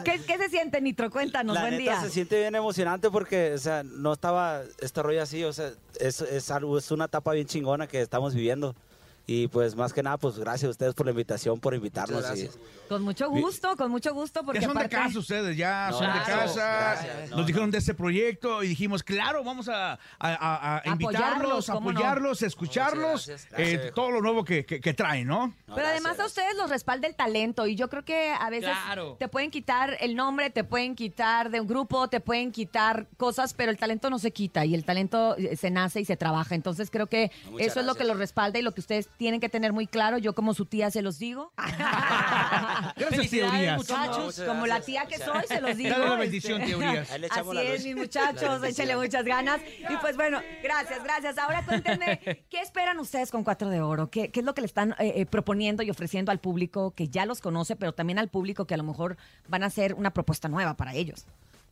¿Qué, 0.04 0.20
qué 0.26 0.38
se 0.38 0.48
siente, 0.48 0.80
Nitro? 0.80 1.10
Cuéntanos, 1.10 1.54
La 1.54 1.60
buen 1.62 1.72
neta 1.78 1.82
día. 1.82 2.00
se 2.00 2.10
siente 2.10 2.38
bien 2.38 2.54
emocionante 2.54 3.10
porque, 3.10 3.52
o 3.54 3.58
sea, 3.58 3.82
no 3.84 4.12
estaba 4.12 4.62
este 4.80 5.02
rollo 5.02 5.22
así, 5.22 5.44
o 5.44 5.52
sea, 5.52 5.70
es, 6.00 6.20
es 6.20 6.50
algo, 6.50 6.78
es 6.78 6.90
una 6.90 7.04
etapa 7.04 7.32
bien 7.32 7.46
chingona 7.46 7.86
que 7.86 8.00
estamos 8.00 8.34
viviendo. 8.34 8.74
Y 9.28 9.48
pues 9.48 9.74
más 9.74 9.92
que 9.92 10.02
nada, 10.04 10.18
pues 10.18 10.38
gracias 10.38 10.68
a 10.68 10.70
ustedes 10.70 10.94
por 10.94 11.04
la 11.06 11.10
invitación, 11.10 11.58
por 11.58 11.74
invitarnos. 11.74 12.22
Muchas 12.22 12.38
y- 12.38 12.42
gracias. 12.44 12.62
Con 12.88 13.02
mucho 13.02 13.28
gusto, 13.28 13.76
con 13.76 13.90
mucho 13.90 14.14
gusto, 14.14 14.44
porque 14.44 14.60
Ya 14.60 14.68
son 14.68 14.76
de 14.78 14.88
casa 14.88 15.18
ustedes, 15.18 15.56
ya 15.56 15.88
No, 15.90 15.98
son 15.98 16.06
de 16.06 16.12
gracias, 16.12 16.38
casa. 16.38 16.94
gracias. 16.94 17.30
No, 17.30 17.36
Nos 17.38 17.46
dijeron 17.46 17.70
de 17.72 17.78
este 17.78 17.94
proyecto 17.94 18.62
y 18.62 18.68
dijimos, 18.68 19.02
claro, 19.02 19.42
vamos 19.42 19.68
a, 19.68 19.94
a- 19.94 19.98
a- 20.20 20.76
a 20.78 20.82
invitarlos, 20.88 21.68
Apoyarlos, 21.68 22.42
escucharlos, 22.42 23.26
gracias, 23.26 23.48
gracias, 23.50 23.84
eh, 23.86 23.92
todo 23.92 24.12
lo 24.12 24.20
nuevo 24.20 24.44
que, 24.44 24.64
que- 24.64 24.80
que 24.80 24.94
traen, 24.94 25.26
¿no? 25.26 25.48
No, 25.66 25.74
Pero 25.74 25.88
además 25.88 26.12
a 26.12 26.14
gracias. 26.22 26.26
ustedes 26.28 26.56
los 26.56 26.70
respalda 26.70 27.08
el 27.08 27.16
talento 27.16 27.66
y 27.66 27.74
yo 27.74 27.88
creo 27.88 28.04
que 28.04 28.30
a 28.30 28.48
veces 28.50 28.70
Claro. 28.84 29.16
te 29.18 29.26
pueden 29.26 29.50
quitar 29.50 29.96
el 30.00 30.14
nombre, 30.14 30.50
te 30.50 30.62
pueden 30.62 30.94
quitar 30.94 31.50
de 31.50 31.60
un 31.60 31.66
grupo, 31.66 32.06
te 32.08 32.20
pueden 32.20 32.52
quitar 32.52 33.08
cosas, 33.16 33.54
pero 33.54 33.72
el 33.72 33.76
talento 33.78 34.08
no 34.08 34.20
se 34.20 34.30
quita 34.30 34.64
y 34.64 34.76
el 34.76 34.84
talento 34.84 35.36
eh, 35.36 35.56
se 35.56 35.70
nace 35.72 36.00
y 36.00 36.04
se 36.04 36.16
trabaja. 36.16 36.54
Entonces 36.54 36.90
creo 36.92 37.08
que 37.08 37.32
Muchas 37.50 37.66
eso 37.66 37.80
es 37.80 37.86
lo 37.86 37.94
que 37.94 37.98
gracias. 37.98 38.08
los 38.08 38.18
respalda 38.18 38.58
y 38.60 38.62
lo 38.62 38.72
que 38.72 38.80
ustedes 38.80 39.08
tienen 39.16 39.40
que 39.40 39.48
tener 39.48 39.72
muy 39.72 39.86
claro. 39.86 40.18
Yo 40.18 40.34
como 40.34 40.54
su 40.54 40.66
tía 40.66 40.90
se 40.90 41.02
los 41.02 41.18
digo. 41.18 41.52
Gracias, 41.56 43.08
Felicidades, 43.08 43.52
teorías. 43.52 43.76
muchachos. 43.78 44.38
No, 44.38 44.46
como 44.46 44.66
la 44.66 44.80
tía 44.80 45.06
que 45.06 45.18
soy, 45.18 45.42
se 45.48 45.60
los 45.60 45.76
digo. 45.76 45.90
Dale 45.90 46.08
la 46.08 46.16
bendición, 46.16 46.60
le 46.60 47.26
echamos 47.26 47.56
Así 47.56 47.66
es, 47.66 47.84
mis 47.84 47.96
muchachos, 47.96 48.62
échenle 48.64 48.96
muchas 48.96 49.24
ganas. 49.24 49.60
Y 49.88 49.96
pues 49.98 50.16
bueno, 50.16 50.40
gracias, 50.62 51.02
gracias. 51.02 51.38
Ahora 51.38 51.64
cuéntenme, 51.64 52.18
¿qué 52.50 52.60
esperan 52.60 52.98
ustedes 52.98 53.30
con 53.30 53.44
Cuatro 53.44 53.68
de 53.68 53.80
Oro? 53.80 54.10
¿Qué, 54.10 54.30
qué 54.30 54.40
es 54.40 54.46
lo 54.46 54.54
que 54.54 54.60
le 54.60 54.66
están 54.66 54.92
eh, 54.92 55.12
eh, 55.16 55.26
proponiendo 55.26 55.82
y 55.82 55.90
ofreciendo 55.90 56.32
al 56.32 56.38
público 56.40 56.92
que 56.92 57.08
ya 57.08 57.26
los 57.26 57.40
conoce, 57.40 57.76
pero 57.76 57.92
también 57.92 58.18
al 58.18 58.28
público 58.28 58.66
que 58.66 58.74
a 58.74 58.76
lo 58.76 58.84
mejor 58.84 59.16
van 59.48 59.62
a 59.62 59.66
hacer 59.66 59.94
una 59.94 60.12
propuesta 60.12 60.48
nueva 60.48 60.76
para 60.76 60.94
ellos? 60.94 61.26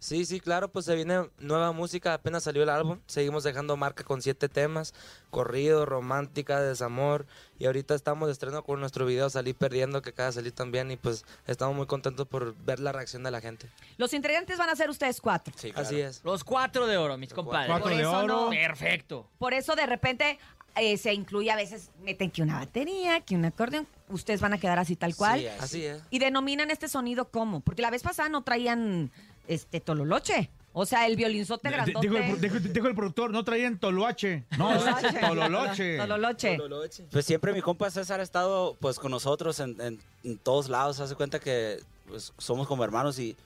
Sí, 0.05 0.27
sí, 0.27 0.39
claro, 0.39 0.69
pues 0.69 0.85
se 0.85 0.95
viene 0.95 1.31
nueva 1.39 1.73
música, 1.73 2.13
apenas 2.13 2.45
salió 2.45 2.63
el 2.63 2.69
álbum, 2.69 3.01
seguimos 3.07 3.43
dejando 3.43 3.75
marca 3.79 4.05
con 4.05 4.21
siete 4.21 4.51
temas, 4.51 4.93
corrido, 5.31 5.87
romántica, 5.87 6.61
desamor, 6.61 7.25
y 7.59 7.65
ahorita 7.65 7.95
estamos 7.95 8.29
de 8.29 8.33
estreno 8.35 8.63
con 8.65 8.81
nuestro 8.81 9.07
video 9.07 9.31
Salí 9.31 9.55
Perdiendo, 9.55 10.03
que 10.03 10.11
acaba 10.11 10.27
de 10.27 10.35
salir 10.35 10.53
también, 10.53 10.91
y 10.91 10.99
pues 10.99 11.25
estamos 11.47 11.75
muy 11.75 11.87
contentos 11.87 12.29
por 12.29 12.55
ver 12.55 12.81
la 12.81 12.93
reacción 12.93 13.23
de 13.23 13.31
la 13.31 13.41
gente. 13.41 13.71
Los 13.97 14.13
integrantes 14.13 14.59
van 14.59 14.69
a 14.69 14.77
ser 14.77 14.91
ustedes 14.91 15.23
cuatro. 15.23 15.55
Sí, 15.57 15.73
Así 15.75 15.99
es. 16.03 16.21
Los 16.23 16.45
cuatro 16.45 16.87
de 16.87 16.99
oro, 16.99 17.17
mis 17.17 17.33
compadres. 17.33 17.71
Cuatro 17.71 17.85
Por 17.89 17.97
de 17.97 18.03
eso 18.03 18.13
oro. 18.13 18.27
no- 18.27 18.51
Perfecto. 18.51 19.27
Por 19.39 19.55
eso 19.55 19.75
de 19.75 19.87
repente 19.87 20.39
eh, 20.77 20.99
se 20.99 21.15
incluye 21.15 21.51
a 21.51 21.57
veces, 21.57 21.91
meten 22.03 22.31
que 22.31 22.43
una 22.43 22.59
batería, 22.59 23.23
que 23.23 23.37
un 23.37 23.47
acordeón. 23.47 23.87
Ustedes 24.11 24.43
van 24.43 24.53
a 24.53 24.59
quedar 24.59 24.79
así 24.79 24.97
tal 24.97 25.17
cual. 25.17 25.41
Sí, 25.41 25.47
así 25.61 25.85
es. 25.87 26.03
Y 26.11 26.19
denominan 26.19 26.71
este 26.71 26.89
sonido 26.89 27.31
como, 27.31 27.61
porque 27.61 27.81
la 27.81 27.89
vez 27.91 28.03
pasada 28.03 28.29
no 28.29 28.43
traían 28.43 29.11
este 29.49 29.81
tololoche. 29.81 30.51
O 30.77 30.85
sea, 30.87 31.07
el 31.07 31.15
violinzote 31.15 31.71
grandote. 31.71 32.01
Dijo 32.09 32.17
el, 32.19 32.41
dijo- 32.41 32.59
dijo 32.59 32.87
el 32.89 32.97
productor, 32.97 33.31
no 33.31 33.45
traían 33.45 33.79
toloache. 33.79 34.43
No, 34.59 34.75
es 34.75 34.83
Tololoche. 35.21 35.99
tololoche. 35.99 36.57
Tololoche. 36.57 37.05
Pues 37.13 37.25
siempre 37.25 37.53
mi 37.53 37.61
compa 37.63 37.91
César 37.91 38.19
ha 38.19 38.25
estado 38.25 38.77
pues 38.81 38.99
con 38.99 39.13
nosotros 39.13 39.61
en, 39.61 39.81
en- 39.81 40.01
en 40.25 40.39
todos 40.39 40.69
lados. 40.69 40.99
Hace 40.99 41.15
cuenta 41.15 41.39
que 41.39 41.79
pues, 42.09 42.33
somos 42.39 42.67
como 42.67 42.83
hermanos 42.83 43.21
y, 43.21 43.37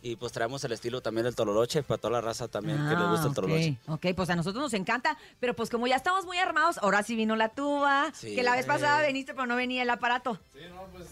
y 0.00 0.16
pues 0.16 0.32
traemos 0.32 0.64
el 0.64 0.72
estilo 0.72 1.02
también 1.02 1.24
del 1.26 1.34
tololoche 1.34 1.82
para 1.82 1.98
toda 2.00 2.12
la 2.12 2.20
raza 2.22 2.48
también 2.48 2.78
que 2.88 2.96
le 2.96 3.06
gusta 3.08 3.26
el 3.26 3.32
Ah, 3.32 3.34
tololoche. 3.34 3.76
ok, 3.86 3.92
ok, 4.06 4.06
pues 4.16 4.30
a 4.30 4.36
nosotros 4.36 4.62
nos 4.62 4.72
encanta, 4.72 5.18
pero 5.38 5.54
pues 5.54 5.68
como 5.68 5.86
ya 5.86 5.96
estamos 5.96 6.24
muy 6.24 6.38
armados, 6.38 6.78
ahora 6.78 7.02
sí 7.02 7.14
vino 7.14 7.36
la 7.36 7.50
tuba, 7.50 8.10
Sí. 8.14 8.34
que 8.34 8.42
la 8.42 8.56
vez 8.56 8.64
pasada 8.64 9.02
veniste, 9.02 9.34
pero 9.34 9.44
no 9.46 9.56
venía 9.56 9.82
el 9.82 9.90
aparato. 9.90 10.40
Sí, 10.54 10.60
no, 10.74 10.84
pues 10.96 11.08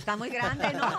está 0.00 0.16
muy 0.16 0.28
grande. 0.30 0.72
¿no? 0.74 0.90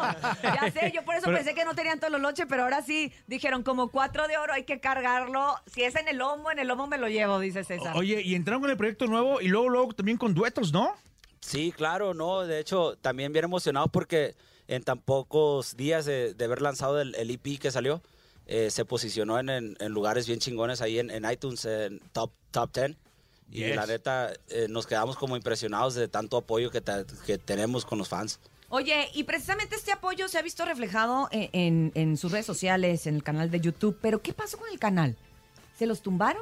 Ya 0.44 0.72
sé, 0.72 0.92
yo 0.96 1.04
por 1.04 1.16
eso 1.16 1.26
Pero- 1.26 1.38
pensé 1.38 1.54
que 1.54 1.66
no 1.66 1.76
tenían 1.76 2.00
tololoche, 2.00 2.46
pero 2.46 2.64
ahora 2.64 2.82
sí 2.82 3.12
dijeron 3.28 3.64
como 3.64 3.90
cuatro 3.90 4.28
de 4.28 4.38
oro 4.38 4.54
hay 4.54 4.64
que 4.64 4.80
cargarlo. 4.80 5.56
Si 5.74 5.84
es 5.84 5.96
en 5.96 6.08
el 6.08 6.18
lomo, 6.18 6.52
en 6.52 6.60
el 6.60 6.68
lomo 6.68 6.88
me 6.88 6.98
lo 6.98 7.08
llevo, 7.10 7.40
dice 7.40 7.64
César. 7.64 7.96
Oye, 7.98 8.22
y 8.22 8.36
entraron 8.36 8.62
con 8.62 8.70
el 8.72 8.78
proyecto 8.78 9.08
nuevo 9.08 9.42
y 9.42 9.48
luego, 9.50 9.70
luego 9.70 9.94
también 9.94 10.18
con 10.18 10.34
duetos, 10.34 10.72
¿no? 10.72 10.96
Sí, 11.42 11.74
claro, 11.76 12.14
no. 12.14 12.42
De 12.42 12.60
hecho, 12.60 12.96
también 13.02 13.34
bien 13.34 13.46
emocionado 13.46 13.88
porque 13.88 14.36
en 14.68 14.84
tan 14.84 15.00
pocos 15.00 15.76
días 15.76 16.06
de, 16.06 16.34
de 16.34 16.46
haber 16.46 16.62
lanzado 16.62 17.02
el, 17.02 17.14
el 17.16 17.30
EP 17.32 17.60
que 17.60 17.72
salió, 17.72 18.02
eh, 18.46 18.70
se 18.72 18.86
posicionó 18.86 19.40
en, 19.40 19.50
en- 19.50 19.78
en 19.80 19.92
lugares 19.92 20.28
bien 20.28 20.40
chingones 20.40 20.82
ahí 20.82 21.00
en, 21.00 21.10
en 21.10 21.30
iTunes, 21.30 21.66
en 21.66 22.00
top, 22.14 22.32
top 22.52 22.72
10. 22.74 22.92
Y 23.54 23.66
Yes. 23.66 23.76
la 23.76 23.86
neta, 23.86 24.32
eh, 24.48 24.68
nos 24.70 24.88
quedamos 24.88 25.18
como 25.18 25.36
impresionados 25.36 25.94
de 25.96 26.08
tanto 26.08 26.38
apoyo 26.38 26.72
que, 26.72 26.82
que 27.26 27.38
tenemos 27.38 27.86
con 27.86 27.98
los 27.98 28.08
fans. 28.08 28.40
Oye, 28.74 29.10
y 29.14 29.24
precisamente 29.26 29.76
este 29.76 29.92
apoyo 29.92 30.28
se 30.30 30.38
ha 30.38 30.42
visto 30.42 30.64
reflejado 30.66 31.28
en, 31.32 31.50
en- 31.54 31.92
en 31.94 32.18
sus 32.18 32.32
redes 32.32 32.46
sociales, 32.46 33.06
en 33.06 33.16
el 33.16 33.24
canal 33.24 33.52
de 33.52 33.60
YouTube. 33.60 33.98
Pero, 34.02 34.22
¿qué 34.22 34.32
pasó 34.34 34.58
con 34.58 34.70
el 34.70 34.80
canal? 34.80 35.18
¿Se 35.78 35.86
los 35.86 36.02
tumbaron? 36.02 36.42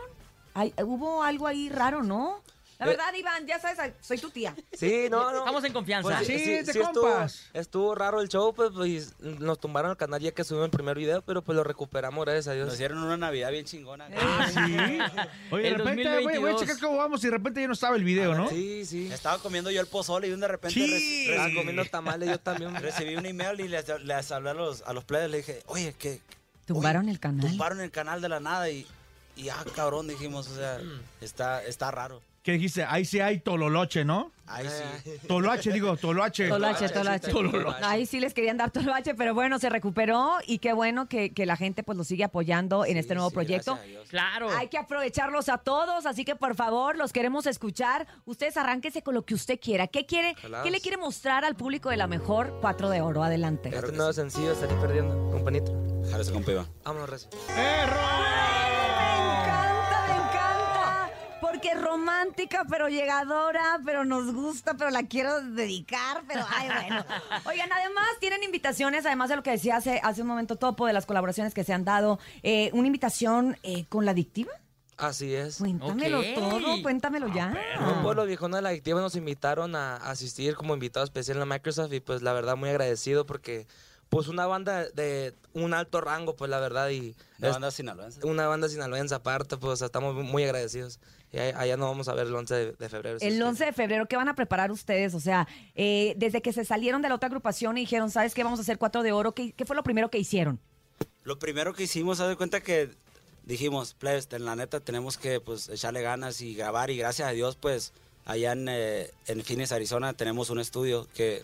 Ay, 0.53 0.73
hubo 0.84 1.23
algo 1.23 1.47
ahí 1.47 1.69
raro, 1.69 2.03
¿no? 2.03 2.41
La 2.80 2.86
Eh. 2.86 2.89
verdad, 2.91 3.13
Iván, 3.13 3.45
ya 3.45 3.59
sabes, 3.59 3.93
soy 3.99 4.17
tu 4.19 4.30
tía. 4.30 4.55
Sí, 4.71 5.07
no, 5.11 5.32
no. 5.34 5.39
Estamos 5.39 5.63
en 5.65 5.73
confianza. 5.73 6.15
Pues, 6.15 6.27
Sí, 6.27 6.34
de 6.34 6.59
estuvo, 6.59 6.91
compas. 6.93 7.49
estuvo 7.53 7.93
raro 7.93 8.21
el 8.21 8.30
show, 8.30 8.53
pues, 8.55 8.71
pues, 8.73 9.19
nos 9.19 9.59
tumbaron 9.59 9.91
el 9.91 9.97
canal 9.97 10.21
ya 10.21 10.32
que 10.32 10.45
subimos 10.45 10.65
el 10.67 10.71
primer 10.71 10.97
video, 10.97 11.21
pero 11.21 11.41
pues 11.41 11.57
lo 11.57 11.65
recuperamos, 11.65 12.23
gracias 12.23 12.47
a 12.47 12.53
Dios. 12.53 12.67
Nos 12.69 12.77
dieron 12.77 12.99
una 12.99 13.17
Navidad 13.17 13.51
bien 13.51 13.65
chingona. 13.65 14.07
Sí. 14.07 14.13
Oye, 15.51 15.63
de 15.63 15.77
repente, 15.77 16.03
voy, 16.03 16.23
voy 16.23 16.49
a 16.49 16.53
2022. 16.53 16.61
checar 16.61 16.80
cómo 16.80 16.97
vamos 16.97 17.21
y 17.21 17.27
de 17.27 17.32
repente 17.32 17.59
ya 17.61 17.67
no 17.67 17.73
estaba 17.73 17.97
el 17.97 18.03
video, 18.05 18.34
¿no? 18.34 18.47
Sí, 18.49 18.86
sí. 18.86 19.09
Estaba 19.11 19.39
comiendo 19.39 19.69
yo 19.71 19.82
el 19.82 19.88
pozole 19.88 20.27
y 20.27 20.32
de 20.36 20.47
repente 20.47 20.73
Sí. 20.80 21.25
Estaba 21.30 21.49
recibí- 21.49 21.55
comiendo 21.57 21.84
tamales 21.86 22.30
yo 22.30 22.39
también. 22.39 22.73
recibí 22.82 23.15
un 23.17 23.25
email 23.25 23.59
y 23.59 23.67
les, 23.67 23.86
les 24.05 24.32
hablé 24.32 24.51
a 24.51 24.53
los, 24.53 24.84
a 24.84 24.93
los 24.93 25.03
players, 25.03 25.30
le 25.30 25.38
dije, 25.38 25.63
oye, 25.65 25.93
que 25.99 26.21
¿Tumbaron 26.65 27.09
el 27.09 27.19
canal? 27.19 27.45
tumbaron 27.49 27.82
el 27.82 27.91
canal 27.91 28.21
de 28.21 28.30
la 28.30 28.39
nada 28.39 28.69
y, 28.69 28.88
y 29.36 29.49
ah, 29.49 29.65
cabrón, 29.75 30.07
dijimos, 30.07 30.47
o 30.47 30.55
sea, 30.55 30.80
está, 31.19 31.61
está 31.65 31.91
raro. 31.91 32.21
¿Qué 32.43 32.53
dijiste? 32.53 32.83
Ahí 32.83 33.05
sí 33.05 33.19
hay 33.19 33.39
tololoche, 33.39 34.05
¿no? 34.05 34.31
Ahí 34.47 34.65
sí. 34.67 35.11
Toloache, 35.27 35.71
digo, 35.71 35.95
toloache. 35.95 36.47
Toloache, 36.49 36.89
toloache. 36.89 37.31
Tololoche. 37.31 37.83
Ahí 37.83 38.07
sí 38.07 38.19
les 38.19 38.33
querían 38.33 38.57
dar 38.57 38.71
toloache, 38.71 39.13
pero 39.13 39.35
bueno, 39.35 39.59
se 39.59 39.69
recuperó 39.69 40.37
y 40.47 40.57
qué 40.57 40.73
bueno 40.73 41.07
que, 41.07 41.31
que 41.33 41.45
la 41.45 41.55
gente 41.55 41.83
pues 41.83 41.97
lo 41.97 42.03
sigue 42.03 42.23
apoyando 42.23 42.83
en 42.85 42.97
este 42.97 43.13
nuevo 43.13 43.29
sí, 43.29 43.35
proyecto. 43.35 43.73
gracias 43.73 43.87
a 43.87 43.91
Dios. 43.91 44.09
Claro. 44.09 44.49
Hay 44.57 44.69
que 44.69 44.79
aprovecharlos 44.79 45.49
a 45.49 45.59
todos, 45.59 46.07
así 46.07 46.25
que 46.25 46.35
por 46.35 46.55
favor, 46.55 46.97
los 46.97 47.13
queremos 47.13 47.45
escuchar. 47.45 48.07
Ustedes 48.25 48.57
arránquense 48.57 49.03
con 49.03 49.13
lo 49.13 49.23
que 49.23 49.35
usted 49.35 49.59
quiera. 49.59 49.85
¿Qué 49.87 50.07
quiere? 50.07 50.35
¿Qué 50.63 50.71
le 50.71 50.79
quiere 50.81 50.97
mostrar 50.97 51.45
al 51.45 51.55
público 51.55 51.89
de 51.89 51.97
la 51.97 52.07
mejor 52.07 52.57
Cuatro 52.61 52.89
de 52.89 53.01
Oro? 53.01 53.23
Adelante. 53.23 53.69
Este 53.71 53.91
nuevo 53.91 54.13
sencillo, 54.13 54.55
Salí 54.55 54.73
Perdiendo, 54.81 55.29
compañito. 55.29 55.71
Vámonos, 56.83 57.09
Recio. 57.09 57.29
Encanta. 57.49 58.68
Porque 61.62 61.76
es 61.76 61.82
romántica, 61.82 62.66
pero 62.70 62.88
llegadora, 62.88 63.82
pero 63.84 64.05
nos 64.05 64.34
gusta, 64.34 64.76
pero 64.76 64.91
la 64.91 65.03
quiero 65.03 65.41
dedicar, 65.41 66.24
pero 66.26 66.45
ay, 66.55 66.70
bueno. 66.70 67.05
Oigan, 67.45 67.70
además 67.74 68.07
tienen 68.22 68.43
invitaciones, 68.43 69.05
además 69.05 69.28
de 69.28 69.36
lo 69.36 69.43
que 69.43 69.51
decía 69.51 69.76
hace, 69.76 69.99
hace 70.01 70.22
un 70.22 70.30
momento 70.30 70.55
Topo, 70.55 70.88
de 70.88 70.93
las 70.93 71.05
colaboraciones 71.05 71.53
que 71.53 71.66
se 71.66 71.74
han 71.74 71.84
dado, 71.84 72.18
eh, 72.43 72.70
una 72.72 72.88
invitación 72.88 73.57
eh, 73.64 73.84
con 73.89 74.05
la 74.05 74.12
adictiva. 74.12 74.53
Así 74.95 75.34
es. 75.36 75.57
Cuéntamelo 75.57 76.22
todo, 76.34 76.82
cuéntamelo 76.82 77.28
ya. 77.34 77.53
Un 77.93 78.03
pueblo 78.03 78.26
viejón 78.26 78.51
de 78.53 78.62
la 78.62 78.70
adictiva 78.70 79.01
nos 79.01 79.16
invitaron 79.18 79.76
a 79.76 79.97
asistir 79.97 80.55
como 80.55 80.74
invitado 80.74 81.03
especial 81.03 81.41
a 81.41 81.45
Microsoft 81.45 81.91
y 81.91 81.99
pues 81.99 82.22
la 82.22 82.32
verdad 82.32 82.55
muy 82.55 82.70
agradecido 82.70 83.26
porque 83.26 83.68
pues 84.07 84.28
una 84.30 84.47
banda 84.47 84.86
de 84.89 85.36
un 85.53 85.74
alto 85.74 85.99
rango 86.01 86.36
pues 86.36 86.49
la 86.49 86.60
verdad 86.60 86.89
y 86.89 87.16
La 87.38 87.47
es- 87.49 87.53
banda 87.53 87.70
sinaloense. 87.72 88.26
una 88.26 88.47
banda 88.47 88.68
sinaloense 88.68 89.14
aparte 89.14 89.55
pues 89.57 89.82
estamos 89.82 90.16
muy 90.16 90.43
agradecidos 90.45 90.99
allá 91.38 91.77
nos 91.77 91.89
vamos 91.89 92.07
a 92.07 92.13
ver 92.13 92.27
el 92.27 92.36
11 92.36 92.55
de, 92.55 92.71
de 92.73 92.89
febrero. 92.89 93.17
El 93.21 93.36
Dios 93.36 93.49
11 93.49 93.65
de 93.65 93.73
febrero, 93.73 94.05
¿qué 94.07 94.15
van 94.15 94.30
a 94.30 94.36
preparar 94.36 94.71
ustedes? 94.71 95.13
O 95.13 95.19
sea, 95.19 95.47
eh, 95.75 96.15
desde 96.17 96.41
que 96.41 96.53
se 96.53 96.65
salieron 96.65 97.01
de 97.01 97.09
la 97.09 97.15
otra 97.15 97.27
agrupación 97.27 97.77
y 97.77 97.82
dijeron, 97.82 98.09
¿sabes 98.09 98.34
qué? 98.34 98.43
Vamos 98.43 98.59
a 98.59 98.63
hacer 98.63 98.77
Cuatro 98.77 99.03
de 99.03 99.11
Oro. 99.11 99.34
¿Qué, 99.34 99.51
qué 99.53 99.65
fue 99.65 99.75
lo 99.75 99.84
primero 99.84 100.09
que 100.09 100.17
hicieron? 100.17 100.59
Lo 101.23 101.38
primero 101.38 101.73
que 101.73 101.84
hicimos, 101.84 102.19
haz 102.19 102.30
de 102.30 102.36
cuenta 102.36 102.61
que 102.61 102.89
dijimos, 103.43 103.93
plebes, 103.93 104.27
en 104.32 104.45
la 104.45 104.55
neta 104.55 104.80
tenemos 104.80 105.17
que 105.17 105.39
pues 105.39 105.69
echarle 105.69 106.01
ganas 106.01 106.41
y 106.41 106.55
grabar 106.55 106.89
y 106.89 106.97
gracias 106.97 107.27
a 107.27 107.32
Dios 107.32 107.55
pues 107.55 107.93
allá 108.25 108.51
en, 108.51 108.67
eh, 108.69 109.11
en 109.27 109.43
Phoenix, 109.43 109.71
Arizona 109.71 110.13
tenemos 110.13 110.49
un 110.49 110.59
estudio 110.59 111.07
que, 111.15 111.43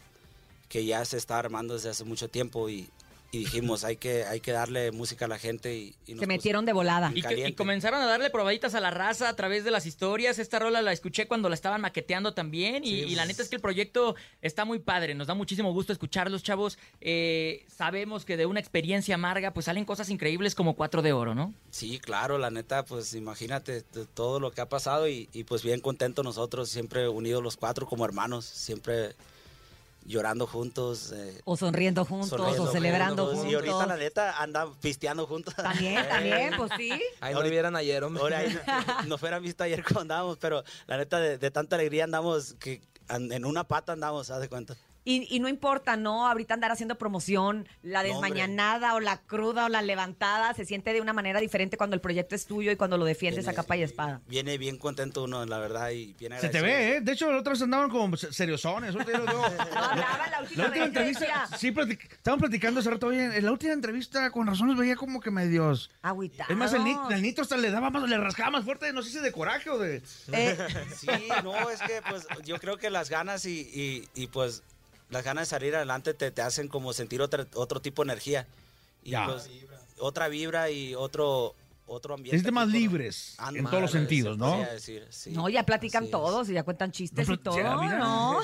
que 0.70 0.86
ya 0.86 1.04
se 1.04 1.18
está 1.18 1.40
armando 1.40 1.74
desde 1.74 1.90
hace 1.90 2.04
mucho 2.04 2.30
tiempo 2.30 2.70
y, 2.70 2.90
y 3.36 3.40
dijimos, 3.40 3.84
hay 3.84 3.98
que, 3.98 4.24
hay 4.24 4.40
que 4.40 4.54
darle 4.54 4.92
música 4.92 5.26
a 5.26 5.28
la 5.28 5.38
gente 5.38 5.76
y, 5.76 5.96
y 6.08 6.14
nos 6.14 6.22
Se 6.22 6.28
metieron 6.28 6.66
de 6.66 6.72
volada. 6.72 7.12
Y 7.14 7.54
comenzaron 7.54 8.02
a 8.02 8.06
darle 8.06 8.30
probaditas 8.30 8.76
a 8.76 8.80
la 8.80 8.92
raza 8.92 9.28
a 9.28 9.36
través 9.36 9.66
de 9.66 9.72
las 9.72 9.86
historias. 9.86 10.40
Esta 10.40 10.58
rola 10.58 10.82
la 10.82 10.94
escuché 10.94 11.28
cuando 11.28 11.50
la 11.50 11.56
estaban 11.56 11.82
maqueteando 11.82 12.34
también. 12.34 12.84
Y, 12.84 12.88
Sí, 12.88 12.94
y 13.02 13.16
la 13.16 13.24
pues. 13.24 13.28
neta 13.28 13.44
es 13.44 13.50
que 13.50 13.56
el 13.58 13.62
proyecto 13.62 14.16
está 14.42 14.64
muy 14.64 14.80
padre. 14.80 15.16
Nos 15.16 15.28
da 15.28 15.34
muchísimo 15.34 15.74
gusto 15.74 15.92
escucharlos, 15.92 16.44
chavos. 16.44 16.78
Eh, 17.02 17.66
sabemos 17.68 18.24
que 18.24 18.38
de 18.38 18.46
una 18.46 18.62
experiencia 18.62 19.16
amarga, 19.16 19.54
pues 19.54 19.66
salen 19.66 19.84
cosas 19.84 20.10
increíbles 20.10 20.56
como 20.56 20.76
Cuatro 20.76 21.02
de 21.02 21.12
Oro, 21.12 21.36
¿no? 21.36 21.54
Sí, 21.72 22.00
claro, 22.00 22.38
la 22.38 22.52
neta, 22.52 22.86
pues 22.86 23.14
imagínate 23.16 23.82
todo 24.14 24.40
lo 24.40 24.52
que 24.52 24.62
ha 24.62 24.70
pasado 24.70 25.10
y, 25.10 25.28
y, 25.34 25.44
pues 25.44 25.62
bien 25.62 25.82
contentos 25.82 26.24
nosotros, 26.24 26.70
siempre 26.70 27.10
unidos 27.10 27.44
los 27.44 27.58
cuatro 27.58 27.86
como 27.86 28.06
hermanos, 28.06 28.46
siempre 28.46 29.16
llorando 30.06 30.48
juntos. 30.48 31.12
eh, 31.14 31.42
O 31.46 31.58
sonriendo 31.58 32.06
juntos, 32.06 32.30
sonriendo 32.30 32.64
o 32.64 32.72
celebrando 32.72 33.24
juntos. 33.26 33.40
juntos. 33.44 33.52
Y 33.52 33.56
ahorita 33.56 33.86
la 33.88 33.98
neta 33.98 34.42
andan 34.42 34.74
pisteando 34.76 35.28
juntos. 35.28 35.54
También, 35.56 35.96
también, 36.10 36.54
pues 36.58 36.72
sí. 36.78 36.92
Ahí 37.20 37.34
nos 37.34 37.44
vieran 37.50 37.76
ayer, 37.76 38.04
hombre. 38.04 38.22
Ahora 38.24 38.38
ahí 38.40 38.58
nos 39.08 39.20
fueran 39.20 39.42
visto 39.44 39.64
ayer 39.64 39.84
cuando 39.84 40.02
andábamos, 40.02 40.38
pero 40.38 40.64
la 40.88 40.98
neta 40.98 41.20
de, 41.20 41.38
de 41.38 41.52
tanta 41.52 41.76
alegría 41.76 42.04
andamos 42.06 42.54
que 42.60 42.82
en 43.10 43.46
una 43.46 43.64
pata 43.68 43.94
andamos, 43.94 44.30
haz 44.32 44.42
de 44.42 44.50
cuenta. 44.50 44.76
Y, 45.08 45.28
y 45.34 45.40
no 45.40 45.48
importa, 45.48 45.96
¿no? 45.98 46.28
Ahorita 46.28 46.56
andar 46.56 46.72
haciendo 46.72 46.98
promoción, 46.98 47.68
la 47.84 48.02
No, 48.02 48.10
desmañanada 48.10 48.96
o 48.96 49.00
la 49.00 49.18
cruda 49.22 49.66
o 49.66 49.70
la 49.70 49.84
levantada, 49.84 50.54
se 50.56 50.66
siente 50.66 50.94
de 50.94 51.00
una 51.02 51.14
manera 51.14 51.40
diferente 51.40 51.78
cuando 51.78 51.94
el 51.96 52.02
proyecto 52.02 52.34
es 52.34 52.48
tuyo 52.48 52.72
y 52.72 52.76
cuando 52.76 52.98
lo 52.98 53.06
defiendes 53.06 53.48
a 53.48 53.54
capa 53.54 53.78
y 53.78 53.84
espada. 53.84 54.22
Viene 54.28 54.58
bien 54.58 54.78
contento 54.78 55.24
uno, 55.26 55.46
la 55.46 55.60
verdad, 55.60 55.92
y 55.92 56.14
bien 56.20 56.34
Se 56.40 56.50
te 56.50 56.58
agradecido. 56.58 56.64
ve, 56.64 56.98
¿eh? 56.98 57.02
De 57.02 57.12
hecho, 57.12 57.32
los 57.32 57.42
otros 57.42 57.62
andaban 57.62 57.90
como 57.90 58.18
se- 58.18 58.34
seriosones. 58.34 58.96
No 58.96 59.02
hablaba 59.02 60.28
la 60.32 60.42
última, 60.42 60.68
La 60.70 60.86
entrevista, 60.86 61.48
sí, 61.58 61.72
platic- 61.72 62.12
estaban 62.12 62.40
platicando 62.40 62.80
hace 62.80 62.90
rato. 62.90 63.08
Oye, 63.08 63.38
en 63.38 63.46
la 63.46 63.52
última 63.52 63.74
entrevista, 63.74 64.32
con 64.32 64.48
razón, 64.48 64.68
los 64.70 64.78
veía 64.78 64.96
como 64.96 65.20
que 65.22 65.30
medios. 65.30 65.92
Agüitados. 66.02 66.50
Es 66.52 66.58
más, 66.58 66.74
el, 66.74 66.82
el 67.12 67.22
nitro 67.22 67.44
hasta 67.44 67.58
le 67.58 67.70
daba 67.70 67.90
más, 67.92 68.10
le 68.10 68.18
rascaba 68.18 68.50
más 68.50 68.66
fuerte, 68.66 68.92
no 68.92 69.04
sé 69.04 69.12
si 69.12 69.20
de 69.20 69.32
coraje 69.32 69.70
o 69.70 69.78
de. 69.78 70.02
Eh, 70.32 70.58
Sí, 70.96 71.08
no, 71.44 71.70
es 71.70 71.80
que 71.82 72.02
pues 72.10 72.26
yo 72.44 72.58
creo 72.60 72.78
que 72.78 72.90
las 72.90 73.10
ganas 73.10 73.46
y, 73.46 73.60
y- 73.62 74.10
y, 74.24 74.28
pues 74.28 74.64
las 75.10 75.24
ganas 75.24 75.48
de 75.48 75.50
salir 75.50 75.76
adelante 75.76 76.14
te, 76.14 76.32
te 76.32 76.42
hacen 76.42 76.68
como 76.68 76.94
sentir 76.94 77.22
otra, 77.22 77.46
otro 77.56 77.80
tipo 77.82 78.04
de 78.04 78.12
energía. 78.12 78.48
Y 79.04 79.12
Ya. 79.12 79.26
pues, 79.28 79.50
otra 80.00 80.28
vibra 80.28 80.70
y 80.72 80.96
otro, 80.96 81.54
otro 81.88 82.16
ambiente. 82.16 82.38
sienten 82.38 82.54
más 82.54 82.66
tipo, 82.68 82.78
libres 82.80 83.38
en 83.54 83.64
todos 83.66 83.82
los 83.82 83.92
se 83.92 83.98
sentidos, 84.00 84.38
¿no? 84.38 84.52
podría 84.52 84.74
decir, 84.74 85.08
sí. 85.10 85.32
no, 85.32 85.48
ya 85.48 85.64
platican 85.64 86.04
Así 86.04 86.08
es. 86.08 86.12
todos 86.12 86.50
y 86.50 86.54
ya 86.54 86.64
cuentan 86.64 86.92
chistes 86.92 87.28
No, 87.28 87.34
y 87.34 87.38
todo, 87.38 87.58
ya, 87.58 87.76
mira. 87.78 88.00
¿no? 88.00 88.40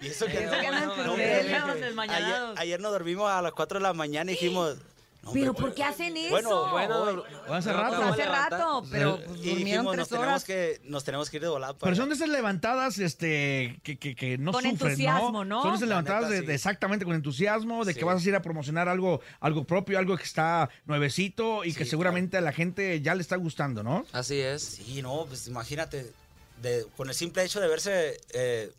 Y 0.00 0.06
eso 0.08 0.26
que, 0.26 0.44
Eso 0.44 0.56
que 0.56 0.66
andan 0.66 0.88
no, 1.06 2.02
ayer, 2.02 2.42
ayer 2.56 2.80
nos 2.80 2.92
dormimos 2.92 3.30
a 3.30 3.40
las 3.42 3.52
4 3.52 3.78
de 3.78 3.82
la 3.82 3.92
mañana 3.92 4.30
y 4.30 4.34
dijimos... 4.34 4.76
no, 5.22 5.32
Pero 5.32 5.54
¿por 5.54 5.72
qué 5.72 5.84
hacen 5.84 6.16
eso? 6.16 6.68
Bueno, 6.70 7.04
Bueno, 7.04 7.24
Hace 7.48 7.72
rato. 7.72 8.02
Hace 8.02 8.24
rato, 8.24 8.82
pero 8.90 9.20
pues, 9.24 9.40
y 9.40 9.50
durmieron 9.50 9.56
dijimos, 9.58 9.84
nos 9.84 9.94
tres 9.94 10.08
tenemos, 10.08 10.28
horas. 10.28 10.44
que, 10.44 10.80
nos 10.84 11.04
tenemos 11.04 11.30
que 11.30 11.36
ir 11.36 11.42
de 11.42 11.48
volada. 11.48 11.74
Pero 11.78 11.94
son 11.94 12.08
de 12.08 12.16
esas 12.16 12.28
levantadas 12.28 12.98
este, 12.98 13.78
que, 13.84 13.98
que, 13.98 14.16
que 14.16 14.36
no 14.38 14.52
Con 14.52 14.62
sufren, 14.62 14.90
entusiasmo, 14.90 15.44
¿no? 15.44 15.62
Son 15.62 15.70
de 15.72 15.76
esas 15.76 15.88
levantadas 15.88 16.22
neta, 16.24 16.34
de, 16.34 16.40
sí. 16.40 16.46
de 16.46 16.54
exactamente 16.54 17.04
con 17.04 17.14
entusiasmo, 17.14 17.84
de 17.84 17.94
que 17.94 18.04
vas 18.04 18.24
a 18.24 18.28
ir 18.28 18.34
a 18.34 18.42
promocionar 18.42 18.88
algo, 18.88 19.20
algo 19.40 19.64
propio, 19.64 19.98
algo 19.98 20.16
que 20.16 20.24
está 20.24 20.68
nuevecito 20.86 21.64
y 21.64 21.72
que 21.72 21.84
seguramente 21.84 22.36
a 22.36 22.40
la 22.40 22.52
gente 22.52 23.00
ya 23.00 23.14
le 23.14 23.22
está 23.22 23.36
gustando, 23.36 23.82
¿no? 23.82 24.04
Así 24.12 24.40
es. 24.40 24.62
Sí, 24.62 25.02
no, 25.02 25.26
pues 25.28 25.46
imagínate, 25.46 26.12
de, 26.60 26.86
con 26.96 27.08
el 27.08 27.14
simple 27.14 27.44
hecho 27.44 27.60
de 27.60 27.68
verse 27.68 28.20
eh, 28.34 28.72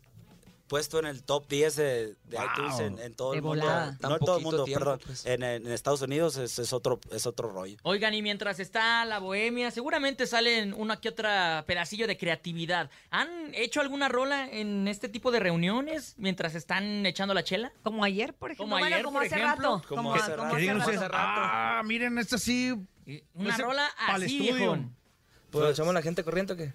puesto 0.66 0.98
en 0.98 1.06
el 1.06 1.22
top 1.22 1.46
10 1.48 1.76
de, 1.76 1.84
de 2.24 2.36
Wow. 2.36 2.44
iTunes 2.52 2.80
en, 2.80 2.98
en 2.98 3.14
todo 3.14 3.32
De 3.32 3.36
el 3.38 3.42
mundo. 3.42 3.66
Tan 3.66 3.98
no 4.00 4.12
en 4.14 4.18
todo 4.20 4.38
el 4.38 4.42
mundo, 4.42 4.64
tiempo, 4.64 4.80
perdón, 4.84 5.00
pues. 5.04 5.26
en, 5.26 5.42
en 5.42 5.66
Estados 5.70 6.00
Unidos 6.02 6.36
es, 6.36 6.58
es 6.58 6.72
otro 6.72 6.98
es 7.12 7.26
otro 7.26 7.50
rollo. 7.50 7.76
Oigan, 7.82 8.14
y 8.14 8.22
mientras 8.22 8.58
está 8.60 9.04
la 9.04 9.18
bohemia, 9.18 9.70
seguramente 9.70 10.26
salen 10.26 10.72
una 10.74 11.00
que 11.00 11.08
otra 11.10 11.64
pedacillo 11.66 12.06
de 12.06 12.16
creatividad. 12.16 12.90
¿Han 13.10 13.54
hecho 13.54 13.80
alguna 13.80 14.08
rola 14.08 14.48
en 14.50 14.88
este 14.88 15.08
tipo 15.08 15.30
de 15.30 15.40
reuniones 15.40 16.14
mientras 16.16 16.54
están 16.54 17.04
echando 17.06 17.34
la 17.34 17.44
chela? 17.44 17.72
Como 17.82 18.02
ayer, 18.04 18.34
por 18.34 18.50
ejemplo. 18.50 18.64
Como 18.64 18.78
bueno, 18.78 18.86
ayer, 18.94 19.04
como 19.04 19.18
por 19.18 19.26
hace 19.26 19.36
ejemplo. 19.36 19.76
rato. 19.76 19.88
Como 19.88 20.02
Como, 20.02 20.14
hace 20.14 20.34
como 20.36 20.54
rato. 20.54 20.82
Hace 20.82 20.96
rato. 21.08 21.14
ah, 21.16 21.82
miren, 21.84 22.18
esta 22.18 22.38
sí. 22.38 22.74
Una 23.34 23.56
rola 23.58 23.86
así, 23.98 24.24
estudio. 24.24 24.54
viejón. 24.56 24.96
Pues 25.50 25.70
echamos 25.72 25.92
la 25.94 26.02
gente 26.02 26.24
corriente 26.24 26.54
o 26.54 26.56
qué? 26.56 26.72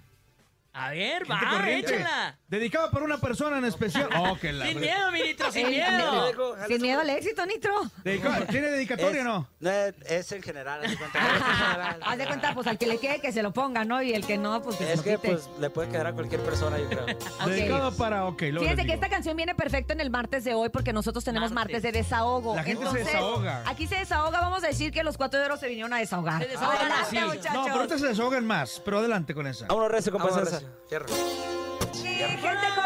A 0.81 0.89
ver, 0.91 1.25
Gente 1.25 1.33
va, 1.45 1.51
corriente. 1.57 1.95
échala. 1.95 2.37
Dedicada 2.47 2.89
para 2.91 3.05
una 3.05 3.17
persona 3.19 3.57
en 3.57 3.65
especial. 3.65 4.09
Oh, 4.17 4.37
que 4.37 4.51
la- 4.53 4.65
Sin 4.67 4.79
miedo, 4.79 5.11
mi 5.11 5.21
Nitro, 5.21 5.51
sin 5.51 5.65
Eh, 5.67 5.69
miedo. 5.69 6.55
Sin 6.67 6.81
miedo 6.81 7.01
al 7.01 7.09
éxito, 7.09 7.45
Nitro. 7.45 7.73
¿Tiene 8.03 8.69
dedicatoria 8.71 9.17
o 9.17 9.19
Es- 9.19 9.23
no? 9.25 9.49
No, 9.59 9.69
es 9.69 10.31
en 10.31 10.41
general. 10.41 10.83
haz 10.83 10.91
de 10.91 10.97
cuenta. 10.97 11.19
Haz 12.01 12.17
de 12.17 12.25
cuenta, 12.27 12.53
pues 12.53 12.67
al 12.67 12.77
que 12.77 12.87
le 12.87 12.97
quede 12.97 13.19
que 13.19 13.31
se 13.31 13.43
lo 13.43 13.51
ponga, 13.53 13.83
¿no? 13.85 14.01
Y 14.01 14.13
el 14.13 14.25
que 14.25 14.37
no, 14.37 14.61
pues 14.61 14.77
que 14.77 14.85
se 14.85 14.91
es 14.93 14.97
lo 14.97 15.03
que 15.03 15.15
quite. 15.17 15.27
pues 15.29 15.49
le 15.59 15.69
puede 15.69 15.89
quedar 15.89 16.07
a 16.07 16.13
cualquier 16.13 16.41
persona, 16.41 16.77
yo 16.77 16.87
creo. 16.87 17.05
Ok. 17.39 17.45
Dedicado 17.47 17.95
para, 17.95 18.25
ok, 18.25 18.41
luego 18.43 18.59
Fíjense 18.61 18.75
les 18.75 18.75
que 18.77 18.83
digo. 18.83 18.93
esta 18.95 19.09
canción 19.09 19.35
viene 19.37 19.55
perfecto 19.55 19.93
en 19.93 19.99
el 20.01 20.09
martes 20.09 20.43
de 20.43 20.53
hoy 20.53 20.69
porque 20.69 20.93
nosotros 20.93 21.23
tenemos 21.23 21.51
Martes. 21.51 21.75
martes, 21.75 21.83
de 21.93 21.99
desahogo. 21.99 22.55
La 22.55 22.63
gente 22.63 22.85
se 22.89 22.97
desahoga. 22.99 23.63
Aquí 23.67 23.87
se 23.87 23.95
desahoga, 23.95 24.39
vamos 24.41 24.63
a 24.63 24.67
decir 24.67 24.91
que 24.91 25.03
los 25.03 25.17
cuatro 25.17 25.39
de 25.39 25.45
oro 25.45 25.57
se 25.57 25.67
vinieron 25.67 25.93
a 25.93 25.97
desahogar. 25.97 26.41
Se 26.41 26.47
desahogan 26.49 26.77
Adelante, 26.91 27.17
así. 27.17 27.19
muchachos. 27.19 27.53
No, 27.53 27.63
pero 27.63 27.75
ahorita 27.75 27.97
se 27.99 28.07
desahogan 28.07 28.45
más, 28.47 28.81
pero 28.83 28.99
adelante 28.99 29.33
con 29.33 29.47
esa. 29.47 29.67
Vámonos, 29.67 29.91
recio, 29.91 30.11
compa 30.11 30.27
Vámonos, 30.29 30.63
Recio. 30.89 32.78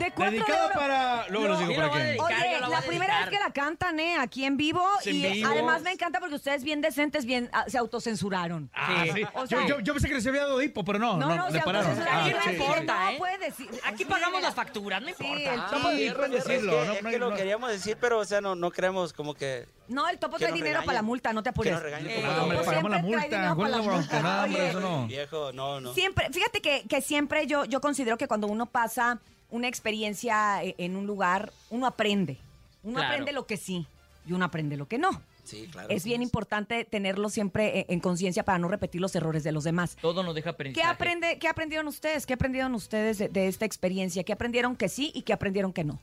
De 0.00 0.10
cuatro 0.12 0.30
Dedicada 0.32 0.58
de 0.60 0.64
oro. 0.66 0.74
para- 0.74 1.28
luego 1.28 1.48
les 1.48 1.58
digo 1.60 1.74
para 1.74 1.86
lo 1.88 1.94
dedicar, 1.94 2.26
Oye, 2.26 2.52
yo 2.54 2.60
lo 2.60 2.68
la 2.68 2.80
primera 2.82 3.20
vez 3.20 3.28
que 3.28 3.38
la 3.38 3.50
cantan, 3.52 4.00
¿eh? 4.00 4.16
Aquí 4.18 4.44
en 4.44 4.56
vivo. 4.56 4.82
Y 5.04 5.22
vivo. 5.34 5.48
además 5.48 5.82
me 5.82 5.92
encanta 5.92 6.20
porque 6.20 6.34
ustedes 6.36 6.64
bien 6.64 6.80
decentes, 6.80 7.24
bien 7.26 7.50
ah, 7.52 7.64
se 7.68 7.76
autocensuraron. 7.78 8.70
Ah, 8.74 9.04
sí. 9.12 9.22
O 9.34 9.40
Yo, 9.44 9.46
sea, 9.46 9.66
yo, 9.66 9.80
yo 9.80 9.92
pensé 9.92 10.08
que 10.08 10.14
les 10.14 10.26
había 10.26 10.42
dado 10.42 10.60
hipo, 10.62 10.84
pero 10.84 10.98
no, 10.98 11.16
no, 11.18 11.28
no, 11.28 11.36
no, 11.36 11.50
se 11.50 11.60
pararon. 11.60 11.90
autocensuraron. 11.90 12.18
Ah, 12.20 12.24
Aquí 12.26 12.34
no 12.34 12.42
sí. 12.42 12.50
importa, 12.50 13.04
no 13.04 13.10
¿eh? 13.10 13.14
puede 13.18 13.38
decir. 13.38 13.68
Aquí 13.84 14.04
pagamos 14.06 14.42
las 14.42 14.54
facturas, 14.54 15.00
no 15.02 15.08
Sí, 15.08 15.14
importa. 15.20 15.54
el 15.54 15.60
Ah, 15.60 15.68
pueden 15.70 16.34
Es 16.34 16.44
que, 16.44 16.52
decirlo. 16.52 16.84
no, 16.84 16.92
es 16.94 17.02
no, 17.02 17.10
que 17.10 17.18
lo 17.18 17.30
no. 17.30 17.36
queríamos 17.36 17.70
decir, 17.70 17.96
pero 18.00 18.18
o 18.18 18.24
sea, 18.24 18.40
no, 18.40 18.54
no 18.54 18.70
creemos 18.70 19.12
como 19.12 19.34
que... 19.34 19.68
No, 19.88 20.08
el 20.08 20.18
topo 20.18 20.38
trae 20.38 20.52
dinero 20.52 20.80
para 20.84 20.94
la 20.98 21.02
multa, 21.02 21.32
no 21.32 21.42
te 21.42 21.48
apures. 21.50 21.70
Que 21.70 21.74
nos 21.74 21.82
regañen, 21.82 22.10
Eh, 22.10 22.24
Ah, 22.24 22.42
hombre, 22.42 22.58
pagamos 22.64 22.90
la 22.90 22.98
multa. 22.98 23.24
dinero 23.24 23.56
para 23.56 23.68
la 23.68 23.78
Güey, 23.78 23.96
multa. 23.96 24.20
no, 24.22 24.42
hombre, 24.44 24.68
eso 24.70 24.80
no. 24.80 25.06
Viejo, 25.06 25.52
no, 25.52 25.80
no. 25.80 25.94
Siempre, 25.94 26.28
fíjate 26.32 26.60
que, 26.62 26.84
que 26.88 27.00
siempre 27.00 27.46
yo, 27.46 27.64
yo 27.64 27.80
considero 27.80 28.16
que 28.16 28.28
cuando 28.28 28.46
uno 28.46 28.66
pasa 28.66 29.18
una 29.50 29.68
experiencia 29.68 30.62
e- 30.64 30.74
en 30.78 30.96
un 30.96 31.06
lugar, 31.06 31.52
uno 31.70 31.86
aprende. 31.86 32.38
Uno 32.82 32.94
Claro. 32.96 33.08
aprende 33.12 33.32
lo 33.32 33.46
que 33.46 33.56
sí 33.56 33.86
y 34.26 34.32
uno 34.32 34.44
aprende 34.44 34.76
lo 34.76 34.86
que 34.88 34.98
no. 34.98 35.10
Sí, 35.44 35.68
claro. 35.72 35.88
Es 35.90 36.04
bien 36.04 36.22
importante 36.22 36.84
tenerlo 36.84 37.28
siempre 37.28 37.80
en, 37.80 37.86
en 37.88 38.00
conciencia 38.00 38.44
para 38.44 38.58
no 38.58 38.68
repetir 38.68 39.00
los 39.00 39.14
errores 39.16 39.42
de 39.42 39.52
los 39.52 39.64
demás. 39.64 39.96
Todo 40.00 40.22
nos 40.22 40.34
deja 40.34 40.50
¿Qué, 40.50 40.54
aprendizaje. 40.54 40.88
aprende, 40.88 41.38
¿Qué 41.38 41.48
aprendieron 41.48 41.88
ustedes? 41.88 42.24
¿Qué 42.26 42.34
aprendieron 42.34 42.74
ustedes 42.74 43.18
de, 43.18 43.28
de 43.28 43.48
esta 43.48 43.64
experiencia? 43.64 44.22
¿Qué 44.22 44.32
aprendieron 44.32 44.76
que 44.76 44.88
sí 44.88 45.10
y 45.14 45.22
qué 45.22 45.32
aprendieron 45.32 45.72
que 45.72 45.82
no? 45.84 45.98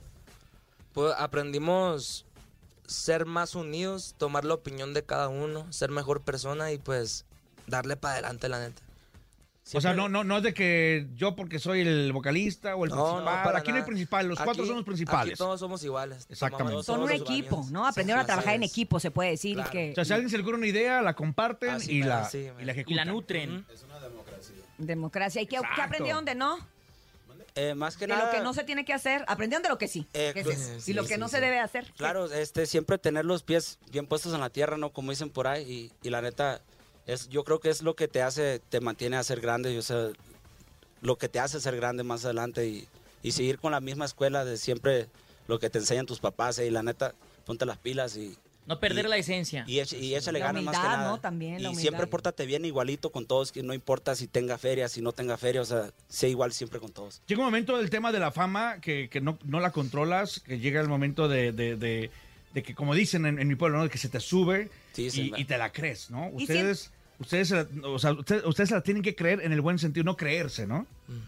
Pues 0.94 1.14
aprendimos 1.18 2.26
ser 2.88 3.26
más 3.26 3.56
unidos, 3.56 4.16
tomar 4.18 4.44
la 4.46 4.56
opinión 4.56 4.94
de 4.94 5.04
cada 5.04 5.30
uno, 5.30 5.72
ser 5.72 5.92
mejor 5.92 6.22
persona 6.22 6.72
y 6.72 6.78
pues 6.78 7.26
darle 7.68 7.96
para 7.96 8.14
adelante, 8.16 8.50
la 8.50 8.60
neta. 8.60 8.82
O 9.74 9.82
sea, 9.82 9.94
no, 9.94 10.08
no, 10.08 10.24
no 10.24 10.38
es 10.38 10.44
de 10.44 10.54
que 10.54 11.08
yo 11.16 11.36
porque 11.36 11.60
soy 11.60 11.82
el 11.82 12.14
vocalista 12.14 12.76
o 12.76 12.86
el 12.86 12.90
No, 12.92 12.96
no, 12.96 13.04
principal. 13.16 13.44
para 13.44 13.60
aquí 13.60 13.70
no 13.70 13.76
hay 13.76 13.82
nada. 13.82 13.88
principal, 13.88 14.28
los 14.28 14.40
cuatro 14.40 14.66
somos 14.66 14.84
principales. 14.84 15.34
Aquí 15.34 15.38
todos 15.38 15.60
somos 15.60 15.84
iguales. 15.84 16.26
Exactamente. 16.30 16.84
Son 16.84 17.02
un 17.02 17.12
equipo. 17.12 17.66
¿no? 17.72 17.86
Aprendieron 17.86 18.20
a 18.22 18.24
Sí, 18.24 18.28
trabajar 18.28 18.56
en 18.56 18.64
es. 18.64 18.72
equipo, 18.72 19.00
se 19.00 19.12
puede 19.12 19.32
decir. 19.32 19.56
Claro. 19.56 19.72
que 19.72 19.92
O 19.92 19.96
sea, 19.96 20.06
si 20.06 20.14
alguien 20.14 20.30
se 20.30 20.38
le 20.38 20.44
ocurre 20.44 20.58
una 20.58 20.68
idea, 20.68 21.02
la 21.02 21.14
comparten 21.16 21.78
y, 21.88 22.04
la, 22.04 22.22
así 22.22 22.38
y 22.38 22.44
la 22.48 22.62
Y 22.62 22.66
la 22.66 22.72
ejecutan. 22.72 23.08
nutren. 23.08 23.66
Democracia. 24.78 25.42
¿Y 25.42 25.48
qué, 25.48 25.58
qué 25.76 25.82
aprendieron 25.82 26.24
de 26.26 26.36
no? 26.36 26.58
Eh, 27.56 27.74
más 27.74 27.98
que 27.98 28.06
De 28.06 28.14
nada... 28.14 28.26
lo 28.28 28.32
que 28.38 28.44
no 28.44 28.54
se 28.54 28.64
tiene 28.64 28.86
que 28.86 28.94
hacer. 28.94 29.26
Aprendieron 29.28 29.64
de 29.64 29.70
lo 29.70 29.80
que 29.80 29.88
sí. 29.88 30.06
Eh, 30.14 30.32
es 30.36 30.46
eso. 30.46 30.80
sí, 30.80 30.92
y 30.92 30.94
lo 30.94 31.02
que 31.04 31.16
sí, 31.16 31.20
no 31.20 31.28
sí. 31.28 31.36
se 31.36 31.42
debe 31.42 31.60
hacer. 31.60 31.92
Claro, 31.98 32.32
este, 32.32 32.68
siempre 32.68 33.00
tener 33.00 33.26
los 33.26 33.42
pies 33.42 33.80
bien 33.92 34.06
puestos 34.06 34.34
en 34.36 34.40
la 34.42 34.52
tierra, 34.52 34.78
¿no? 34.78 34.92
Como 34.92 35.10
dicen 35.12 35.32
por 35.32 35.48
ahí. 35.48 35.64
Y, 36.04 36.08
y 36.08 36.12
la 36.12 36.22
neta, 36.22 36.62
es, 37.08 37.28
yo 37.30 37.44
creo 37.44 37.60
que 37.60 37.70
es 37.70 37.82
lo 37.82 37.96
que 37.96 38.08
te 38.08 38.22
hace, 38.22 38.60
te 38.70 38.80
mantiene 38.82 39.16
a 39.18 39.24
ser 39.24 39.42
grande. 39.42 39.74
y, 39.74 39.78
O 39.78 39.82
sea, 39.82 40.10
lo 41.02 41.18
que 41.18 41.30
te 41.30 41.40
hace 41.40 41.60
ser 41.60 41.76
grande 41.76 42.04
más 42.04 42.26
adelante. 42.26 42.68
Y, 42.68 42.88
y 43.24 43.32
seguir 43.32 43.58
con 43.60 43.72
la 43.72 43.80
misma 43.82 44.06
escuela 44.06 44.46
de 44.46 44.58
siempre 44.58 45.08
lo 45.48 45.60
que 45.60 45.70
te 45.70 45.80
enseñan 45.80 46.06
tus 46.06 46.20
papás. 46.20 46.60
eh, 46.60 46.68
Y 46.68 46.70
la 46.70 46.84
neta, 46.84 47.14
ponte 47.46 47.66
las 47.66 47.78
pilas 47.78 48.16
y, 48.18 48.38
No 48.68 48.80
perder 48.82 49.06
Y- 49.06 49.08
la 49.08 49.18
esencia. 49.18 49.64
y, 49.66 49.80
y 49.96 50.16
échale 50.16 50.40
ganas 50.40 50.62
más 50.64 50.76
que 50.78 50.84
nada. 50.84 51.08
¿no? 51.10 51.20
También 51.22 51.64
la 51.64 51.72
y 51.72 51.76
siempre 51.76 52.06
pórtate 52.08 52.46
bien 52.46 52.66
igualito 52.66 53.12
con 53.14 53.26
todos, 53.26 53.54
que 53.54 53.64
no 53.64 53.74
importa 53.74 54.14
si 54.16 54.28
tenga 54.28 54.58
feria, 54.58 54.90
si 54.90 55.02
no 55.02 55.14
tenga 55.14 55.38
feria, 55.38 55.62
o 55.62 55.66
sea, 55.66 55.92
sé 56.10 56.28
igual 56.30 56.52
siempre 56.52 56.82
con 56.82 56.92
todos. 56.92 57.22
Llega 57.28 57.40
un 57.40 57.46
momento 57.46 57.78
del 57.78 57.90
tema 57.90 58.12
de 58.12 58.20
la 58.20 58.32
fama 58.32 58.82
que, 58.82 59.08
que 59.10 59.22
no, 59.22 59.40
no 59.46 59.62
la 59.62 59.72
controlas, 59.72 60.42
que 60.42 60.60
llega 60.60 60.82
el 60.82 60.90
momento 60.90 61.30
de, 61.30 61.54
de- 61.54 61.78
de- 61.78 62.12
de 62.54 62.64
que, 62.64 62.76
como 62.76 62.94
dicen 62.94 63.26
en, 63.26 63.40
en 63.40 63.48
mi 63.48 63.56
pueblo, 63.56 63.78
¿no? 63.78 63.84
De 63.86 63.90
que 63.90 63.98
se 63.98 64.10
te 64.10 64.20
sube 64.20 64.70
Sí, 64.94 65.10
sí, 65.12 65.32
y, 65.36 65.42
y 65.42 65.46
te 65.46 65.58
la 65.58 65.72
crees, 65.72 66.10
¿no? 66.10 66.30
Y 66.38 66.42
Ustedes, 66.44 66.92
ustedes, 67.20 67.48
se 67.50 67.56
la- 67.56 67.68
o 67.88 68.00
sea, 68.00 68.12
ustedes, 68.14 68.46
ustedes 68.46 68.70
se 68.70 68.76
la 68.76 68.82
tienen 68.82 69.04
que 69.04 69.16
creer 69.16 69.42
en 69.42 69.52
el 69.52 69.62
buen 69.62 69.80
sentido, 69.80 70.04
no 70.04 70.16
creerse, 70.18 70.68
¿no? 70.68 70.86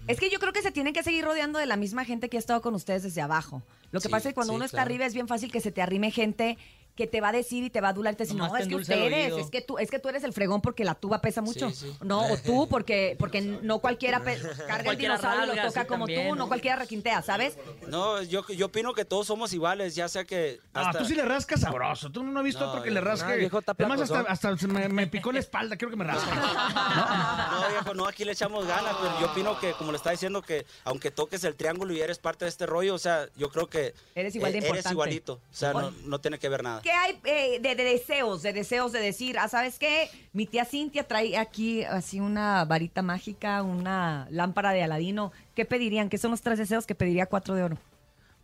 Es 0.08 0.20
que 0.20 0.30
yo 0.30 0.40
creo 0.40 0.54
que 0.54 0.62
se 0.62 0.72
tienen 0.72 0.94
que 0.94 1.04
seguir 1.04 1.24
rodeando 1.26 1.58
de 1.60 1.66
la 1.66 1.78
misma 1.78 2.06
gente 2.06 2.30
que 2.30 2.38
ha 2.38 2.40
estado 2.40 2.62
con 2.62 2.76
ustedes 2.76 3.04
desde 3.04 3.22
abajo. 3.22 3.62
Lo 3.92 4.00
que 4.00 4.08
Sí, 4.08 4.12
pasa 4.12 4.30
es 4.30 4.34
que 4.34 4.36
cuando 4.36 4.54
sí, 4.54 4.56
uno 4.58 4.66
está 4.66 4.78
claro. 4.78 4.86
arriba 4.88 5.06
es 5.06 5.14
bien 5.14 5.28
fácil 5.28 5.52
que 5.52 5.62
se 5.62 5.72
te 5.72 5.82
arrime 5.82 6.12
gente 6.12 6.58
que 6.96 7.08
te 7.08 7.22
va 7.22 7.30
a 7.30 7.32
decir 7.32 7.64
y 7.64 7.70
te 7.70 7.80
va 7.82 7.88
a 7.88 7.92
adular 7.92 8.14
y 8.14 8.18
te 8.18 8.24
dice, 8.24 8.36
Nomás 8.36 8.52
no, 8.52 8.58
es 8.58 8.68
que 8.68 8.76
ustedes, 8.76 9.14
oído". 9.32 9.40
es 9.40 9.50
que 9.50 9.62
tú, 9.62 9.78
es 9.78 9.90
que 9.90 10.00
tú 10.00 10.10
eres 10.10 10.24
el 10.24 10.34
fregón 10.34 10.62
porque 10.62 10.84
la 10.84 10.96
tuba 10.96 11.22
pesa 11.22 11.42
mucho. 11.42 11.70
Sí, 11.70 11.76
sí. 11.92 11.98
No, 12.04 12.26
o 12.28 12.38
tú 12.38 12.68
porque, 12.70 13.16
porque 13.18 13.42
no 13.42 13.80
cualquiera 13.80 14.22
carga 14.68 14.92
el 14.92 14.98
dinosaurio 14.98 15.54
y 15.54 15.56
lo 15.56 15.68
toca 15.68 15.86
como 15.88 16.08
tú, 16.08 16.36
no 16.36 16.48
cualquiera 16.48 16.76
requintea, 16.78 17.22
¿sabes? 17.22 17.58
No, 17.88 18.22
yo, 18.24 18.46
yo 18.50 18.66
opino 18.66 18.94
que 18.94 19.06
todos 19.06 19.28
somos 19.28 19.54
iguales, 19.54 19.96
ya 19.96 20.08
sea 20.10 20.26
que 20.26 20.60
Ah, 20.74 20.88
hasta... 20.90 21.00
tú 21.00 21.06
sí 21.06 21.16
le 21.16 21.24
rascas 21.24 21.62
sabroso. 21.62 22.12
Tú 22.12 22.24
no 22.24 22.38
has 22.40 22.46
visto 22.46 22.64
No, 22.66 22.72
otro 22.72 22.84
que 22.84 22.92
le 22.92 23.02
rasque. 23.02 23.32
no, 23.32 23.38
viejo, 23.38 23.60
Además, 23.66 24.02
hasta, 24.02 24.20
hasta 24.22 24.68
me, 24.68 24.90
me 24.90 25.08
picó 25.08 25.32
la 25.32 25.40
espalda. 25.40 25.78
Quiero 25.78 25.92
que 25.92 25.98
me 25.98 26.04
rasque. 26.06 26.30
No, 26.80 27.70
viejo, 27.70 27.94
no, 27.94 28.06
aquí 28.08 28.24
le 28.26 28.32
echamos 28.34 28.66
ganas, 28.66 28.96
pero 29.02 29.20
yo 29.20 29.28
opino 29.32 29.60
que, 29.60 29.72
como 29.74 29.92
le 29.92 29.98
está 29.98 30.12
diciendo, 30.12 30.42
que 30.42 30.66
aunque 30.84 31.12
toques 31.12 31.44
el 31.44 31.56
triángulo 31.56 31.94
y 31.94 32.02
eres 32.02 32.20
parte 32.20 32.46
de 32.46 32.50
este 32.50 32.66
rollo, 32.66 32.96
o 32.96 33.00
sea, 33.00 33.28
yo 33.36 33.50
creo 33.50 33.68
que... 33.68 33.94
Eres 34.16 34.36
igual 34.36 34.52
de 34.52 34.58
eh, 34.58 34.62
importante. 34.62 34.80
Eres 34.80 34.92
igualito, 34.92 35.34
o 35.34 35.54
sea, 35.54 35.74
no, 35.74 35.92
no 36.06 36.20
tiene 36.20 36.40
que 36.40 36.50
ver 36.50 36.64
nada. 36.64 36.82
¿Qué 36.90 36.96
hay 36.96 37.20
eh, 37.24 37.60
de, 37.60 37.76
de 37.76 37.84
deseos, 37.84 38.42
de 38.42 38.52
deseos 38.52 38.92
de 38.92 39.00
decir, 39.00 39.38
ah, 39.38 39.48
¿sabes 39.48 39.78
qué? 39.78 40.10
Mi 40.34 40.48
tía 40.48 40.66
Cintia 40.66 41.08
trae 41.08 41.38
aquí 41.38 41.84
así 41.84 42.20
una 42.20 42.66
varita 42.66 43.04
mágica, 43.04 43.62
una 43.62 44.28
lámpara 44.32 44.72
de 44.72 44.82
Aladino. 44.82 45.32
¿Qué 45.54 45.66
pedirían? 45.66 46.10
¿Qué 46.10 46.18
son 46.18 46.32
los 46.32 46.42
tres 46.42 46.58
deseos 46.58 46.88
que 46.88 46.96
pediría 46.96 47.28
cuatro 47.28 47.54
de 47.54 47.62
oro? 47.62 47.78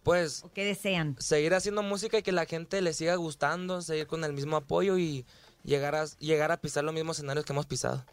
Pues 0.04 0.44
¿O 0.44 0.54
qué 0.54 0.64
desean? 0.64 1.16
seguir 1.18 1.56
haciendo 1.56 1.82
música 1.82 2.20
y 2.20 2.22
que 2.22 2.32
la 2.32 2.46
gente 2.46 2.84
le 2.84 2.94
siga 2.94 3.16
gustando, 3.16 3.82
seguir 3.82 4.06
con 4.06 4.24
el 4.24 4.34
mismo 4.34 4.58
apoyo 4.58 5.00
y 5.00 5.26
llegar 5.64 5.96
a, 5.96 6.06
llegar 6.20 6.52
a 6.52 6.58
pisar 6.58 6.84
los 6.84 6.94
mismos 6.94 7.18
escenarios 7.18 7.46
que 7.46 7.54
hemos 7.54 7.66
pisado. 7.66 8.06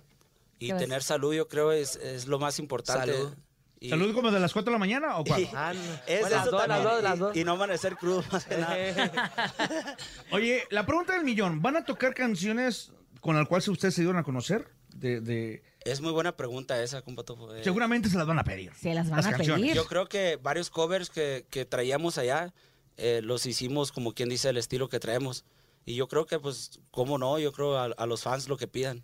Y 0.58 0.72
tener 0.72 1.02
salud, 1.02 1.34
yo 1.34 1.46
creo, 1.46 1.72
es, 1.72 1.96
es 1.96 2.26
lo 2.26 2.38
más 2.38 2.58
importante. 2.58 3.12
Salud. 3.12 3.34
Y- 3.82 3.88
¿Salud 3.90 4.14
como 4.14 4.30
de 4.30 4.38
las 4.40 4.52
4 4.52 4.70
de 4.70 4.74
la 4.74 4.78
mañana 4.78 5.16
o 5.18 5.24
cuándo? 5.24 5.48
Ah, 5.54 5.72
Es 6.06 6.20
bueno, 6.20 6.36
eso 6.36 6.50
dos, 6.50 6.68
las 6.68 6.68
también, 6.68 6.84
dos, 6.94 7.02
las 7.02 7.16
y- 7.16 7.18
dos. 7.18 7.36
Y, 7.36 7.44
no 7.44 7.52
amanecer 7.52 7.96
crudo 7.96 8.22
más 8.30 8.44
que 8.44 8.56
nada. 8.56 9.96
Oye, 10.30 10.62
la 10.70 10.86
pregunta 10.86 11.14
del 11.14 11.24
millón. 11.24 11.60
¿Van 11.62 11.76
a 11.76 11.84
tocar 11.84 12.14
canciones 12.14 12.92
con 13.20 13.36
las 13.36 13.46
cuales 13.48 13.66
ustedes 13.68 13.94
se 13.94 14.02
dieron 14.02 14.18
a 14.18 14.22
conocer? 14.22 14.68
De, 14.94 15.20
de- 15.20 15.62
Es 15.84 16.00
muy 16.00 16.12
buena 16.12 16.36
pregunta 16.36 16.80
esa, 16.82 17.02
compa 17.02 17.22
Topo. 17.24 17.54
Eh, 17.54 17.64
Seguramente 17.64 18.08
se 18.08 18.16
las 18.16 18.26
van 18.26 18.38
a 18.38 18.44
pedir. 18.44 18.72
Se 18.74 18.94
las 18.94 19.08
van 19.08 19.16
Las 19.18 19.26
a 19.26 19.30
canciones. 19.32 19.62
pedir. 19.62 19.74
Yo 19.76 19.86
creo 19.86 20.06
que 20.08 20.38
varios 20.42 20.70
covers 20.70 21.10
que, 21.10 21.46
que 21.50 21.64
traíamos 21.64 22.18
allá 22.18 22.52
eh, 22.98 23.20
los 23.22 23.46
hicimos 23.46 23.90
como 23.90 24.12
quien 24.14 24.28
dice 24.28 24.48
el 24.50 24.58
estilo 24.58 24.88
que 24.88 25.00
traemos. 25.00 25.44
Y 25.84 25.94
yo 25.96 26.06
creo 26.06 26.26
que, 26.26 26.38
pues, 26.38 26.78
cómo 26.92 27.18
no, 27.18 27.38
yo 27.40 27.52
creo 27.52 27.76
a, 27.78 27.86
a 27.86 28.06
los 28.06 28.22
fans 28.22 28.48
lo 28.48 28.56
que 28.56 28.68
pidan. 28.68 29.02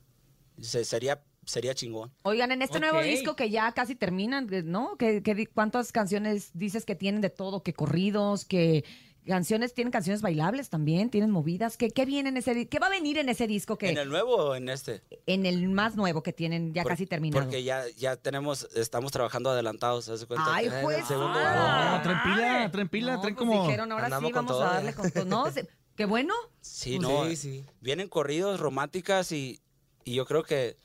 Se- 0.60 0.84
sería, 0.84 1.22
sería 1.48 1.74
chingón. 1.74 2.12
Oigan, 2.22 2.52
en 2.52 2.62
este 2.62 2.78
nuevo 2.80 3.00
disco 3.00 3.34
que 3.34 3.50
ya 3.50 3.72
casi 3.72 3.94
terminan, 3.94 4.48
¿no? 4.64 4.96
¿Qué, 4.98 5.48
cuántas 5.54 5.90
canciones 5.92 6.50
dices 6.54 6.84
que 6.84 6.94
tienen 6.94 7.20
de 7.20 7.30
todo? 7.30 7.62
¿Que 7.62 7.72
corridos? 7.72 8.44
¿Que 8.44 8.84
canciones? 9.26 9.74
¿Tienen 9.74 9.90
canciones 9.92 10.22
bailables 10.22 10.70
también? 10.70 11.10
¿Tienen 11.10 11.30
movidas? 11.30 11.76
¿Qué, 11.76 11.90
qué 11.90 12.06
viene 12.06 12.30
en 12.30 12.36
ese 12.38 12.66
¿Qué 12.66 12.78
va 12.78 12.86
a 12.86 12.90
venir 12.90 13.18
en 13.18 13.28
ese 13.28 13.46
disco 13.46 13.76
que 13.76 13.90
¿En 13.90 13.98
el 13.98 14.08
nuevo 14.08 14.34
o 14.36 14.54
en 14.54 14.68
este? 14.70 15.02
en 15.26 15.44
el 15.44 15.68
más 15.68 15.96
nuevo 15.96 16.22
que 16.22 16.32
tienen 16.32 16.72
ya 16.72 16.82
Por- 16.82 16.92
casi 16.92 17.04
terminado? 17.06 17.44
Porque 17.44 17.62
ya, 17.62 17.84
ya 17.96 18.16
tenemos, 18.16 18.68
estamos 18.74 19.12
trabajando 19.12 19.50
adelantados, 19.50 20.06
¿se 20.06 20.26
cuenta? 20.26 20.46
Ay, 20.54 20.68
Que- 20.70 20.76
pues. 20.82 21.06
segundo 21.06 21.38
ah, 21.38 21.96
No, 21.96 22.02
traen 22.02 22.18
pila, 22.22 22.70
traen 22.70 22.88
pila, 22.88 23.14
no, 23.16 23.20
traen 23.20 23.34
pues 23.36 23.46
como... 23.48 23.64
dijeron, 23.64 23.92
ahora 23.92 24.04
Andamos 24.06 24.28
sí 24.28 24.32
vamos 24.32 24.50
todo, 24.52 24.62
a 24.62 24.74
darle 24.74 24.90
ya. 24.92 24.96
con 24.96 25.10
todo. 25.10 25.24
No, 25.26 25.50
se- 25.50 25.68
qué 25.94 26.04
bueno. 26.06 26.32
Sí, 26.62 26.92
Sí, 26.92 26.98
no. 26.98 27.28
sí. 27.36 27.64
Vienen 27.80 28.08
corridos, 28.08 28.60
románticas 28.60 29.30
y, 29.32 29.60
y 30.04 30.14
yo 30.14 30.24
creo 30.24 30.42
que 30.42 30.76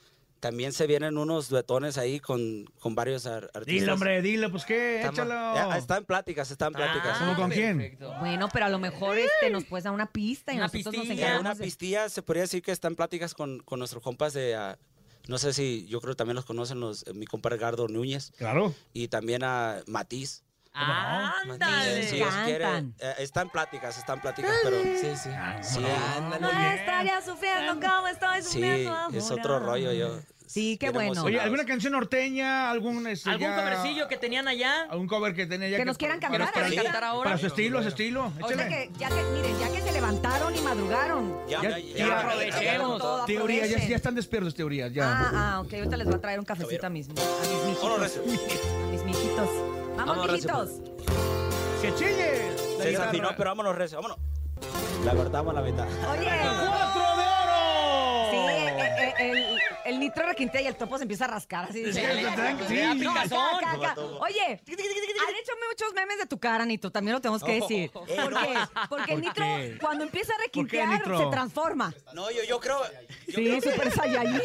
también 0.43 0.73
se 0.73 0.87
vienen 0.87 1.17
unos 1.17 1.47
duetones 1.47 1.97
ahí 1.97 2.19
con, 2.19 2.65
con 2.77 2.95
varios 2.95 3.25
ar- 3.27 3.49
artistas. 3.53 3.65
Dile, 3.65 3.91
hombre, 3.93 4.21
dile, 4.21 4.49
pues 4.49 4.65
qué, 4.65 4.99
échalo. 5.07 5.29
Ya, 5.55 5.77
está 5.77 5.95
en 5.95 6.03
pláticas, 6.03 6.51
está 6.51 6.67
en 6.67 6.73
pláticas. 6.73 7.17
¿Cómo 7.17 7.33
con 7.37 7.49
quién? 7.49 7.77
perfecto. 7.77 8.13
Bueno, 8.19 8.49
pero 8.51 8.65
a 8.65 8.69
lo 8.69 8.77
mejor 8.77 9.17
este 9.17 9.49
nos 9.49 9.63
puedes 9.63 9.85
dar 9.85 9.93
una 9.93 10.11
pista 10.11 10.51
y 10.51 10.57
Una 10.57 10.65
nosotros 10.65 10.85
nos 10.87 10.93
pistilla, 11.03 11.15
Ya, 11.15 11.21
encargamos 11.27 11.41
una 11.41 11.55
de- 11.55 11.63
pistilla, 11.63 12.09
se 12.09 12.21
podría 12.23 12.41
decir 12.43 12.61
que 12.61 12.73
está 12.73 12.89
en 12.89 12.97
pláticas 12.97 13.33
con, 13.33 13.59
con 13.61 13.79
nuestros 13.79 14.03
compas 14.03 14.33
de... 14.33 14.53
ah, 14.55 14.77
no 15.29 15.37
sé 15.37 15.53
si, 15.53 15.85
yo 15.87 16.01
creo 16.01 16.11
que 16.13 16.17
también 16.17 16.35
los 16.35 16.43
conocen 16.43 16.81
los, 16.81 17.05
mi 17.15 17.25
compa 17.25 17.47
Ricardo 17.49 17.87
Núñez 17.87 18.31
Claro. 18.37 18.75
y 18.91 19.07
también 19.07 19.43
a 19.45 19.81
Matiz. 19.87 20.43
¡Ándale! 20.74 22.03
Si 22.07 22.15
Dios 22.17 22.34
quiere, 22.45 22.65
eh, 22.99 23.13
está 23.19 23.41
en 23.41 23.49
pláticas, 23.49 23.97
está 23.97 24.13
en 24.13 24.21
pláticas, 24.21 24.51
pero 24.63 24.78
Sí, 24.82 24.97
sí. 25.15 25.30
sí, 25.61 25.80
No 26.39 26.49
estaría 26.71 27.21
sufriendo 27.21 27.74
como 27.80 28.07
estoy 28.07 28.41
sí, 28.41 28.47
sufriendo 28.47 29.07
es 29.13 29.24
ahora. 29.30 29.41
otro 29.41 29.59
rollo 29.59 29.91
yo. 29.93 30.19
Sí, 30.45 30.78
qué 30.78 30.91
bien 30.91 31.07
bueno. 31.07 31.24
Oye. 31.24 31.39
¿alguna 31.39 31.65
canción 31.65 31.93
norteña? 31.93 32.69
¿Algún, 32.69 33.07
este, 33.07 33.30
¿Algún 33.30 33.47
ya- 33.47 33.55
covercillo 33.55 34.07
que 34.07 34.17
tenían 34.17 34.47
allá? 34.47 34.84
¿Algún 34.89 35.07
cover 35.07 35.34
que 35.34 35.47
tenía 35.47 35.69
ya? 35.69 35.78
Que 35.78 35.86
nos 35.86 35.97
quieran 35.97 36.19
para- 36.19 36.38
cantar 36.38 36.53
para, 36.53 36.76
cantar 36.84 37.03
ahora? 37.05 37.30
Para 37.32 37.38
su 37.39 37.47
estilo, 37.47 37.82
su 37.82 37.88
estilo. 37.88 38.32
O 38.41 38.47
sea 38.49 38.67
que 38.67 38.91
ya 38.99 39.07
que, 39.09 39.24
miren, 39.34 39.57
ya 39.59 39.71
que 39.71 39.82
se 39.82 39.91
levantaron 39.93 40.55
y 40.55 40.61
madrugaron. 40.61 41.39
Ya, 41.47 41.61
Ya- 41.63 41.69
ya, 41.69 41.78
ya 41.80 41.97
ya, 42.07 42.19
aprovechemos. 42.19 42.99
Todo, 43.01 43.26
Teoría, 43.26 43.59
ya, 43.61 43.65
aprovechen. 43.65 43.89
ya 43.89 43.95
están 43.95 44.15
despiertos, 44.15 44.53
teorías, 44.53 44.93
ya. 44.93 45.09
Ah, 45.11 45.32
ah, 45.34 45.59
ok, 45.61 45.74
ahorita 45.74 45.97
les 45.97 46.05
voy 46.07 46.15
a 46.15 46.21
traer 46.21 46.39
un 46.39 46.45
cafecito 46.45 46.86
a 46.86 46.89
mis, 46.89 47.07
a 47.09 47.13
mis 47.13 47.65
mijitos. 47.65 47.99
recio. 47.99 48.21
A 48.21 48.91
mis 48.91 49.03
mijitos. 49.05 49.49
Vamos, 49.97 50.27
recio, 50.31 50.57
mijitos. 50.57 50.69
¡Que 51.81 51.95
chille! 51.95 52.51
La 52.51 52.57
Se 52.83 52.89
guitarra. 52.89 53.05
desafinó, 53.11 53.29
pero 53.37 53.49
vámonos, 53.51 53.75
recio, 53.75 53.97
vámonos. 53.97 54.17
La 55.05 55.13
verdad, 55.13 55.43
la 55.53 55.61
mitad. 55.61 55.85
Oye, 56.11 56.29
¡Cuatro 56.67 57.01
de 57.17 57.25
oro! 57.43 58.31
sí, 58.31 58.37
eh, 58.37 59.13
el, 59.19 59.57
el 59.86 59.99
nitro 59.99 60.25
requintea 60.25 60.61
y 60.61 60.67
el 60.67 60.75
topo 60.75 60.97
se 60.97 61.03
empieza 61.03 61.25
a 61.25 61.29
rascar 61.29 61.65
así. 61.69 61.91
Sí. 61.93 61.99
Oye, 61.99 62.27
han 64.47 65.36
hecho 65.36 65.53
muchos 65.69 65.93
memes 65.93 66.17
de 66.17 66.25
tu 66.25 66.39
cara, 66.39 66.65
Nitro, 66.65 66.91
también 66.91 67.13
lo 67.15 67.21
tenemos 67.21 67.43
que 67.43 67.59
decir. 67.59 67.91
Oh. 67.93 68.05
¿Por 68.05 68.34
qué? 68.34 68.57
Porque 68.89 69.13
el 69.13 69.19
¿Por 69.21 69.27
Nitro, 69.27 69.45
qué? 69.45 69.77
cuando 69.79 70.03
empieza 70.03 70.34
a 70.34 70.38
requintear, 70.39 70.88
Nitro? 70.89 71.17
se 71.17 71.25
transforma. 71.25 71.93
No, 72.13 72.29
yo, 72.31 72.43
yo 72.43 72.59
creo. 72.59 72.79
yo 73.27 73.36
Sí, 73.36 73.61
Super 73.61 73.91
Saiyajin. 73.91 74.36
Es 74.36 74.41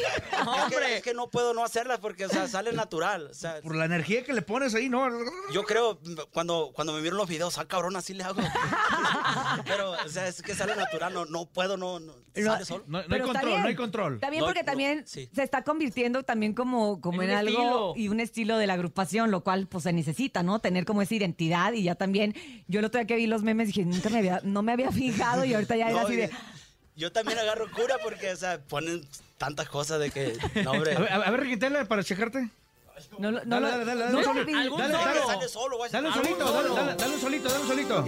que, 0.69 0.97
es 0.97 1.03
que 1.03 1.15
no 1.15 1.29
puedo 1.29 1.55
no 1.55 1.65
hacerlas 1.65 1.99
porque, 1.99 2.27
o 2.27 2.29
sea, 2.29 2.49
sale 2.49 2.73
natural. 2.73 3.29
O 3.31 3.35
sea, 3.35 3.61
Por 3.61 3.77
la 3.77 3.85
energía 3.85 4.25
que 4.25 4.33
le 4.33 4.43
pones 4.43 4.75
ahí, 4.75 4.89
¿no? 4.89 5.09
yo 5.53 5.65
creo, 5.65 5.99
cuando, 6.33 6.73
cuando 6.75 6.93
me 6.93 7.01
vieron 7.01 7.19
los 7.19 7.29
videos, 7.29 7.59
ah, 7.59 7.67
cabrón, 7.67 7.97
así 7.97 8.15
le 8.15 8.25
hago. 8.25 8.41
Pero, 9.65 9.93
o 9.93 10.09
sea, 10.09 10.29
es 10.29 10.43
que 10.43 10.55
sale 10.55 10.75
natural, 10.77 11.13
no, 11.13 11.25
no 11.27 11.47
puedo, 11.47 11.77
no, 11.77 12.01
no 12.01 12.15
No, 12.35 12.53
sale 12.53 12.65
solo. 12.65 12.85
No, 12.87 13.03
no 13.03 13.15
hay 13.15 13.21
control, 13.21 13.47
bien. 13.47 13.63
no 13.63 13.69
hay 13.69 13.75
control. 13.75 14.15
Está 14.15 14.31
bien 14.31 14.41
No, 14.41 14.47
porque 14.47 14.63
no, 14.63 14.67
también 14.67 15.07
sí. 15.07 15.28
Se 15.35 15.43
está 15.43 15.63
convirtiendo 15.63 16.23
también 16.23 16.55
como, 16.55 17.01
como 17.01 17.23
En 17.23 17.31
algo 17.31 17.51
estilo. 17.51 17.93
y 17.97 18.09
un 18.09 18.21
estilo 18.21 18.57
de 18.59 18.67
la 18.67 18.75
agrupación, 18.75 19.31
lo 19.31 19.43
cual 19.43 19.67
pues 19.67 19.85
se 19.85 19.93
necesita, 19.93 20.43
¿no? 20.43 20.59
Tener 20.61 20.85
como 20.85 21.03
esa 21.03 21.15
identidad 21.15 21.73
y 21.73 21.83
ya 21.85 21.95
también, 21.95 22.35
yo 22.67 22.81
el 22.81 22.87
otro 22.87 22.99
día 23.01 23.07
que 23.07 23.17
vi 23.17 23.27
los 23.27 23.43
memes 23.43 23.69
dije, 23.69 23.85
nunca 23.85 24.09
me 24.11 24.19
había, 24.19 24.41
no 24.45 24.63
me 24.63 24.73
había 24.73 24.91
fijado 24.93 25.45
y 25.45 25.55
ahorita 25.55 25.77
ya 25.77 25.91
era 25.91 26.01
No, 26.01 26.07
así 26.07 26.17
de, 26.17 26.31
Yo 26.97 27.13
también 27.13 27.39
agarro 27.39 27.71
cura 27.71 27.97
porque, 28.03 28.33
o 28.33 28.37
sea, 28.37 28.59
ponen 28.61 29.07
tantas 29.37 29.69
cosas 29.69 30.01
de 30.01 30.11
que, 30.11 30.37
no, 30.65 30.73
hombre. 30.73 30.95
A 30.97 30.99
ver, 31.01 31.13
a 31.13 31.31
ver, 31.31 31.41
requintela 31.41 31.85
para 31.85 32.03
checarte. 32.03 32.49
no, 33.19 33.31
no, 33.31 33.41
Dale, 33.45 33.69
dale, 33.71 33.85
dale, 33.85 33.95
no 33.95 34.01
dale, 34.07 34.13
lo 34.13 34.25
solo. 34.25 34.45
vi. 34.45 34.53
Dale, 34.53 34.71
dale, 34.71 34.93
dale. 34.93 35.21
Sale 35.27 35.49
solo, 35.49 35.77
güey. 35.77 35.91
Dale 35.91 36.09
un 36.09 36.13
Algún 36.15 36.25
solito, 36.27 36.53
dale, 36.53 36.69
solo. 36.69 36.75
dale, 36.75 36.95
dale 36.97 37.15
un 37.15 37.21
solito, 37.21 37.49
dale 37.49 37.61
un 37.63 37.69
solito. 37.69 38.05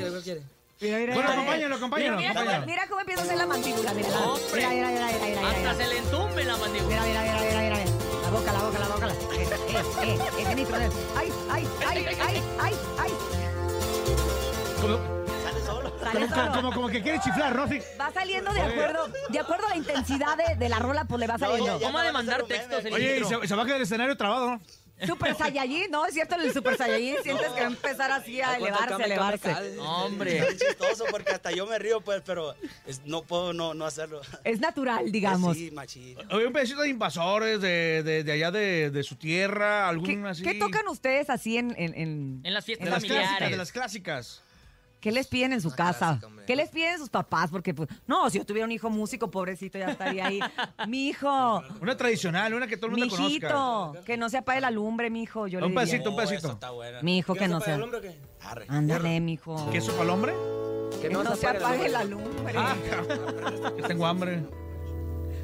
Mira, 0.81 0.97
mira, 0.99 1.15
Bueno, 1.15 1.31
acompáñalo, 1.31 1.77
acompáñalo, 1.77 2.17
Mira, 2.17 2.31
mira, 2.33 2.45
cómo- 2.55 2.67
mira 2.67 2.87
cómo 2.89 3.01
empieza 3.01 3.21
a 3.21 3.25
hacer 3.25 3.37
la 3.37 3.47
mandíbula, 3.47 3.93
mira. 3.93 4.09
Hombre. 4.21 4.43
Mira, 4.55 4.69
mira, 4.71 4.89
mira, 4.89 5.07
mira, 5.07 5.19
mira, 5.27 5.41
mira. 5.41 5.71
Hasta 5.71 5.75
se 5.85 5.89
le 5.91 5.99
entumbe 5.99 6.45
la 6.45 6.57
mandíbula. 6.57 6.89
Mira, 6.89 7.03
mira, 7.05 7.21
mira, 7.23 7.41
mira, 7.41 7.61
mira, 7.61 7.77
mira. 7.77 8.23
La 8.23 8.31
boca, 8.31 8.53
la 8.53 8.59
boca, 8.61 8.79
la 8.79 8.89
boca. 8.89 9.07
La... 9.07 9.13
Eh, 9.13 9.17
eh, 9.69 9.85
eh, 10.03 10.19
ese 10.41 10.55
nitro. 10.55 10.77
eh. 10.79 10.91
Ay, 11.17 11.33
ay, 11.51 11.69
ay, 11.87 12.07
ay, 12.19 12.43
ay, 12.61 12.75
ay. 12.99 13.13
Como, 14.81 14.97
Sale 15.45 15.61
solo. 15.67 15.93
Sale 16.01 16.21
como, 16.21 16.35
solo. 16.35 16.53
como, 16.53 16.73
como 16.73 16.89
que 16.89 17.03
quiere 17.03 17.21
chiflar, 17.21 17.55
¿no? 17.55 17.69
Sí. 17.69 17.79
Va 18.01 18.11
saliendo 18.13 18.51
de 18.51 18.61
acuerdo, 18.63 19.09
de 19.29 19.39
acuerdo 19.39 19.67
a 19.67 19.71
la 19.71 19.77
intensidad 19.77 20.37
de, 20.39 20.57
de 20.57 20.69
la 20.71 20.79
rola, 20.79 21.05
pues 21.05 21.21
le 21.21 21.27
va 21.27 21.37
saliendo. 21.37 21.79
¿Cómo 21.79 21.99
ha 21.99 22.05
de 22.05 22.13
mandar 22.13 22.43
textos 22.45 22.83
el 22.87 22.95
Oye, 22.95 23.19
y 23.21 23.25
se, 23.25 23.47
se 23.47 23.55
va 23.55 23.63
a 23.63 23.67
quedar 23.67 23.77
el 23.77 23.83
escenario 23.83 24.17
trabado, 24.17 24.53
¿no? 24.53 24.61
Super 25.07 25.35
Saiyajin, 25.35 25.91
¿no? 25.91 26.07
Es 26.07 26.15
cierto, 26.15 26.35
el 26.37 26.53
Super 26.53 26.77
Saiyajin 26.77 27.17
sientes 27.23 27.47
que 27.49 27.61
va 27.61 27.67
a 27.67 27.71
empezar 27.71 28.11
así 28.13 28.41
a 28.41 28.57
elevarse, 28.57 29.03
a 29.03 29.07
elevarse. 29.07 29.79
Hombre. 29.79 30.39
Es 30.39 30.57
chistoso 30.59 31.05
porque 31.11 31.33
hasta 31.33 31.51
yo 31.53 31.67
me 31.67 31.79
río, 31.79 32.01
pues, 32.01 32.23
pero 32.25 32.55
es- 32.87 33.01
no 33.05 33.23
puedo 33.23 33.53
no, 33.53 33.75
no 33.75 33.85
hacerlo. 33.87 34.21
Es 34.45 34.61
natural, 34.61 35.11
digamos. 35.11 35.57
Sí, 35.57 35.71
machín. 35.71 36.17
Oye, 36.31 36.47
un 36.47 36.53
pedacito 36.53 36.83
de 36.83 36.89
invasores 36.89 37.61
de, 37.61 38.03
de, 38.03 38.25
de 38.25 38.33
allá 38.33 38.51
de, 38.51 38.91
de 38.91 39.03
su 39.03 39.17
tierra, 39.17 39.89
algún 39.89 40.07
¿Qué, 40.23 40.29
así. 40.29 40.43
qué 40.43 40.55
tocan 40.55 40.87
ustedes 40.89 41.31
así 41.31 41.57
en, 41.57 41.71
en, 41.77 41.95
en- 41.95 42.41
En 42.45 42.55
las 42.55 42.65
fiestas 42.65 42.89
las 42.89 42.99
clásicas, 43.05 43.25
familiares. 43.25 43.51
de 43.51 43.57
las 43.57 43.73
clásicas. 43.73 44.43
¿Qué 45.01 45.11
les 45.13 45.27
piden 45.29 45.53
en 45.55 45.61
su 45.63 45.71
casa? 45.71 46.21
¿Qué 46.47 46.55
les 46.57 46.69
piden 46.69 46.99
sus 46.99 47.09
papás? 47.09 47.51
Porque, 47.51 47.73
pues, 47.73 47.89
no, 48.07 48.29
si 48.29 48.39
yo 48.39 48.45
tuviera 48.45 48.67
un 48.67 48.73
hijo 48.73 48.91
músico, 48.91 49.31
pobrecito, 49.31 49.79
ya 49.79 49.91
estaría 49.93 50.27
ahí. 50.27 50.41
Mi 50.89 51.09
hijo, 51.09 51.63
Una 51.81 51.97
tradicional, 51.97 52.53
una 52.53 52.67
que 52.67 52.77
todo 52.77 52.87
el 52.89 52.99
mundo 52.99 53.09
conozca. 53.09 53.31
hijito, 53.33 53.95
que 54.05 54.17
no 54.19 54.29
se 54.29 54.37
apague 54.39 54.61
la 54.61 54.71
lumbre, 54.71 55.09
mi 55.09 55.23
hijo. 55.23 55.47
Yo 55.47 55.59
Un 55.59 55.63
le 55.63 55.69
diría. 55.71 56.03
pedacito, 56.03 56.11
un 56.11 56.75
bueno. 56.75 56.99
Mi 57.03 57.19
hijo 57.19 57.35
que 57.35 57.49
no 57.49 57.61
se. 57.61 57.73
Arre. 58.43 58.67
Ándale, 58.69 59.21
mi 59.21 59.35
hijo. 59.35 59.71
¿Queso 59.71 59.93
para 59.93 60.05
el 60.05 60.11
hombre? 60.11 60.35
Que 61.01 61.09
no, 61.09 61.35
se 61.35 61.47
apague 61.47 61.89
la 61.89 62.05
lumbre. 62.05 62.55
Ah, 62.57 62.75
que 63.77 63.83
tengo 63.85 64.07
hambre. 64.07 64.43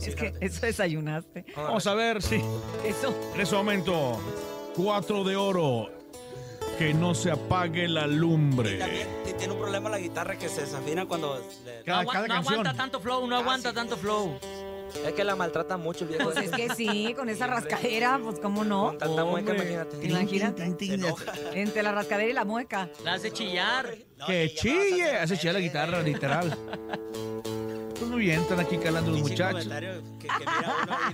es 0.00 0.14
que 0.14 0.34
eso 0.40 0.66
desayunaste. 0.66 1.46
Vamos 1.56 1.86
a 1.86 1.94
ver 1.94 2.20
si 2.20 2.36
Eso. 2.84 3.14
en 3.34 3.40
ese 3.40 3.54
momento, 3.54 4.20
cuatro 4.74 5.24
de 5.24 5.36
oro, 5.36 5.88
que 6.78 6.92
no 6.92 7.14
se 7.14 7.30
apague 7.30 7.88
la 7.88 8.06
lumbre. 8.06 8.80
Tiene 9.38 9.52
un 9.52 9.58
problema 9.60 9.90
la 9.90 9.98
guitarra 9.98 10.38
que 10.38 10.48
se 10.48 10.62
desafina 10.62 11.06
cuando... 11.06 11.38
le- 11.64 11.78
No, 11.78 11.84
Cada, 11.84 12.00
agua- 12.00 12.12
cada 12.14 12.26
no 12.28 12.34
aguanta 12.34 12.74
tanto 12.74 13.00
flow, 13.00 13.26
no 13.26 13.36
aguanta 13.36 13.72
tanto 13.72 13.96
flow. 13.96 14.38
Es 15.04 15.12
que 15.12 15.24
la 15.24 15.36
maltrata 15.36 15.76
mucho 15.76 16.04
el 16.04 16.10
viejo. 16.10 16.24
Pues 16.24 16.36
es 16.38 16.50
que 16.50 16.74
sí, 16.74 17.12
con 17.16 17.28
esa 17.28 17.46
rascadera, 17.46 18.18
pues 18.22 18.38
cómo 18.40 18.64
no. 18.64 18.86
Con 18.88 18.98
tanta 18.98 19.24
mueca, 19.24 19.52
imagínate. 19.54 19.96
¿Te 19.98 20.06
imaginas? 20.06 20.54
Entre 21.52 21.82
la 21.82 21.92
rascadera 21.92 22.30
y 22.30 22.32
la 22.32 22.44
mueca. 22.44 22.88
La 23.04 23.14
hace 23.14 23.30
chillar. 23.30 23.94
No, 24.16 24.26
Que 24.26 24.54
chille. 24.54 25.16
Hace 25.16 25.36
chillar 25.36 25.54
la 25.54 25.60
guitarra, 25.60 26.00
literal. 26.02 26.56
Pues 27.98 28.10
muy 28.10 28.20
bien, 28.20 28.40
están 28.42 28.60
aquí 28.60 28.76
calando 28.78 29.10
los 29.10 29.20
muchachos. 29.20 29.64
comentario 29.64 30.02
que, 30.18 30.28
que 30.28 30.38
mira 30.38 30.74
uno 30.82 30.96
y 31.08 31.12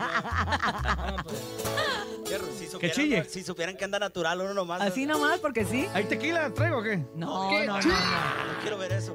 no- 1.22 2.24
Qué 2.24 2.38
ru- 2.40 2.52
si 2.58 2.66
supieran- 2.66 2.94
chille. 2.96 3.24
Si 3.28 3.42
supieran 3.44 3.76
que 3.76 3.84
anda 3.84 3.98
natural 3.98 4.40
uno 4.40 4.54
nomás. 4.54 4.80
Así 4.80 5.06
nomás, 5.06 5.38
porque 5.38 5.64
sí. 5.64 5.86
¿Hay 5.94 6.04
tequila? 6.04 6.50
¿Traigo 6.50 6.78
o 6.78 6.82
qué? 6.82 6.96
No, 7.14 7.50
no, 7.50 7.66
no, 7.66 7.80
no. 7.80 7.82
No 7.82 8.60
quiero 8.62 8.78
ver 8.78 8.92
eso. 8.92 9.14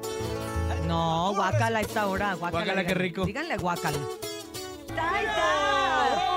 No, 0.86 1.32
guácala 1.34 1.80
a 1.80 1.82
esta 1.82 2.06
hora. 2.06 2.34
Guácala, 2.34 2.64
Guácala, 2.64 2.86
qué 2.86 2.94
rico. 2.94 3.24
Díganle 3.26 3.56
guácala. 3.58 3.98
¡Taita! 4.94 6.34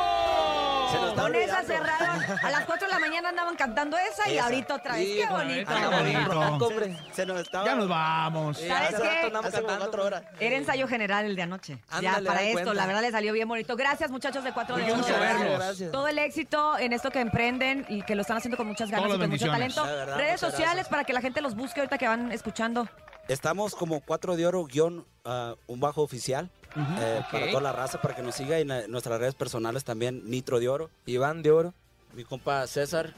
Con 1.15 1.35
esa 1.35 1.63
cerraron. 1.63 2.21
A 2.43 2.51
las 2.51 2.65
4 2.65 2.87
de 2.87 2.93
la 2.93 2.99
mañana 2.99 3.29
andaban 3.29 3.55
cantando 3.55 3.97
esa 3.97 4.29
y 4.29 4.35
Esa. 4.35 4.45
ahorita 4.45 4.75
otra 4.75 4.93
vez. 4.95 5.05
Sí, 5.07 5.15
¡Qué 5.17 5.27
bonito! 5.33 5.71
Qué 5.75 5.87
bonito. 5.87 6.67
hombre. 6.67 6.97
Se 7.13 7.25
nos 7.25 7.41
estaba... 7.41 7.65
Ya 7.65 7.75
nos 7.75 7.87
vamos. 7.87 8.57
Sí, 8.57 8.67
¿Sabes 8.67 8.89
hace 8.93 9.01
qué? 9.01 9.07
rato 9.09 9.27
andamos 9.27 9.45
Hace 9.47 9.57
como 9.57 9.67
cantando. 9.67 9.85
cuatro 9.91 10.05
horas. 10.05 10.23
Era 10.39 10.55
ensayo 10.55 10.87
general 10.87 11.25
el 11.25 11.35
de 11.35 11.41
anoche. 11.41 11.77
Ándale, 11.89 12.03
ya 12.23 12.29
para 12.29 12.39
da 12.41 12.45
esto, 12.47 12.53
cuenta. 12.63 12.73
la 12.73 12.85
verdad 12.85 13.01
le 13.01 13.11
salió 13.11 13.33
bien 13.33 13.47
bonito. 13.47 13.75
Gracias, 13.75 14.11
muchachos 14.11 14.43
de 14.43 14.51
4 14.53 14.75
de 14.77 14.83
Qué 14.85 14.91
Oro, 14.91 14.97
gusto 15.01 15.13
de 15.13 15.19
verlos. 15.19 15.59
Gracias. 15.59 15.91
Todo 15.91 16.07
el 16.07 16.19
éxito 16.19 16.77
en 16.77 16.93
esto 16.93 17.11
que 17.11 17.19
emprenden 17.19 17.85
y 17.89 18.01
que 18.03 18.15
lo 18.15 18.21
están 18.21 18.37
haciendo 18.37 18.57
con 18.57 18.67
muchas 18.67 18.89
ganas 18.89 19.05
Todas 19.05 19.17
y 19.17 19.21
con 19.21 19.29
mucho 19.29 19.45
bendiciones. 19.51 19.75
talento. 19.75 19.97
Verdad, 19.99 20.17
Redes 20.17 20.31
muchas 20.41 20.51
sociales 20.51 20.73
gracias. 20.73 20.89
para 20.89 21.03
que 21.03 21.13
la 21.13 21.21
gente 21.21 21.41
los 21.41 21.55
busque 21.55 21.79
ahorita 21.81 21.97
que 21.97 22.07
van 22.07 22.31
escuchando. 22.31 22.87
Estamos 23.27 23.75
como 23.75 24.01
cuatro 24.01 24.35
de 24.35 24.45
oro 24.45 24.65
guion 24.65 25.05
ah, 25.25 25.55
un 25.67 25.79
bajo 25.79 26.01
oficial. 26.01 26.49
Eh, 26.75 27.21
Para 27.31 27.47
toda 27.49 27.61
la 27.61 27.71
raza, 27.71 28.01
para 28.01 28.15
que 28.15 28.21
nos 28.21 28.35
siga 28.35 28.59
y 28.59 28.61
en 28.61 28.91
nuestras 28.91 29.19
redes 29.19 29.35
personales 29.35 29.83
también, 29.83 30.29
Nitro 30.29 30.59
de 30.59 30.69
Oro. 30.69 30.89
Iván 31.05 31.41
de 31.43 31.51
Oro. 31.51 31.73
Mi 32.13 32.23
compa 32.23 32.67
César. 32.67 33.13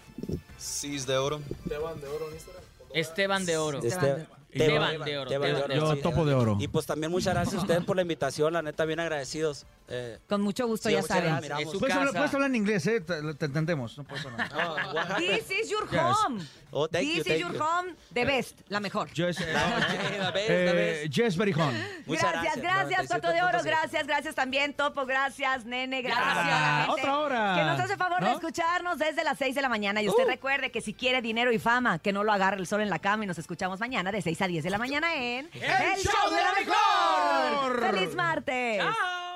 Cis 0.60 1.06
de 1.08 1.18
oro. 1.18 1.42
Esteban 1.64 2.00
de 2.00 2.08
Oro. 2.08 2.30
Este, 2.36 2.52
Esteban 2.94 3.46
de 3.46 3.58
Oro, 3.58 3.80
Esteban 3.80 4.28
Esteban 4.52 5.68
de 5.68 5.76
Yo 5.76 5.96
sí. 5.96 6.02
topo 6.02 6.26
de 6.26 6.34
oro. 6.34 6.58
Y 6.60 6.68
pues 6.68 6.86
también 6.86 7.12
muchas 7.12 7.34
gracias 7.34 7.56
a 7.56 7.62
ustedes 7.62 7.84
por 7.84 7.96
la 7.96 8.04
invitación, 8.04 8.54
la 8.54 8.62
neta, 8.62 8.86
bien 8.86 9.00
agradecidos. 9.00 9.66
Eh, 9.90 10.18
Con 10.30 10.42
mucho 10.42 10.66
gusto, 10.66 10.88
Sí, 10.90 10.96
ya 10.96 11.02
saben. 11.04 11.36
Puedes 11.40 11.52
hablar, 11.52 12.08
casa. 12.08 12.18
puedes 12.18 12.34
hablar 12.34 12.50
en 12.50 12.56
inglés, 12.56 12.88
¿eh? 12.88 13.02
Te, 13.02 13.34
te 13.36 13.46
entendemos. 13.46 13.98
No 13.98 14.06
puedes 14.06 14.26
hablar. 14.26 14.50
oh? 14.56 15.16
This 15.18 15.52
is 15.52 15.70
your 15.70 15.90
Yes. 15.92 16.02
home. 16.02 16.42
Oh, 16.72 16.88
thank 16.88 17.04
you, 17.06 17.14
This 17.16 17.24
thank 17.26 17.36
is 17.36 17.42
your 17.42 17.54
you. 17.54 17.62
home, 17.62 17.96
the 18.14 18.26
best, 18.26 18.62
la 18.70 18.80
mejor. 18.80 19.10
Jess, 19.14 19.40
eh, 19.42 19.54
La 20.20 20.34
eh, 20.36 21.10
Berijón. 21.38 21.76
Muchas 22.06 22.32
gracias, 22.32 22.58
gracias, 22.58 23.08
Cuatro 23.08 23.32
de 23.32 23.42
Oro, 23.44 23.60
97.7. 23.60 23.64
gracias, 23.66 24.08
gracias 24.08 24.36
también, 24.36 24.74
Topo, 24.74 25.06
gracias, 25.06 25.66
Nene, 25.66 26.02
gracias 26.02 26.26
Ya, 26.26 26.32
a 26.76 26.80
la 26.80 26.86
gente 26.86 27.02
otra 27.02 27.18
hora. 27.20 27.56
que 27.58 27.64
nos 27.64 27.80
hace 27.82 27.98
favor 27.98 28.20
de 28.22 28.26
¿No? 28.30 28.34
escucharnos 28.34 28.98
desde 28.98 29.24
las 29.24 29.38
6 29.38 29.54
de 29.54 29.62
la 29.62 29.70
mañana. 29.70 30.02
Y 30.02 30.08
usted 30.10 30.26
recuerde 30.26 30.72
que 30.72 30.82
si 30.82 30.94
quiere 30.94 31.22
dinero 31.22 31.52
y 31.52 31.60
fama, 31.60 32.00
que 32.00 32.12
no 32.14 32.24
lo 32.24 32.32
agarre 32.32 32.58
el 32.58 32.66
sol 32.68 32.82
en 32.82 32.90
la 32.90 33.00
cama 33.00 33.26
y 33.26 33.28
nos 33.28 33.38
escuchamos 33.38 33.80
mañana 33.80 34.12
de 34.12 34.22
6 34.22 34.42
a 34.42 34.48
10 34.48 34.64
de 34.64 34.70
la 34.70 34.78
mañana 34.78 35.14
en 35.16 35.50
¡El 35.54 35.62
Show 36.02 36.30
de 36.32 36.42
la 36.42 36.54
Mejor! 37.70 37.92
¡Feliz 37.92 38.16
martes! 38.16 38.78
¡Chao! 38.82 39.33